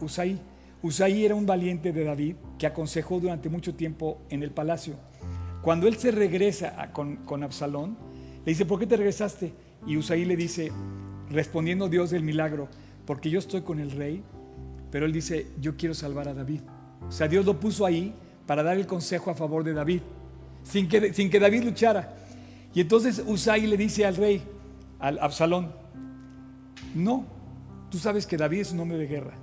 Usai? 0.00 0.40
Usai 0.82 1.26
era 1.26 1.34
un 1.34 1.44
valiente 1.44 1.92
de 1.92 2.04
David 2.04 2.36
que 2.58 2.66
aconsejó 2.66 3.20
durante 3.20 3.50
mucho 3.50 3.74
tiempo 3.74 4.22
en 4.30 4.42
el 4.42 4.52
palacio. 4.52 4.94
Cuando 5.60 5.86
él 5.86 5.96
se 5.96 6.12
regresa 6.12 6.90
con, 6.94 7.42
Absalón, 7.42 7.98
le 8.46 8.52
dice, 8.52 8.64
¿por 8.64 8.78
qué 8.78 8.86
te 8.86 8.96
regresaste? 8.96 9.52
Y 9.86 9.98
Usai 9.98 10.24
le 10.24 10.34
dice, 10.34 10.72
respondiendo 11.30 11.88
Dios 11.88 12.10
del 12.10 12.22
milagro, 12.22 12.68
porque 13.06 13.30
yo 13.30 13.38
estoy 13.38 13.62
con 13.62 13.78
el 13.78 13.90
rey, 13.92 14.22
pero 14.90 15.06
él 15.06 15.12
dice, 15.12 15.46
yo 15.60 15.76
quiero 15.76 15.94
salvar 15.94 16.28
a 16.28 16.34
David. 16.34 16.60
O 17.08 17.12
sea, 17.12 17.28
Dios 17.28 17.46
lo 17.46 17.58
puso 17.58 17.86
ahí 17.86 18.12
para 18.46 18.62
dar 18.62 18.76
el 18.76 18.86
consejo 18.86 19.30
a 19.30 19.34
favor 19.34 19.64
de 19.64 19.72
David, 19.72 20.00
sin 20.62 20.88
que, 20.88 21.14
sin 21.14 21.30
que 21.30 21.40
David 21.40 21.64
luchara. 21.64 22.16
Y 22.74 22.80
entonces 22.80 23.22
Usai 23.26 23.66
le 23.66 23.76
dice 23.76 24.04
al 24.04 24.16
rey, 24.16 24.42
al 24.98 25.18
Absalón, 25.20 25.72
no, 26.94 27.24
tú 27.90 27.98
sabes 27.98 28.26
que 28.26 28.36
David 28.36 28.60
es 28.60 28.72
un 28.72 28.80
hombre 28.80 28.98
de 28.98 29.06
guerra 29.06 29.34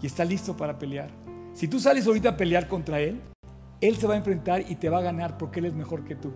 y 0.00 0.06
está 0.06 0.24
listo 0.24 0.56
para 0.56 0.78
pelear. 0.78 1.10
Si 1.54 1.66
tú 1.66 1.80
sales 1.80 2.06
ahorita 2.06 2.30
a 2.30 2.36
pelear 2.36 2.68
contra 2.68 3.00
él, 3.00 3.20
él 3.80 3.96
se 3.96 4.06
va 4.06 4.14
a 4.14 4.16
enfrentar 4.16 4.64
y 4.68 4.76
te 4.76 4.88
va 4.88 4.98
a 4.98 5.02
ganar 5.02 5.38
porque 5.38 5.60
él 5.60 5.66
es 5.66 5.74
mejor 5.74 6.04
que 6.04 6.14
tú. 6.14 6.32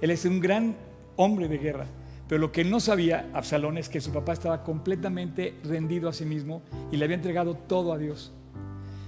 Él 0.00 0.10
es 0.10 0.24
un 0.24 0.40
gran 0.40 0.76
hombre 1.16 1.48
de 1.48 1.58
guerra. 1.58 1.86
Pero 2.28 2.40
lo 2.40 2.52
que 2.52 2.64
no 2.64 2.80
sabía 2.80 3.30
Absalón 3.34 3.78
es 3.78 3.88
que 3.88 4.00
su 4.00 4.12
papá 4.12 4.32
estaba 4.32 4.64
completamente 4.64 5.54
rendido 5.62 6.08
a 6.08 6.12
sí 6.12 6.24
mismo 6.24 6.62
y 6.90 6.96
le 6.96 7.04
había 7.04 7.16
entregado 7.16 7.54
todo 7.54 7.92
a 7.92 7.98
Dios. 7.98 8.32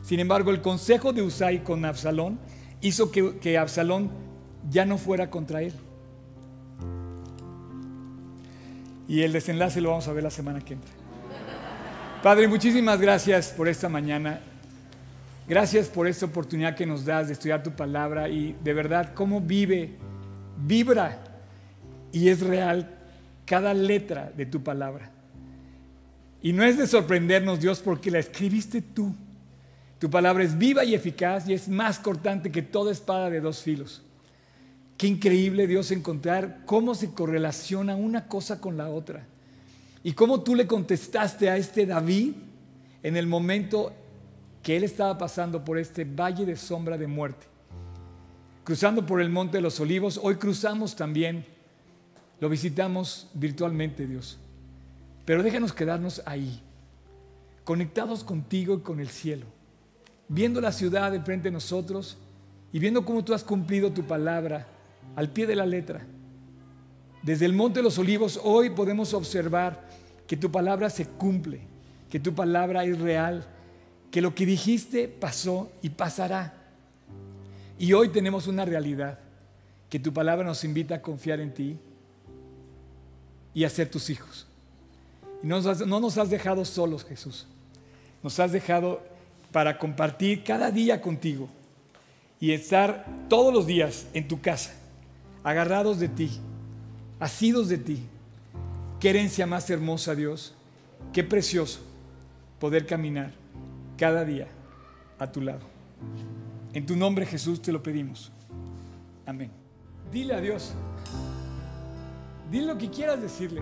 Sin 0.02 0.20
embargo, 0.20 0.50
el 0.50 0.62
consejo 0.62 1.12
de 1.12 1.22
Usai 1.22 1.64
con 1.64 1.84
Absalón 1.84 2.38
hizo 2.80 3.10
que, 3.10 3.38
que 3.38 3.58
Absalón 3.58 4.10
ya 4.70 4.84
no 4.84 4.98
fuera 4.98 5.30
contra 5.30 5.62
él. 5.62 5.72
Y 9.08 9.22
el 9.22 9.32
desenlace 9.32 9.80
lo 9.80 9.90
vamos 9.90 10.06
a 10.06 10.12
ver 10.12 10.22
la 10.22 10.30
semana 10.30 10.60
que 10.60 10.74
entra. 10.74 10.92
Padre, 12.22 12.46
muchísimas 12.46 13.00
gracias 13.00 13.48
por 13.48 13.68
esta 13.68 13.88
mañana. 13.88 14.40
Gracias 15.48 15.88
por 15.88 16.06
esta 16.06 16.26
oportunidad 16.26 16.76
que 16.76 16.84
nos 16.84 17.04
das 17.04 17.28
de 17.28 17.32
estudiar 17.32 17.62
tu 17.62 17.70
palabra 17.70 18.28
y 18.28 18.54
de 18.62 18.74
verdad 18.74 19.14
cómo 19.14 19.40
vive, 19.40 19.96
vibra 20.58 21.24
y 22.12 22.28
es 22.28 22.40
real 22.40 22.97
cada 23.49 23.72
letra 23.72 24.30
de 24.36 24.44
tu 24.44 24.62
palabra. 24.62 25.11
Y 26.42 26.53
no 26.53 26.62
es 26.62 26.76
de 26.76 26.86
sorprendernos, 26.86 27.61
Dios, 27.61 27.80
porque 27.80 28.11
la 28.11 28.18
escribiste 28.18 28.82
tú. 28.82 29.14
Tu 29.99 30.09
palabra 30.11 30.44
es 30.44 30.57
viva 30.57 30.84
y 30.84 30.94
eficaz 30.94 31.49
y 31.49 31.55
es 31.55 31.66
más 31.68 31.99
cortante 31.99 32.53
que 32.53 32.62
toda 32.62 32.92
espada 32.92 33.30
de 33.30 33.40
dos 33.40 33.62
filos. 33.62 34.03
Qué 34.99 35.07
increíble, 35.07 35.66
Dios, 35.66 35.90
encontrar 35.90 36.62
cómo 36.66 36.94
se 36.94 37.12
correlaciona 37.12 37.96
una 37.96 38.28
cosa 38.28 38.61
con 38.61 38.76
la 38.76 38.90
otra. 38.90 39.26
Y 40.05 40.12
cómo 40.12 40.42
tú 40.42 40.55
le 40.55 40.66
contestaste 40.66 41.49
a 41.49 41.57
este 41.57 41.86
David 41.86 42.34
en 43.03 43.16
el 43.16 43.26
momento 43.26 43.92
que 44.62 44.76
él 44.76 44.84
estaba 44.84 45.16
pasando 45.16 45.64
por 45.64 45.78
este 45.78 46.05
valle 46.05 46.44
de 46.44 46.57
sombra 46.57 46.99
de 46.99 47.07
muerte. 47.07 47.46
Cruzando 48.62 49.07
por 49.07 49.22
el 49.22 49.30
monte 49.30 49.57
de 49.57 49.62
los 49.62 49.80
olivos, 49.80 50.20
hoy 50.22 50.36
cruzamos 50.36 50.94
también, 50.94 51.46
lo 52.41 52.49
visitamos 52.49 53.28
virtualmente, 53.34 54.07
Dios. 54.07 54.39
Pero 55.24 55.43
déjanos 55.43 55.72
quedarnos 55.72 56.22
ahí, 56.24 56.62
conectados 57.64 58.24
contigo 58.24 58.76
y 58.76 58.80
con 58.80 59.01
el 59.01 59.09
cielo, 59.09 59.47
viendo 60.28 60.61
la 60.61 60.72
ciudad 60.72 61.12
de 61.12 61.20
frente 61.20 61.49
de 61.49 61.53
nosotros 61.53 62.16
y 62.72 62.78
viendo 62.78 63.05
cómo 63.05 63.24
tú 63.24 63.34
has 63.34 63.45
cumplido 63.45 63.93
tu 63.93 64.05
palabra 64.05 64.66
al 65.16 65.30
pie 65.30 65.47
de 65.47 65.57
la 65.57 65.66
letra. 65.66 66.07
Desde 67.22 67.45
el 67.45 67.53
Monte 67.53 67.80
de 67.80 67.84
los 67.84 67.99
Olivos 67.99 68.41
hoy 68.43 68.70
podemos 68.70 69.12
observar 69.12 69.89
que 70.26 70.36
tu 70.36 70.51
palabra 70.51 70.89
se 70.89 71.07
cumple, 71.07 71.61
que 72.09 72.20
tu 72.20 72.34
palabra 72.34 72.84
es 72.84 72.99
real, 72.99 73.47
que 74.11 74.22
lo 74.22 74.34
que 74.34 74.47
dijiste 74.47 75.09
pasó 75.09 75.70
y 75.82 75.91
pasará. 75.91 76.55
Y 77.78 77.93
hoy 77.93 78.09
tenemos 78.09 78.47
una 78.47 78.64
realidad, 78.64 79.18
que 79.91 79.99
tu 79.99 80.12
palabra 80.12 80.47
nos 80.47 80.64
invita 80.64 80.97
a 80.97 81.03
confiar 81.03 81.41
en 81.41 81.53
ti 81.53 81.78
y 83.55 83.64
a 83.64 83.70
ser 83.70 83.90
tus 83.90 84.11
hijos. 84.11 84.46
Y 85.42 85.46
no 85.46 85.57
nos 85.57 85.66
has, 85.66 85.86
no 85.86 86.01
nos 86.01 86.18
has 86.18 86.30
dejado 86.30 86.64
solos, 86.64 87.05
Jesús. 87.05 87.46
Nos 88.22 88.38
has 88.40 88.53
dejado 88.53 89.03
para 89.53 89.78
compartir 89.78 90.44
cada 90.44 90.70
día 90.70 91.01
contigo 91.01 91.49
y 92.40 92.53
estar 92.53 93.07
todos 93.28 93.53
los 93.53 93.66
días 93.66 94.07
en 94.14 94.28
tu 94.28 94.40
casa 94.40 94.72
agarrados 95.49 95.99
de 95.99 96.09
ti, 96.09 96.30
asidos 97.20 97.68
de 97.68 97.78
ti. 97.78 98.03
Qué 99.01 99.11
herencia 99.11 99.46
más 99.46 99.70
hermosa, 99.70 100.14
Dios. 100.14 100.55
Qué 101.12 101.24
precioso 101.24 101.80
poder 102.59 102.86
caminar 102.86 103.32
cada 103.96 104.24
día 104.24 104.49
a 105.18 105.30
tu 105.30 105.40
lado. 105.40 105.62
En 106.72 106.84
tu 106.84 106.96
nombre, 106.96 107.24
Jesús, 107.24 107.62
te 107.62 107.72
lo 107.72 107.82
pedimos. 107.82 108.30
Amén. 109.24 109.51
Dile 110.12 110.34
a 110.34 110.40
Dios. 110.40 110.74
Dile 112.51 112.66
lo 112.66 112.78
que 112.78 112.90
quieras 112.90 113.20
decirle. 113.20 113.61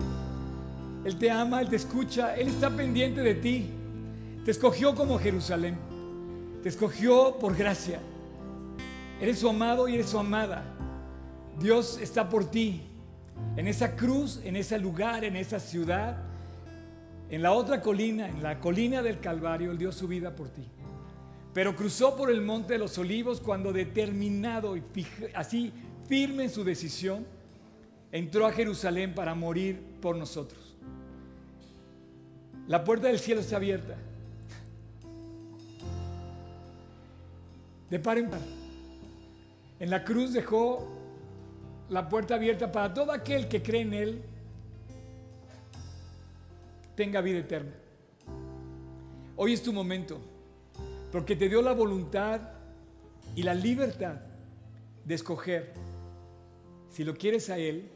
Él 1.03 1.17
te 1.17 1.29
ama, 1.29 1.61
Él 1.61 1.69
te 1.69 1.75
escucha, 1.75 2.35
Él 2.35 2.47
está 2.47 2.69
pendiente 2.69 3.21
de 3.21 3.35
ti. 3.35 3.69
Te 4.43 4.51
escogió 4.51 4.95
como 4.95 5.19
Jerusalén. 5.19 5.77
Te 6.63 6.69
escogió 6.69 7.37
por 7.39 7.55
gracia. 7.55 7.99
Eres 9.19 9.39
su 9.39 9.49
amado 9.49 9.87
y 9.87 9.95
eres 9.95 10.09
su 10.09 10.19
amada. 10.19 10.63
Dios 11.59 11.99
está 12.01 12.29
por 12.29 12.49
ti, 12.51 12.81
en 13.55 13.67
esa 13.67 13.95
cruz, 13.95 14.39
en 14.43 14.55
ese 14.55 14.77
lugar, 14.77 15.23
en 15.23 15.35
esa 15.35 15.59
ciudad. 15.59 16.17
En 17.29 17.41
la 17.41 17.51
otra 17.51 17.81
colina, 17.81 18.29
en 18.29 18.41
la 18.41 18.59
colina 18.59 19.01
del 19.01 19.19
Calvario, 19.19 19.71
Él 19.71 19.77
dio 19.77 19.91
su 19.91 20.07
vida 20.07 20.35
por 20.35 20.49
ti. 20.49 20.65
Pero 21.53 21.75
cruzó 21.75 22.15
por 22.15 22.29
el 22.29 22.41
monte 22.41 22.73
de 22.73 22.79
los 22.79 22.97
olivos 22.97 23.41
cuando 23.41 23.73
determinado 23.73 24.77
y 24.77 24.83
así 25.33 25.73
firme 26.07 26.43
en 26.43 26.49
su 26.49 26.63
decisión, 26.63 27.25
entró 28.11 28.45
a 28.45 28.51
Jerusalén 28.51 29.13
para 29.13 29.35
morir 29.35 29.81
por 30.01 30.15
nosotros. 30.15 30.75
La 32.67 32.83
puerta 32.83 33.07
del 33.07 33.19
cielo 33.19 33.41
está 33.41 33.57
abierta. 33.57 33.95
De 37.89 37.99
par 37.99 38.17
en 38.17 38.29
par. 38.29 38.41
En 39.79 39.89
la 39.89 40.03
cruz 40.03 40.33
dejó 40.33 40.87
la 41.89 42.09
puerta 42.09 42.35
abierta 42.35 42.71
para 42.71 42.93
todo 42.93 43.11
aquel 43.11 43.47
que 43.47 43.61
cree 43.61 43.81
en 43.81 43.93
Él 43.93 44.21
tenga 46.95 47.21
vida 47.21 47.39
eterna. 47.39 47.73
Hoy 49.35 49.53
es 49.53 49.61
tu 49.61 49.71
momento, 49.71 50.19
porque 51.11 51.35
te 51.35 51.47
dio 51.47 51.61
la 51.61 51.73
voluntad 51.73 52.41
y 53.35 53.43
la 53.43 53.53
libertad 53.53 54.15
de 55.05 55.15
escoger 55.15 55.73
si 56.89 57.03
lo 57.03 57.15
quieres 57.15 57.51
a 57.51 57.59
Él 57.59 57.91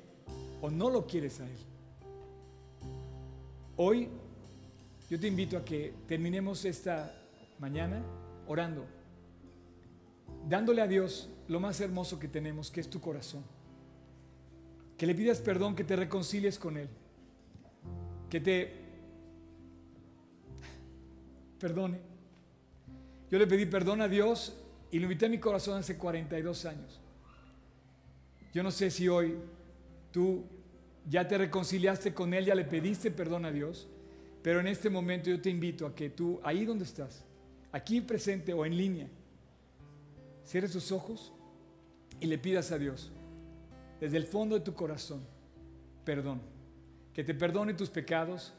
o 0.61 0.69
no 0.69 0.89
lo 0.89 1.05
quieres 1.07 1.39
a 1.39 1.45
Él. 1.45 1.57
Hoy 3.77 4.09
yo 5.09 5.19
te 5.19 5.27
invito 5.27 5.57
a 5.57 5.65
que 5.65 5.93
terminemos 6.07 6.63
esta 6.65 7.13
mañana 7.59 8.01
orando, 8.47 8.85
dándole 10.47 10.81
a 10.81 10.87
Dios 10.87 11.29
lo 11.47 11.59
más 11.59 11.81
hermoso 11.81 12.19
que 12.19 12.27
tenemos, 12.27 12.71
que 12.71 12.79
es 12.79 12.89
tu 12.89 13.01
corazón. 13.01 13.43
Que 14.97 15.05
le 15.05 15.15
pidas 15.15 15.39
perdón, 15.39 15.75
que 15.75 15.83
te 15.83 15.95
reconcilies 15.95 16.59
con 16.59 16.77
Él, 16.77 16.87
que 18.29 18.39
te 18.39 18.81
perdone. 21.59 21.99
Yo 23.29 23.39
le 23.39 23.47
pedí 23.47 23.65
perdón 23.65 24.01
a 24.01 24.07
Dios 24.07 24.55
y 24.91 24.99
lo 24.99 25.05
invité 25.05 25.25
a 25.25 25.29
mi 25.29 25.39
corazón 25.39 25.79
hace 25.79 25.97
42 25.97 26.65
años. 26.65 26.99
Yo 28.53 28.61
no 28.63 28.71
sé 28.71 28.91
si 28.91 29.07
hoy 29.07 29.37
tú 30.11 30.43
ya 31.09 31.27
te 31.27 31.37
reconciliaste 31.37 32.13
con 32.13 32.33
Él, 32.33 32.45
ya 32.45 32.55
le 32.55 32.65
pediste 32.65 33.11
perdón 33.11 33.45
a 33.45 33.51
Dios, 33.51 33.87
pero 34.41 34.59
en 34.59 34.67
este 34.67 34.89
momento 34.89 35.29
yo 35.29 35.41
te 35.41 35.49
invito 35.49 35.85
a 35.85 35.95
que 35.95 36.09
tú, 36.09 36.39
ahí 36.43 36.65
donde 36.65 36.85
estás, 36.85 37.23
aquí 37.71 38.01
presente 38.01 38.53
o 38.53 38.65
en 38.65 38.77
línea, 38.77 39.07
cierres 40.45 40.71
tus 40.71 40.91
ojos 40.91 41.31
y 42.19 42.27
le 42.27 42.37
pidas 42.37 42.71
a 42.71 42.77
Dios, 42.77 43.11
desde 43.99 44.17
el 44.17 44.25
fondo 44.25 44.55
de 44.55 44.61
tu 44.61 44.73
corazón, 44.73 45.21
perdón, 46.03 46.41
que 47.13 47.23
te 47.23 47.33
perdone 47.33 47.73
tus 47.73 47.89
pecados, 47.89 48.53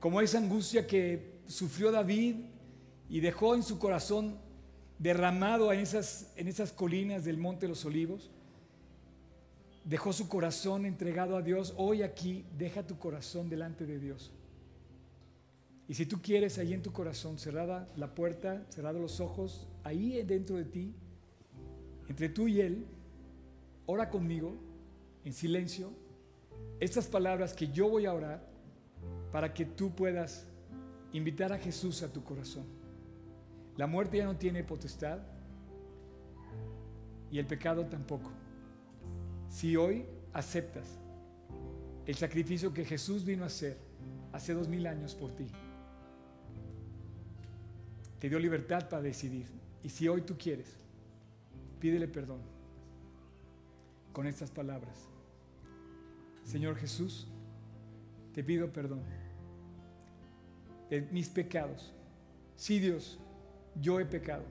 como 0.00 0.20
esa 0.20 0.38
angustia 0.38 0.86
que 0.86 1.36
sufrió 1.46 1.90
David 1.90 2.36
y 3.08 3.20
dejó 3.20 3.54
en 3.54 3.62
su 3.62 3.78
corazón 3.78 4.38
derramado 4.98 5.72
en 5.72 5.80
esas, 5.80 6.32
en 6.36 6.48
esas 6.48 6.72
colinas 6.72 7.24
del 7.24 7.38
Monte 7.38 7.62
de 7.62 7.68
los 7.68 7.84
Olivos. 7.84 8.30
Dejó 9.86 10.12
su 10.12 10.28
corazón 10.28 10.84
entregado 10.84 11.36
a 11.36 11.42
Dios. 11.42 11.72
Hoy 11.76 12.02
aquí 12.02 12.44
deja 12.58 12.84
tu 12.84 12.98
corazón 12.98 13.48
delante 13.48 13.86
de 13.86 14.00
Dios. 14.00 14.32
Y 15.86 15.94
si 15.94 16.06
tú 16.06 16.20
quieres, 16.20 16.58
ahí 16.58 16.74
en 16.74 16.82
tu 16.82 16.92
corazón, 16.92 17.38
cerrada 17.38 17.88
la 17.94 18.12
puerta, 18.12 18.66
cerrados 18.68 19.00
los 19.00 19.20
ojos, 19.20 19.68
ahí 19.84 20.20
dentro 20.24 20.56
de 20.56 20.64
ti, 20.64 20.92
entre 22.08 22.28
tú 22.28 22.48
y 22.48 22.60
Él, 22.60 22.84
ora 23.86 24.10
conmigo 24.10 24.56
en 25.24 25.32
silencio 25.32 25.92
estas 26.80 27.06
palabras 27.06 27.54
que 27.54 27.68
yo 27.68 27.88
voy 27.88 28.06
a 28.06 28.12
orar 28.12 28.44
para 29.30 29.54
que 29.54 29.64
tú 29.64 29.94
puedas 29.94 30.48
invitar 31.12 31.52
a 31.52 31.58
Jesús 31.58 32.02
a 32.02 32.12
tu 32.12 32.24
corazón. 32.24 32.64
La 33.76 33.86
muerte 33.86 34.16
ya 34.16 34.24
no 34.24 34.36
tiene 34.36 34.64
potestad 34.64 35.20
y 37.30 37.38
el 37.38 37.46
pecado 37.46 37.86
tampoco. 37.86 38.32
Si 39.56 39.74
hoy 39.74 40.04
aceptas 40.34 40.84
el 42.04 42.14
sacrificio 42.14 42.74
que 42.74 42.84
Jesús 42.84 43.24
vino 43.24 43.42
a 43.42 43.46
hacer 43.46 43.78
hace 44.30 44.52
dos 44.52 44.68
mil 44.68 44.86
años 44.86 45.14
por 45.14 45.34
ti, 45.34 45.46
te 48.18 48.28
dio 48.28 48.38
libertad 48.38 48.86
para 48.90 49.00
decidir. 49.00 49.46
Y 49.82 49.88
si 49.88 50.08
hoy 50.08 50.20
tú 50.20 50.36
quieres, 50.36 50.66
pídele 51.80 52.06
perdón 52.06 52.40
con 54.12 54.26
estas 54.26 54.50
palabras. 54.50 55.08
Señor 56.44 56.76
Jesús, 56.76 57.26
te 58.34 58.44
pido 58.44 58.70
perdón 58.70 59.00
de 60.90 61.00
mis 61.00 61.30
pecados. 61.30 61.94
Sí, 62.56 62.78
Dios, 62.78 63.18
yo 63.80 64.00
he 64.00 64.04
pecado. 64.04 64.44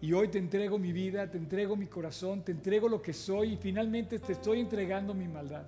Y 0.00 0.12
hoy 0.12 0.28
te 0.28 0.38
entrego 0.38 0.78
mi 0.78 0.92
vida, 0.92 1.30
te 1.30 1.36
entrego 1.36 1.76
mi 1.76 1.86
corazón, 1.86 2.42
te 2.42 2.52
entrego 2.52 2.88
lo 2.88 3.02
que 3.02 3.12
soy 3.12 3.52
y 3.52 3.56
finalmente 3.56 4.18
te 4.18 4.32
estoy 4.32 4.60
entregando 4.60 5.12
mi 5.12 5.28
maldad. 5.28 5.66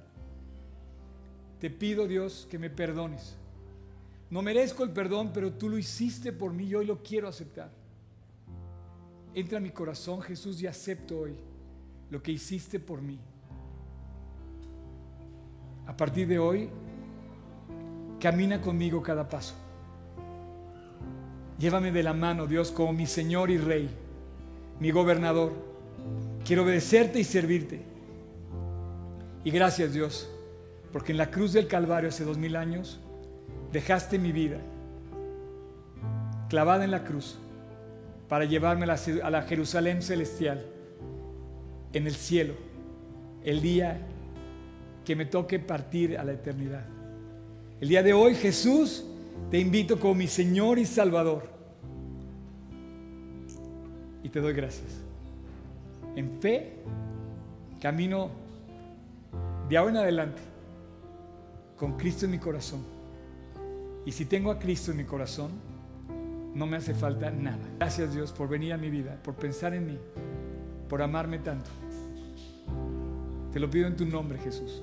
Te 1.61 1.71
pido, 1.71 2.07
Dios, 2.07 2.47
que 2.51 2.59
me 2.59 2.71
perdones. 2.71 3.37
No 4.31 4.41
merezco 4.41 4.85
el 4.85 4.91
perdón, 4.91 5.31
pero 5.35 5.53
tú 5.53 5.69
lo 5.69 5.77
hiciste 5.77 6.33
por 6.33 6.53
mí 6.53 6.65
y 6.65 6.75
hoy 6.75 6.87
lo 6.87 7.03
quiero 7.03 7.29
aceptar. 7.29 7.71
Entra 9.35 9.59
a 9.59 9.61
mi 9.61 9.71
corazón, 9.71 10.23
Jesús, 10.23 10.61
y 10.63 10.67
acepto 10.67 11.21
hoy 11.21 11.37
lo 12.11 12.23
que 12.23 12.33
hiciste 12.33 12.81
por 12.81 13.03
mí. 13.03 13.19
A 15.87 15.97
partir 15.97 16.27
de 16.27 16.39
hoy, 16.39 16.71
Camina 18.23 18.61
conmigo 18.61 19.03
cada 19.03 19.29
paso. 19.29 19.53
Llévame 21.59 21.91
de 21.91 22.05
la 22.05 22.13
mano, 22.13 22.47
Dios, 22.47 22.71
como 22.71 22.93
mi 22.93 23.05
Señor 23.05 23.51
y 23.51 23.59
Rey, 23.59 23.91
mi 24.83 24.91
gobernador. 24.91 25.53
Quiero 26.45 26.65
obedecerte 26.65 27.21
y 27.21 27.25
servirte. 27.25 27.83
Y 29.45 29.53
gracias, 29.53 29.93
Dios, 29.93 30.29
porque 30.93 31.13
en 31.13 31.19
la 31.19 31.31
cruz 31.31 31.53
del 31.53 31.69
Calvario 31.69 32.09
hace 32.09 32.25
dos 32.25 32.37
mil 32.37 32.57
años 32.57 32.99
dejaste 33.73 34.19
mi 34.19 34.33
vida 34.33 34.59
clavada 36.49 36.85
en 36.85 36.91
la 36.91 37.05
cruz 37.05 37.39
para 38.29 38.45
llevarme 38.45 38.85
a 38.85 39.31
la 39.31 39.43
Jerusalén 39.43 40.03
celestial, 40.03 40.67
en 41.93 42.09
el 42.09 42.15
cielo, 42.17 42.55
el 43.45 43.63
día 43.63 44.05
que 45.05 45.15
me 45.15 45.27
toque 45.27 45.61
partir 45.61 46.19
a 46.19 46.25
la 46.25 46.33
eternidad. 46.33 46.85
El 47.81 47.89
día 47.89 48.03
de 48.03 48.15
hoy, 48.15 48.35
Jesús, 48.35 49.05
te 49.49 49.61
invito 49.61 50.01
como 50.01 50.17
mi 50.17 50.27
Señor 50.27 50.81
y 50.81 50.87
Salvador. 50.87 51.52
Y 54.23 54.29
te 54.29 54.41
doy 54.41 54.53
gracias. 54.53 55.01
En 56.17 56.41
fe, 56.41 56.75
camino 57.81 58.31
de 59.69 59.77
ahora 59.77 59.91
en 59.91 59.97
adelante 59.99 60.43
con 61.77 61.97
Cristo 61.97 62.27
en 62.27 62.31
mi 62.31 62.39
corazón. 62.39 62.81
Y 64.05 64.13
si 64.13 64.25
tengo 64.25 64.51
a 64.51 64.59
Cristo 64.59 64.91
en 64.93 64.99
mi 64.99 65.05
corazón, 65.05 65.51
no 66.55 66.67
me 66.67 66.77
hace 66.77 66.95
falta 66.95 67.31
nada. 67.31 67.59
Gracias 67.79 68.15
Dios 68.15 68.33
por 68.33 68.49
venir 68.49 68.73
a 68.73 68.77
mi 68.77 68.91
vida, 68.91 69.19
por 69.23 69.35
pensar 69.35 69.75
en 69.75 69.87
mí, 69.87 69.99
por 70.89 71.03
amarme 71.03 71.39
tanto. 71.39 71.71
Te 73.53 73.59
lo 73.59 73.69
pido 73.69 73.87
en 73.87 73.97
tu 73.97 74.07
nombre, 74.07 74.39
Jesús. 74.39 74.83